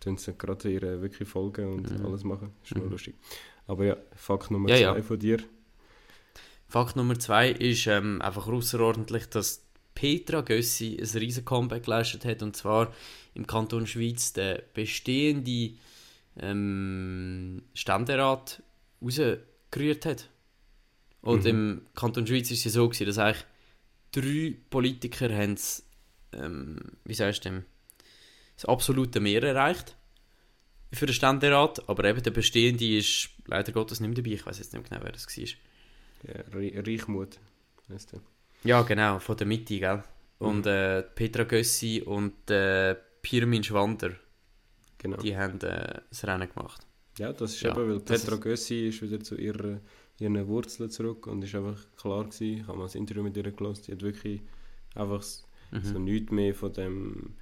tun 0.00 0.16
sie 0.16 0.34
gerade 0.36 0.70
ihre 0.70 1.00
wirklich 1.02 1.28
folgen 1.28 1.72
und 1.74 1.90
Mhm. 2.00 2.06
alles 2.06 2.24
machen. 2.24 2.52
Ist 2.64 2.74
nur 2.74 2.86
Mhm. 2.86 2.90
lustig. 2.92 3.14
Aber 3.66 3.84
ja, 3.84 3.96
Fakt 4.16 4.50
Nummer 4.50 4.68
Ja, 4.70 4.76
zwei 4.76 4.96
ja. 4.98 5.02
von 5.02 5.18
dir. 5.18 5.38
Fakt 6.70 6.94
Nummer 6.94 7.18
zwei 7.18 7.50
ist 7.50 7.88
ähm, 7.88 8.22
einfach 8.22 8.46
außerordentlich, 8.46 9.26
dass 9.26 9.66
Petra 9.94 10.40
Gössi 10.42 10.96
ein 11.00 11.18
riesen 11.18 11.44
Comeback 11.44 11.82
geleistet 11.82 12.24
hat 12.24 12.42
und 12.42 12.54
zwar 12.56 12.94
im 13.34 13.44
Kanton 13.44 13.88
Schweiz 13.88 14.32
der 14.32 14.62
bestehende 14.72 15.72
ähm, 16.38 17.62
Ständerat 17.74 18.62
rausgerührt 19.02 20.06
hat. 20.06 20.28
Und 21.22 21.42
Mhm. 21.42 21.50
im 21.50 21.86
Kanton 21.96 22.26
Schweiz 22.26 22.52
ist 22.52 22.58
es 22.58 22.64
ja 22.66 22.70
so 22.70 22.88
gewesen, 22.88 23.06
dass 23.06 23.18
eigentlich 23.18 23.44
drei 24.12 24.56
Politiker 24.70 25.28
haben 25.28 25.56
das, 25.56 25.82
ähm, 26.32 26.78
wie 27.04 27.14
sagst 27.14 27.44
du 27.44 27.64
das 28.54 28.64
absolute 28.66 29.18
Mehr 29.18 29.42
erreicht 29.42 29.96
für 30.92 31.06
den 31.06 31.14
Ständerat, 31.14 31.88
aber 31.88 32.04
eben 32.04 32.22
der 32.22 32.30
bestehende 32.30 32.96
ist 32.96 33.30
leider 33.46 33.72
Gottes 33.72 34.00
nicht 34.00 34.08
mehr 34.08 34.16
dabei. 34.22 34.34
Ich 34.34 34.46
weiß 34.46 34.58
jetzt 34.58 34.72
nicht 34.72 34.82
mehr 34.82 34.88
genau, 34.98 35.04
wer 35.04 35.12
das 35.12 35.26
war. 35.26 35.44
Ja, 36.26 36.34
Re- 36.54 36.82
Reichmut 36.86 37.38
heisst 37.88 38.12
der. 38.12 38.20
Ja, 38.64 38.82
genau, 38.82 39.18
von 39.18 39.36
der 39.36 39.46
Mitte, 39.46 39.78
gell? 39.78 40.02
Und 40.38 40.64
Mhm. 40.66 40.70
äh, 40.70 41.02
Petra 41.02 41.44
Gössi 41.44 42.02
und 42.04 42.50
äh, 42.50 42.94
Pirmin 43.22 43.62
Schwander, 43.62 44.12
Genau. 44.98 45.16
die 45.18 45.36
haben 45.36 45.60
äh, 45.60 46.00
das 46.08 46.24
Rennen 46.26 46.48
gemacht. 46.48 46.86
Ja, 47.18 47.32
das 47.32 47.52
ist 47.54 47.62
Ja, 47.62 47.70
eben, 47.72 47.88
weil 47.90 48.00
das 48.00 48.22
Petra 48.22 48.36
ist- 48.36 48.42
Gössi 48.42 48.88
ist 48.88 49.02
wieder 49.02 49.20
zu 49.20 49.36
ihrer, 49.36 49.80
ihren 50.18 50.46
Wurzeln 50.46 50.90
zurück 50.90 51.26
und 51.26 51.42
ist 51.42 51.54
einfach 51.54 51.78
klar 51.96 52.24
gewesen, 52.24 52.58
ich 52.60 52.66
habe 52.66 52.78
mal 52.78 52.86
ein 52.86 52.96
Interview 52.96 53.22
mit 53.22 53.36
ihr 53.36 53.50
gelesen, 53.50 53.82
die 53.86 53.92
hat 53.92 54.02
wirklich 54.02 54.42
einfach 54.94 55.22
Mhm. 55.72 55.84
so 55.84 55.98
nichts 55.98 56.30
mehr 56.32 56.54
von 56.54 56.72
dem 56.72 57.34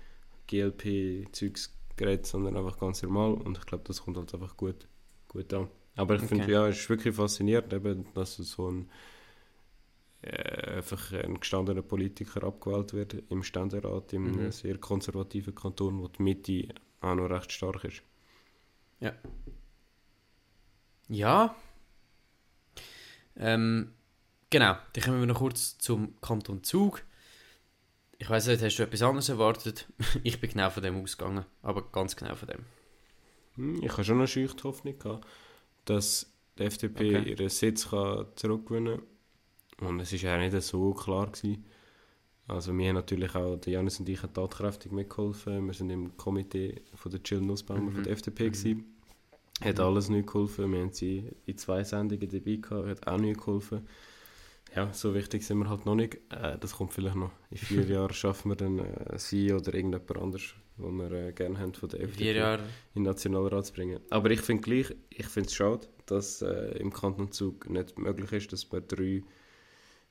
GLP-Zeugs 0.47 1.73
geredet, 1.97 2.27
sondern 2.27 2.57
einfach 2.57 2.79
ganz 2.79 3.03
normal 3.03 3.35
und 3.35 3.59
ich 3.59 3.67
glaube, 3.67 3.85
das 3.87 4.03
kommt 4.03 4.17
halt 4.17 4.33
einfach 4.35 4.57
gut, 4.57 4.87
gut 5.29 5.53
an. 5.55 5.69
Aber 5.99 6.15
ich 6.17 6.23
finde, 6.23 6.45
Okay. 6.45 6.53
ja, 6.53 6.69
es 6.69 6.79
ist 6.79 6.89
wirklich 6.91 7.15
faszinierend, 7.15 7.73
eben, 7.73 8.07
dass 8.15 8.37
so 8.37 8.71
ein 8.71 8.89
äh, 10.23 10.77
einfach 10.77 11.13
ein 11.13 11.39
gestandener 11.41 11.83
Politiker 11.83 12.45
abgewählt 12.45 12.93
wird 12.93 13.15
im 13.31 13.43
Ständerat, 13.43 14.13
in 14.13 14.27
einem 14.29 14.47
Mhm. 14.47 14.53
sehr 14.53 14.79
konservativen 14.79 15.55
Kanton, 15.55 16.01
wo 16.01 16.09
die 16.09 16.23
Mitte 16.23 16.69
auch 17.01 17.15
noch 17.15 17.31
recht 17.31 17.53
stark 17.53 17.85
ist. 17.85 18.03
Ja. 21.09 21.55
Ähm, 23.37 23.93
genau, 24.51 24.77
dann 24.93 25.05
kommen 25.05 25.21
wir 25.21 25.27
noch 25.27 25.39
kurz 25.39 25.79
zum 25.79 26.21
Kanton 26.21 26.63
Zug. 26.65 27.05
Ich 28.19 28.29
weiß 28.29 28.47
nicht, 28.49 28.63
hast 28.63 28.77
du 28.77 28.83
etwas 28.85 29.03
anderes 29.03 29.29
erwartet? 29.29 29.87
Ich 30.25 30.41
bin 30.41 30.51
genau 30.51 30.71
von 30.71 30.83
dem 30.83 31.03
ausgegangen, 31.03 31.45
aber 31.63 31.83
ganz 31.91 32.17
genau 32.17 32.35
von 32.35 32.49
dem. 32.49 32.65
Hm, 33.57 33.83
Ich 33.83 33.93
habe 33.93 34.05
schon 34.05 34.19
eine 34.19 34.27
scheuchte 34.29 34.65
Hoffnung 34.65 34.99
gehabt, 34.99 35.27
dass 35.89 36.33
die 36.59 36.65
FDP 36.65 37.17
Okay. 37.19 37.31
ihren 37.31 37.49
Sitz 37.49 37.91
kann 37.91 38.27
zurückgewinnen 38.37 39.01
kann. 39.79 39.89
Und 39.89 40.01
es 40.01 40.13
war 40.13 40.19
ja 40.19 40.39
nicht 40.39 40.63
so 40.63 40.93
klar. 40.93 41.27
Gewesen. 41.27 41.65
Also 42.47 42.77
wir 42.77 42.89
haben 42.89 42.95
natürlich 42.95 43.35
auch, 43.35 43.57
der 43.57 43.75
Janis 43.75 44.01
und 44.01 44.09
ich 44.09 44.23
haben 44.23 44.33
tatkräftig 44.33 44.91
mitgeholfen. 44.91 45.67
Wir 45.67 45.75
sind 45.75 45.91
im 45.91 46.17
Komitee 46.17 46.81
von 46.95 47.13
der 47.13 47.21
Jill 47.25 47.43
Nussbaumer 47.43 47.93
von 47.93 48.03
der 48.03 48.13
FDP. 48.13 48.45
Mhm. 48.45 48.53
Gewesen. 48.53 48.85
Hat 49.61 49.81
alles 49.81 50.09
nicht 50.09 50.27
geholfen. 50.27 50.73
Wir 50.73 50.81
haben 50.81 50.93
sie 50.93 51.31
in 51.45 51.59
zwei 51.59 51.85
Sendungen 51.85 52.29
dabei 52.29 52.57
gehabt, 52.57 52.89
hat 52.89 53.07
auch 53.07 53.19
nicht 53.19 53.39
geholfen. 53.39 53.87
Ja, 54.77 54.93
so 54.93 55.15
wichtig 55.15 55.45
sind 55.45 55.59
wir 55.59 55.69
halt 55.69 55.87
noch 55.87 55.95
nicht. 55.95 56.19
Äh, 56.31 56.59
das 56.59 56.75
kommt 56.77 56.93
vielleicht 56.93 57.17
noch. 57.17 57.33
In 57.51 57.57
vier 57.59 57.85
Jahren 57.87 58.13
schaffen 58.13 58.51
wir 58.51 58.57
dann 58.57 58.79
äh, 58.79 59.19
sie 59.19 59.53
oder 59.53 59.75
irgendjemand 59.75 60.17
anderes, 60.19 60.55
den 60.77 60.97
wir 60.97 61.11
äh, 61.13 61.33
gerne 61.33 61.59
haben 61.59 61.75
von 61.75 61.89
der 61.89 62.01
FDP 62.01 62.23
vier 62.25 62.33
Jahren. 62.35 62.61
in 62.95 63.03
den 63.03 63.11
Nationalrat 63.11 63.67
zu 63.67 63.73
bringen. 63.73 64.01
Aber 64.11 64.31
ich 64.31 64.41
finde 64.41 64.63
gleich, 64.63 64.95
ich 65.11 65.27
finde 65.27 65.49
es 65.49 65.55
schade, 65.55 65.87
dass 66.07 66.43
äh, 66.43 66.79
im 66.79 66.93
Kanton 66.93 67.33
Zug 67.33 67.69
nicht 67.69 67.99
möglich 67.99 68.31
ist, 68.33 68.53
dass 68.53 68.71
man 68.71 68.87
drei 68.87 69.23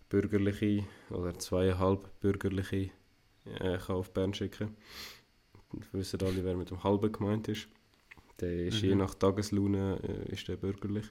bürgerliche 0.09 0.85
oder 1.09 1.37
zweieinhalb 1.37 2.19
bürgerliche 2.19 2.89
äh, 3.59 3.77
kann 3.77 3.95
auf 3.95 4.11
Bern 4.13 4.33
schicken 4.33 4.75
Wir 5.91 5.99
wissen 5.99 6.19
alle, 6.21 6.43
wer 6.43 6.55
mit 6.55 6.69
dem 6.69 6.83
halben 6.83 7.11
gemeint 7.11 7.47
ist. 7.47 7.67
Der 8.39 8.67
ist 8.67 8.81
je 8.81 8.93
Mhm. 8.93 8.99
nach 8.99 9.13
Tageslaune 9.15 9.99
äh, 10.27 10.31
ist 10.33 10.47
der 10.47 10.55
bürgerlich. 10.57 11.05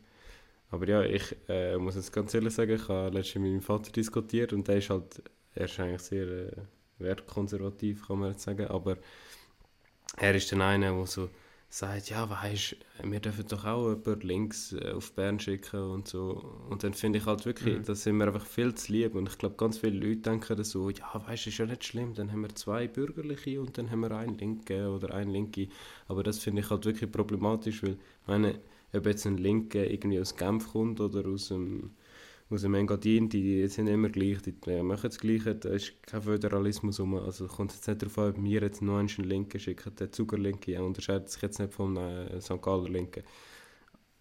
Aber 0.70 0.88
ja, 0.88 1.02
ich 1.02 1.36
äh, 1.48 1.76
muss 1.78 1.94
jetzt 1.96 2.12
ganz 2.12 2.34
ehrlich 2.34 2.54
sagen, 2.54 2.72
ich 2.74 2.88
habe 2.88 3.14
letztens 3.16 3.42
mit 3.42 3.52
meinem 3.52 3.62
Vater 3.62 3.92
diskutiert 3.92 4.52
und 4.52 4.66
der 4.68 4.78
ist 4.78 4.90
halt, 4.90 5.22
er 5.54 5.64
ist 5.66 5.78
eigentlich 5.80 6.02
sehr 6.02 6.26
äh, 6.28 6.52
wertkonservativ, 6.98 8.06
kann 8.06 8.18
man 8.20 8.30
jetzt 8.32 8.42
sagen, 8.42 8.66
aber 8.68 8.98
er 10.18 10.34
ist 10.34 10.52
dann 10.52 10.62
einer, 10.62 10.92
der 10.92 11.06
so 11.06 11.28
sagt, 11.68 12.10
ja, 12.10 12.30
weisst, 12.30 12.76
wir 13.02 13.20
dürfen 13.20 13.46
doch 13.48 13.64
auch 13.64 13.88
jemanden 13.90 14.20
links 14.26 14.72
äh, 14.72 14.92
auf 14.92 15.12
Bern 15.14 15.38
schicken 15.40 15.80
und 15.82 16.08
so. 16.08 16.30
Und 16.70 16.84
dann 16.84 16.94
finde 16.94 17.18
ich 17.18 17.26
halt 17.26 17.44
wirklich, 17.44 17.78
Mhm. 17.78 17.84
das 17.84 18.02
sind 18.04 18.16
wir 18.18 18.26
einfach 18.28 18.46
viel 18.46 18.74
zu 18.74 18.92
lieb. 18.92 19.14
Und 19.14 19.28
ich 19.28 19.36
glaube, 19.36 19.56
ganz 19.56 19.78
viele 19.78 19.98
Leute 19.98 20.20
denken 20.22 20.62
so, 20.64 20.90
ja, 20.90 21.06
weisst, 21.26 21.46
ist 21.48 21.58
ja 21.58 21.66
nicht 21.66 21.84
schlimm, 21.84 22.14
dann 22.14 22.30
haben 22.32 22.42
wir 22.42 22.54
zwei 22.54 22.86
Bürgerliche 22.88 23.60
und 23.60 23.76
dann 23.76 23.90
haben 23.90 24.00
wir 24.00 24.12
einen 24.12 24.38
Linken 24.38 24.86
oder 24.86 25.12
einen 25.14 25.30
Linke. 25.30 25.68
Aber 26.08 26.22
das 26.22 26.38
finde 26.38 26.62
ich 26.62 26.70
halt 26.70 26.84
wirklich 26.86 27.10
problematisch, 27.10 27.82
weil, 27.82 27.98
meine, 28.26 28.60
ob 28.92 29.06
jetzt 29.06 29.26
ein 29.26 29.38
Linke 29.38 29.84
irgendwie 29.86 30.20
aus 30.20 30.36
Genf 30.36 30.68
kommt 30.72 31.00
oder 31.00 31.26
aus 31.28 31.48
dem 31.48 31.92
aus 32.48 32.62
dem 32.62 32.74
Engadin, 32.74 33.28
die 33.28 33.66
sind 33.66 33.88
immer 33.88 34.08
gleich, 34.08 34.40
die 34.42 34.82
machen 34.82 35.08
das 35.10 35.18
Gleiche, 35.18 35.54
da 35.56 35.70
ist 35.70 36.00
kein 36.06 36.22
Föderalismus 36.22 37.00
rum. 37.00 37.16
Also 37.16 37.48
kommt 37.48 37.72
jetzt 37.72 37.88
nicht 37.88 38.02
darauf 38.02 38.18
an, 38.18 38.30
ob 38.30 38.44
wir 38.44 38.60
jetzt 38.60 38.82
noch 38.82 38.98
einen 38.98 39.08
Linken 39.08 39.58
schicken, 39.58 39.94
der 39.96 40.12
Zuckerlinke 40.12 40.72
ja, 40.72 40.80
unterscheidet 40.80 41.28
sich 41.28 41.42
jetzt 41.42 41.58
nicht 41.58 41.72
vom 41.72 41.96
äh, 41.96 42.40
St. 42.40 42.62
Galler 42.62 42.88
Linken. 42.88 43.24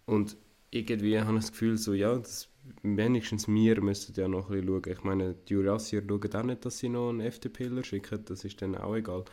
Und 0.06 0.36
irgendwie 0.70 1.20
habe 1.20 1.36
ich 1.38 1.44
das 1.44 1.52
Gefühl, 1.52 1.76
so, 1.78 1.94
ja, 1.94 2.16
das, 2.18 2.48
wenigstens 2.82 3.46
wir 3.46 3.80
müssen 3.80 4.14
ja 4.16 4.26
noch 4.28 4.50
ein 4.50 4.60
bisschen 4.60 4.82
schauen. 4.82 4.92
Ich 4.92 5.04
meine, 5.04 5.34
die 5.34 5.54
Jurassier 5.54 6.02
schauen 6.06 6.34
auch 6.34 6.42
nicht, 6.42 6.64
dass 6.64 6.78
sie 6.78 6.88
noch 6.88 7.10
einen 7.10 7.20
FDPler 7.20 7.84
schicken, 7.84 8.24
das 8.24 8.44
ist 8.44 8.60
dann 8.60 8.74
auch 8.76 8.96
egal. 8.96 9.24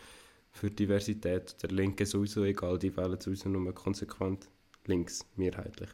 Für 0.52 0.70
Diversität, 0.70 1.56
der 1.64 1.72
Linke 1.72 2.06
sowieso 2.06 2.44
egal, 2.44 2.78
die 2.78 2.96
wählen 2.96 3.20
sowieso 3.20 3.50
nur 3.50 3.74
konsequent 3.74 4.48
links, 4.86 5.26
mehrheitlich. 5.36 5.90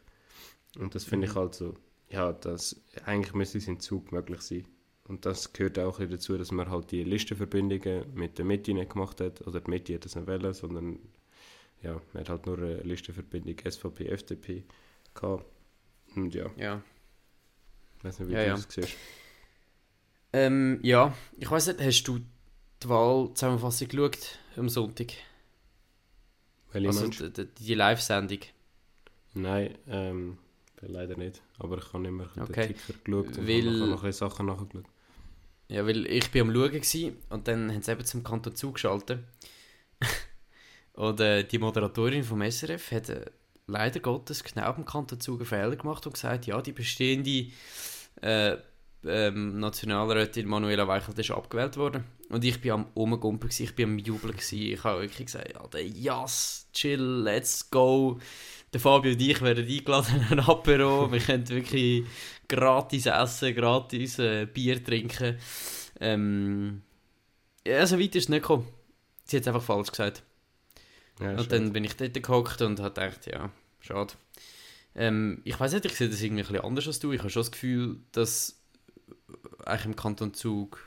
Und 0.78 0.96
das 0.96 1.04
finde 1.04 1.28
ich 1.28 1.34
mhm. 1.34 1.40
halt 1.40 1.56
so, 1.56 1.74
ja, 2.10 2.32
das, 2.32 2.82
eigentlich 3.06 3.34
müsste 3.34 3.58
es 3.58 3.68
in 3.68 3.80
Zug 3.80 4.12
möglich 4.12 4.42
sein. 4.42 4.68
Und 5.08 5.26
das 5.26 5.54
gehört 5.54 5.80
auch 5.80 6.00
dazu, 6.00 6.38
dass 6.38 6.52
man 6.52 6.70
halt 6.70 6.92
die 6.92 7.04
Listenverbindungen 7.04 8.14
mit 8.14 8.38
der 8.38 8.46
Mitte 8.46 8.74
nicht 8.74 8.92
gemacht 8.92 9.20
hat, 9.22 9.46
oder 9.48 9.60
die 9.60 9.70
Mitte 9.70 9.96
hat 9.96 10.06
das 10.06 10.16
nicht 10.16 10.28
wollen, 10.28 10.54
sondern 10.54 11.00
ja, 11.82 12.00
man 12.14 12.22
hat 12.22 12.30
halt 12.30 12.46
nur 12.46 12.58
eine 12.58 12.82
Listenverbindung 12.82 13.56
SVP, 13.72 14.08
FDP 14.08 14.66
gehabt. 15.14 15.46
Und 16.16 16.34
ja. 16.36 16.50
Ja. 16.58 16.84
Ich 17.98 18.04
weiß 18.04 18.20
nicht, 18.20 18.30
wie 18.30 18.34
ja, 18.34 18.40
du 18.42 18.48
ja. 18.48 18.56
das 18.56 18.68
siehst. 18.70 18.96
Ähm, 20.32 20.80
ja, 20.84 21.14
ich 21.38 21.50
weiß 21.50 21.68
nicht, 21.68 21.82
hast 21.82 22.04
du 22.04 22.20
die 22.84 22.90
Wahlzusammenfassung 22.90 23.88
geschaut 23.88 24.40
am 24.56 24.70
Sonntag? 24.70 25.08
Welche 26.72 26.88
also 26.88 27.08
die, 27.08 27.48
die 27.48 27.74
Live-Sendung. 27.74 28.40
Nein, 29.34 29.78
ähm, 29.88 30.38
leider 30.82 31.16
nicht. 31.18 31.42
Aber 31.60 31.78
ich 31.78 31.94
habe 31.94 32.08
immer 32.08 32.30
Okay. 32.40 32.68
den 32.68 32.76
Ticker 32.76 32.94
geschaut 33.04 33.38
und 33.38 33.48
Weil- 33.48 33.66
habe 33.66 33.78
noch 33.90 34.04
ein 34.04 34.08
bisschen 34.08 34.30
Sachen 34.30 34.46
nachgeschaut. 34.48 34.86
Ja, 35.68 35.86
weil 35.86 36.08
ich 36.08 36.32
bin 36.32 36.42
am 36.50 36.54
Schauen 36.54 37.18
und 37.30 37.48
dann 37.48 37.72
haben 37.72 37.82
sie 37.84 37.92
eben 37.92 38.04
zum 38.06 38.24
Kanton 38.24 38.56
zugeschaltet. 38.56 39.20
und 40.94 41.20
äh, 41.20 41.44
die 41.44 41.60
Moderatorin 41.60 42.24
vom 42.24 42.42
SRF 42.42 42.92
hat 42.92 43.10
äh, 43.10 43.26
leider 43.68 44.00
Gottes 44.00 44.44
genau 44.44 44.72
beim 44.74 44.86
Kanton 44.86 45.20
Zug 45.20 45.40
einen 45.40 45.46
Fehler 45.46 45.76
gemacht 45.76 46.06
und 46.08 46.14
gesagt, 46.14 46.48
ja, 46.48 46.60
die 46.62 46.72
bestehende 46.72 47.48
äh, 48.22 48.58
ähm, 49.06 49.60
Nationalrätin 49.60 50.48
Manuela 50.48 50.88
Weichelt 50.88 51.20
ist 51.20 51.32
abgewählt 51.32 51.78
worden. 51.78 52.04
Und 52.30 52.44
ich 52.44 52.60
bin 52.60 52.72
am 52.72 52.88
Umgumpen, 52.96 53.50
ich 53.56 53.76
bin 53.76 53.92
am 53.92 54.00
Jubeln. 54.00 54.36
Ich 54.38 54.84
habe 54.84 55.02
wirklich 55.02 55.28
gesagt, 55.28 55.54
ja, 55.54 55.80
Yes, 55.80 56.68
chill, 56.74 57.00
let's 57.24 57.70
go. 57.70 58.20
Der 58.74 58.80
Fabio 58.80 59.12
und 59.12 59.22
ich 59.22 59.42
werden 59.42 59.68
eingeladen 59.68 60.26
an 60.30 60.40
ein 60.40 60.46
Apero. 60.46 61.12
Wir 61.12 61.20
können 61.20 61.48
wirklich 61.50 62.06
gratis 62.48 63.08
essen, 63.08 63.56
gratis 63.56 64.20
äh, 64.20 64.46
Bier 64.46 64.84
trinken. 64.84 65.38
Ähm, 66.00 66.82
ja, 67.66 67.86
so 67.86 68.00
weit 68.00 68.16
ist 68.16 68.24
es 68.24 68.30
nicht 68.30 68.42
gekommen. 68.42 68.68
Sie 69.26 69.38
hat 69.38 69.42
es 69.42 69.48
einfach 69.48 69.64
falsch 69.64 69.90
gesagt. 69.90 70.24
Ja, 71.20 71.38
und 71.38 71.52
dann 71.52 71.74
bin 71.74 71.84
ich 71.84 71.96
dort 71.96 72.14
gehockt 72.14 72.62
und 72.62 72.80
habe 72.80 72.94
gedacht, 72.94 73.26
ja, 73.26 73.52
schade. 73.80 74.14
Ähm, 74.96 75.42
ich 75.44 75.60
weiß 75.60 75.74
nicht, 75.74 75.86
ich 75.86 75.96
sehe 75.96 76.10
das 76.10 76.22
irgendwie 76.22 76.44
ein 76.44 76.48
bisschen 76.48 76.66
anders 76.66 76.88
als 76.88 77.00
du. 77.00 77.12
Ich 77.12 77.20
habe 77.20 77.30
schon 77.30 77.42
das 77.42 77.52
Gefühl, 77.52 77.98
dass 78.12 78.60
eigentlich 79.66 79.86
im 79.86 79.96
Kanton 79.96 80.34
Zug 80.34 80.80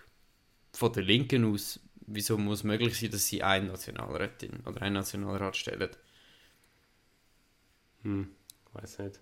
von 0.73 0.93
der 0.93 1.03
Linken 1.03 1.45
aus, 1.45 1.81
wieso 2.07 2.39
muss 2.39 2.61
es 2.61 2.65
möglich 2.65 2.99
sein, 2.99 3.11
dass 3.11 3.27
sie 3.27 3.43
eine 3.43 3.67
Nationalrätin 3.67 4.61
oder 4.67 4.83
einen 4.83 4.95
Nationalrat 4.95 5.57
stellen? 5.57 5.91
Hm, 8.03 8.29
weiß 8.73 8.99
nicht. 8.99 9.21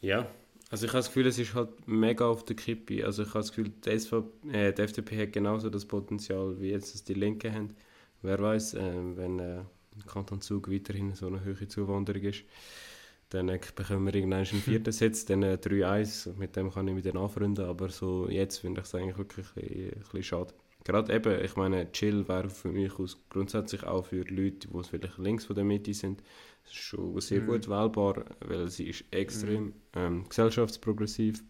Ja, 0.00 0.26
also 0.70 0.86
ich 0.86 0.92
habe 0.92 0.98
das 0.98 1.06
Gefühl, 1.08 1.26
es 1.26 1.38
ist 1.38 1.54
halt 1.54 1.86
mega 1.86 2.26
auf 2.26 2.44
der 2.44 2.56
Kippe. 2.56 3.04
Also 3.04 3.22
ich 3.22 3.28
habe 3.30 3.40
das 3.40 3.50
Gefühl, 3.50 3.70
die, 3.84 3.98
SVP, 3.98 4.48
äh, 4.52 4.72
die 4.72 4.82
FDP 4.82 5.22
hat 5.22 5.32
genauso 5.32 5.70
das 5.70 5.84
Potenzial, 5.86 6.60
wie 6.60 6.70
jetzt 6.70 6.94
es 6.94 7.04
die 7.04 7.14
Linke 7.14 7.52
haben. 7.52 7.76
Wer 8.22 8.38
weiß, 8.38 8.74
äh, 8.74 9.16
wenn 9.16 9.38
äh, 9.38 9.62
Kanton 10.06 10.40
Zug 10.40 10.70
weiterhin 10.70 11.14
so 11.14 11.26
eine 11.28 11.44
hohe 11.44 11.68
Zuwanderung 11.68 12.22
ist, 12.22 12.44
dann 13.30 13.48
äh, 13.48 13.60
bekommen 13.74 14.06
wir 14.06 14.14
irgendwann 14.14 14.40
einen 14.46 14.46
vierten 14.62 14.92
Sitz, 14.92 15.24
dann 15.26 15.42
äh, 15.42 15.58
3-1, 15.58 16.34
mit 16.38 16.56
dem 16.56 16.72
kann 16.72 16.88
ich 16.88 16.94
mich 16.94 17.04
dann 17.04 17.16
anfreunden, 17.16 17.64
aber 17.66 17.88
so 17.90 18.28
jetzt 18.28 18.58
finde 18.58 18.80
ich 18.80 18.86
es 18.88 18.94
eigentlich 18.94 19.18
wirklich 19.18 19.46
ein 19.56 19.62
bisschen, 19.62 19.84
ein 19.92 20.00
bisschen 20.00 20.22
schade. 20.22 20.54
Gerade 20.86 21.12
eben, 21.12 21.44
ich 21.44 21.56
meine, 21.56 21.90
Chill 21.90 22.28
wäre 22.28 22.48
für 22.48 22.68
mich 22.70 22.96
aus 23.00 23.18
grundsätzlich 23.28 23.82
auch 23.82 24.06
für 24.06 24.22
Leute, 24.22 24.68
die 24.68 24.82
vielleicht 24.84 25.18
links 25.18 25.44
von 25.46 25.56
der 25.56 25.64
Mitte 25.64 25.92
sind, 25.92 26.22
schon 26.70 27.20
sehr 27.20 27.40
Mhm. 27.40 27.46
gut 27.46 27.68
wählbar, 27.68 28.24
weil 28.46 28.68
sie 28.68 28.88
ist 28.88 29.04
extrem 29.10 29.72
ähm, 29.94 30.28
gesellschaftsprogressiv, 30.28 31.42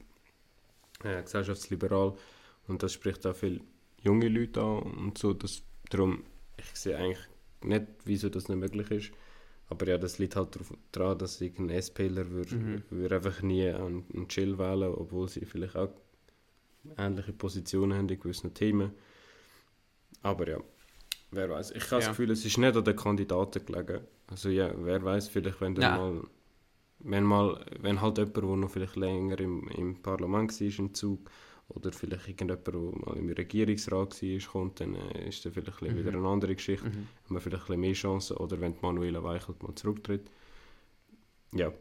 äh, 1.04 1.22
gesellschaftsliberal 1.22 2.14
und 2.68 2.82
das 2.82 2.94
spricht 2.94 3.26
auch 3.26 3.36
viele 3.36 3.60
junge 4.02 4.28
Leute 4.28 4.62
an 4.62 4.82
und 4.82 5.18
so. 5.18 5.34
Das, 5.34 5.62
darum, 5.90 6.22
ich 6.56 6.66
sehe 6.80 6.96
eigentlich 6.96 7.20
nicht, 7.62 7.84
wieso 8.06 8.30
das 8.30 8.48
nicht 8.48 8.58
möglich 8.58 8.90
ist. 8.90 9.10
Aber 9.68 9.86
ja, 9.86 9.98
das 9.98 10.18
liegt 10.18 10.36
halt 10.36 10.54
darauf- 10.54 10.72
daran, 10.92 11.18
dass 11.18 11.40
irgendein 11.42 11.76
SPler 11.82 12.30
würde 12.30 12.54
Mhm. 12.56 12.82
würd 12.88 13.12
einfach 13.12 13.42
nie 13.42 13.68
einen 13.68 14.28
Chill 14.28 14.56
wählen, 14.58 14.94
obwohl 14.94 15.28
sie 15.28 15.44
vielleicht 15.44 15.76
auch 15.76 15.90
ähnliche 16.96 17.32
Positionen 17.34 17.92
haben 17.98 18.08
in 18.08 18.18
gewissen 18.18 18.54
Themen. 18.54 18.92
Aber 20.22 20.48
ja, 20.48 20.58
wer 21.30 21.48
weiß. 21.50 21.70
Ich 21.72 21.84
habe 21.84 21.94
Ja. 21.94 21.98
das 22.00 22.08
Gefühl, 22.08 22.30
es 22.30 22.44
ist 22.44 22.58
nicht 22.58 22.76
an 22.76 22.84
den 22.84 22.96
Kandidaten 22.96 23.64
gelegen. 23.64 24.00
Also 24.28 24.48
ja, 24.48 24.72
wer 24.76 25.02
weiß, 25.04 25.28
vielleicht 25.28 25.60
wenn 25.60 25.74
Nein. 25.74 25.98
mal, 25.98 26.22
wenn 27.00 27.24
mal, 27.24 27.64
wenn 27.80 28.00
halt 28.00 28.18
jemand, 28.18 28.36
der 28.36 28.42
noch 28.44 28.70
vielleicht 28.70 28.96
länger 28.96 29.38
im, 29.40 29.68
im 29.68 30.02
Parlament 30.02 30.60
war, 30.60 30.78
im 30.78 30.94
Zug, 30.94 31.30
oder 31.68 31.90
vielleicht 31.92 32.28
irgendjemand, 32.28 32.66
der 32.66 32.74
mal 32.74 33.16
im 33.16 33.28
Regierungsrat 33.28 34.22
war, 34.22 34.38
kommt, 34.52 34.80
dann 34.80 34.94
äh, 34.94 35.28
ist 35.28 35.44
das 35.44 35.52
vielleicht 35.52 35.82
Mhm. 35.82 35.96
wieder 35.96 36.12
eine 36.12 36.26
andere 36.28 36.54
Geschichte. 36.54 36.86
Mhm. 36.88 37.08
Haben 37.24 37.34
wir 37.34 37.40
vielleicht 37.40 37.70
ein 37.70 37.80
mehr 37.80 37.92
Chancen. 37.92 38.36
Oder 38.36 38.60
wenn 38.60 38.76
Manuela 38.82 39.22
Weichelt 39.24 39.60
mal 39.64 39.74
zurücktritt. 39.74 40.30
Ja. 41.52 41.72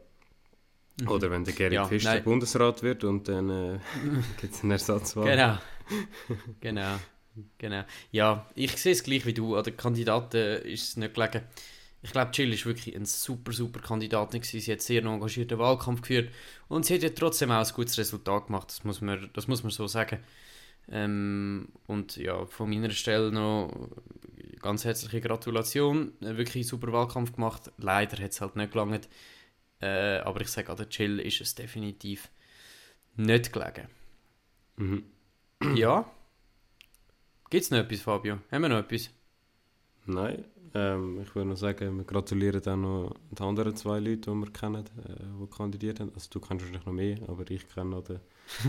Mhm. 1.00 1.08
Oder 1.08 1.30
wenn 1.30 1.44
der 1.44 1.54
Gerrit 1.54 1.72
Ja, 1.74 1.88
nein. 2.02 2.24
Bundesrat 2.24 2.82
wird 2.82 3.04
und 3.04 3.28
dann 3.28 3.48
äh, 3.50 3.78
gibt 4.40 4.54
es 4.54 4.62
einen 4.62 4.72
Ersatzwahl. 4.72 5.24
Genau. 5.24 5.58
genau. 6.60 6.96
Genau. 7.58 7.84
Ja, 8.12 8.46
ich 8.54 8.76
sehe 8.76 8.92
es 8.92 9.02
gleich 9.02 9.26
wie 9.26 9.34
du. 9.34 9.56
An 9.56 9.64
den 9.64 9.76
Kandidaten 9.76 10.62
ist 10.62 10.88
es 10.88 10.96
nicht 10.96 11.14
gelegen. 11.14 11.42
Ich 12.02 12.12
glaube, 12.12 12.30
Jill 12.32 12.52
ist 12.52 12.66
wirklich 12.66 12.94
ein 12.94 13.04
super, 13.04 13.52
super 13.52 13.80
Kandidatin 13.80 14.40
gewesen. 14.40 14.60
Sie 14.60 14.72
hat 14.72 14.80
sehr 14.80 15.00
einen 15.00 15.14
engagierten 15.14 15.58
Wahlkampf 15.58 16.02
geführt 16.02 16.32
und 16.68 16.86
sie 16.86 16.94
hat 16.94 17.02
ja 17.02 17.10
trotzdem 17.10 17.50
auch 17.50 17.66
ein 17.66 17.74
gutes 17.74 17.98
Resultat 17.98 18.46
gemacht. 18.46 18.68
Das 18.68 18.84
muss 18.84 19.00
man, 19.00 19.28
das 19.32 19.48
muss 19.48 19.62
man 19.62 19.72
so 19.72 19.86
sagen. 19.86 20.20
Ähm, 20.88 21.68
und 21.86 22.16
ja, 22.16 22.46
von 22.46 22.70
meiner 22.70 22.90
Stelle 22.90 23.32
noch 23.32 23.72
ganz 24.62 24.84
herzliche 24.84 25.20
Gratulation. 25.20 26.12
Äh, 26.20 26.36
Wirklich 26.36 26.56
einen 26.56 26.64
super 26.64 26.92
Wahlkampf 26.92 27.32
gemacht. 27.32 27.72
Leider 27.78 28.22
hat 28.22 28.30
es 28.30 28.40
halt 28.40 28.56
nicht 28.56 28.72
gelangt. 28.72 29.08
Äh, 29.80 30.18
aber 30.18 30.40
ich 30.40 30.48
sage, 30.48 30.70
an 30.70 30.76
der 30.76 30.88
Jill 30.88 31.18
ist 31.18 31.40
es 31.40 31.54
definitiv 31.54 32.30
nicht 33.16 33.52
gelegen. 33.52 33.88
Mhm. 34.76 35.04
Ja. 35.74 36.10
Gibt 37.56 37.64
es 37.64 37.70
noch 37.70 37.78
etwas, 37.78 38.00
Fabio? 38.02 38.38
Haben 38.50 38.62
wir 38.64 38.68
noch 38.68 38.80
etwas? 38.80 39.08
Nein, 40.04 40.44
ähm, 40.74 41.22
ich 41.22 41.34
würde 41.34 41.48
noch 41.48 41.56
sagen, 41.56 41.96
wir 41.96 42.04
gratulieren 42.04 42.60
auch 42.60 42.76
noch 42.76 43.14
den 43.30 43.46
anderen 43.46 43.74
zwei 43.74 43.98
Leuten, 43.98 44.20
die 44.42 44.46
wir 44.46 44.52
kennen, 44.52 44.84
äh, 44.84 45.24
die 45.40 45.46
kandidiert 45.46 46.00
haben. 46.00 46.12
Also 46.14 46.28
du 46.32 46.40
kennst 46.40 46.66
wahrscheinlich 46.66 46.84
noch 46.84 46.92
mehr, 46.92 47.16
aber 47.26 47.50
ich 47.50 47.66
kenne 47.66 47.92
noch 47.92 48.04
den, 48.04 48.20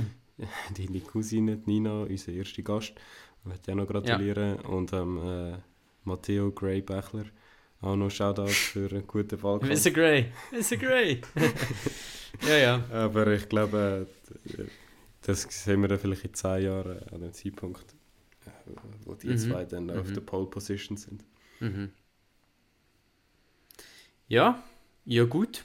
deine 0.78 1.02
Cousine, 1.02 1.62
Nina, 1.66 2.04
unseren 2.04 2.38
ersten 2.38 2.64
Gast. 2.64 2.94
Ich 3.42 3.46
möchte 3.46 3.74
auch 3.74 3.76
noch 3.76 3.88
gratulieren. 3.88 4.56
Und 4.62 4.94
ähm, 4.94 5.18
äh, 5.18 5.58
Matteo 6.06 6.50
Gray 6.54 6.80
Bechler, 6.80 7.26
auch 7.82 7.98
noch 7.98 8.10
Shoutout 8.10 8.48
für 8.48 8.90
einen 8.90 9.06
guten 9.06 9.44
Wahlkampf. 9.44 9.84
Mr. 9.86 9.92
Grey. 9.92 10.32
Mr. 10.54 10.78
Grey. 10.78 11.22
ja, 12.48 12.58
ja. 12.58 12.86
Aber 12.90 13.28
ich 13.34 13.50
glaube, 13.50 14.08
äh, 14.46 14.64
das 15.24 15.42
sehen 15.42 15.82
wir 15.82 15.90
dann 15.90 16.00
vielleicht 16.00 16.24
in 16.24 16.34
zehn 16.34 16.64
Jahren 16.64 17.00
an 17.12 17.20
dem 17.20 17.34
Zeitpunkt, 17.34 17.97
wo 19.06 19.14
die 19.16 19.28
Mhm. 19.28 19.38
zwei 19.38 19.66
dann 19.66 19.90
auf 19.92 20.08
Mhm. 20.10 20.14
der 20.14 20.22
Pole 20.22 20.48
Position 20.48 20.98
sind. 20.98 21.24
Mhm. 21.60 21.92
Ja, 24.28 24.64
ja 25.06 25.24
gut. 25.24 25.64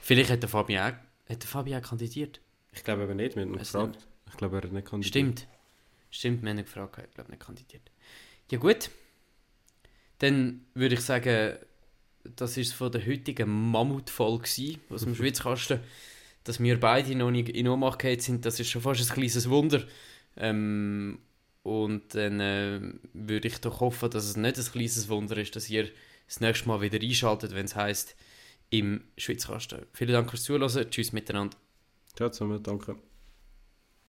Vielleicht 0.00 0.30
hat 0.30 0.42
der 0.42 0.48
Fabio 0.48 0.80
auch, 0.80 0.84
hat 0.86 1.02
der 1.28 1.46
Fabio 1.48 1.78
auch 1.78 1.82
kandidiert. 1.82 2.40
Ich 2.72 2.84
glaube 2.84 3.02
aber 3.02 3.14
nicht, 3.14 3.34
wir 3.36 3.42
haben 3.42 3.52
ihn 3.54 3.58
gefragt. 3.58 4.06
Ich 4.28 4.36
glaube, 4.36 4.56
er 4.58 4.62
hat 4.62 4.72
nicht 4.72 4.86
kandidiert. 4.86 5.08
Stimmt. 5.12 5.46
Stimmt, 6.10 6.42
wir 6.42 6.50
haben 6.50 6.58
ihn 6.58 6.64
gefragt, 6.64 6.96
er 6.98 7.04
hat 7.04 7.14
glaube 7.14 7.30
nicht 7.30 7.42
kandidiert. 7.44 7.90
Ja 8.50 8.58
gut. 8.58 8.90
Dann 10.18 10.64
würde 10.74 10.94
ich 10.94 11.00
sagen, 11.00 11.56
das 12.36 12.56
ist 12.56 12.72
von 12.74 12.92
der 12.92 13.04
heutigen 13.06 13.48
Mammutfolge 13.70 14.48
aus 14.90 15.02
dem 15.02 15.14
Schwitzkasten. 15.14 15.80
Dass 16.44 16.58
wir 16.60 16.80
beide 16.80 17.14
noch 17.16 17.30
nicht 17.30 17.50
in 17.50 17.68
Ohnmacht 17.68 18.02
sind, 18.22 18.44
das 18.46 18.58
ist 18.60 18.70
schon 18.70 18.80
fast 18.82 19.00
ein 19.02 19.14
kleines 19.14 19.48
Wunder. 19.50 19.84
Ähm, 20.40 21.18
und 21.62 22.14
dann 22.14 22.40
äh, 22.40 22.80
würde 23.12 23.48
ich 23.48 23.60
doch 23.60 23.80
hoffen, 23.80 24.10
dass 24.10 24.24
es 24.24 24.36
nicht 24.36 24.58
ein 24.58 24.64
kleines 24.64 25.08
Wunder 25.08 25.36
ist, 25.36 25.54
dass 25.54 25.68
ihr 25.68 25.90
das 26.26 26.40
nächste 26.40 26.68
Mal 26.68 26.80
wieder 26.80 26.98
einschaltet, 27.00 27.54
wenn 27.54 27.66
es 27.66 27.76
heisst, 27.76 28.16
im 28.70 29.04
Schwitzkasten. 29.18 29.86
Vielen 29.92 30.12
Dank 30.12 30.30
fürs 30.30 30.44
Zuhören. 30.44 30.90
Tschüss 30.90 31.12
miteinander. 31.12 31.56
Ciao 32.16 32.30
zusammen, 32.30 32.62
danke. 32.62 32.96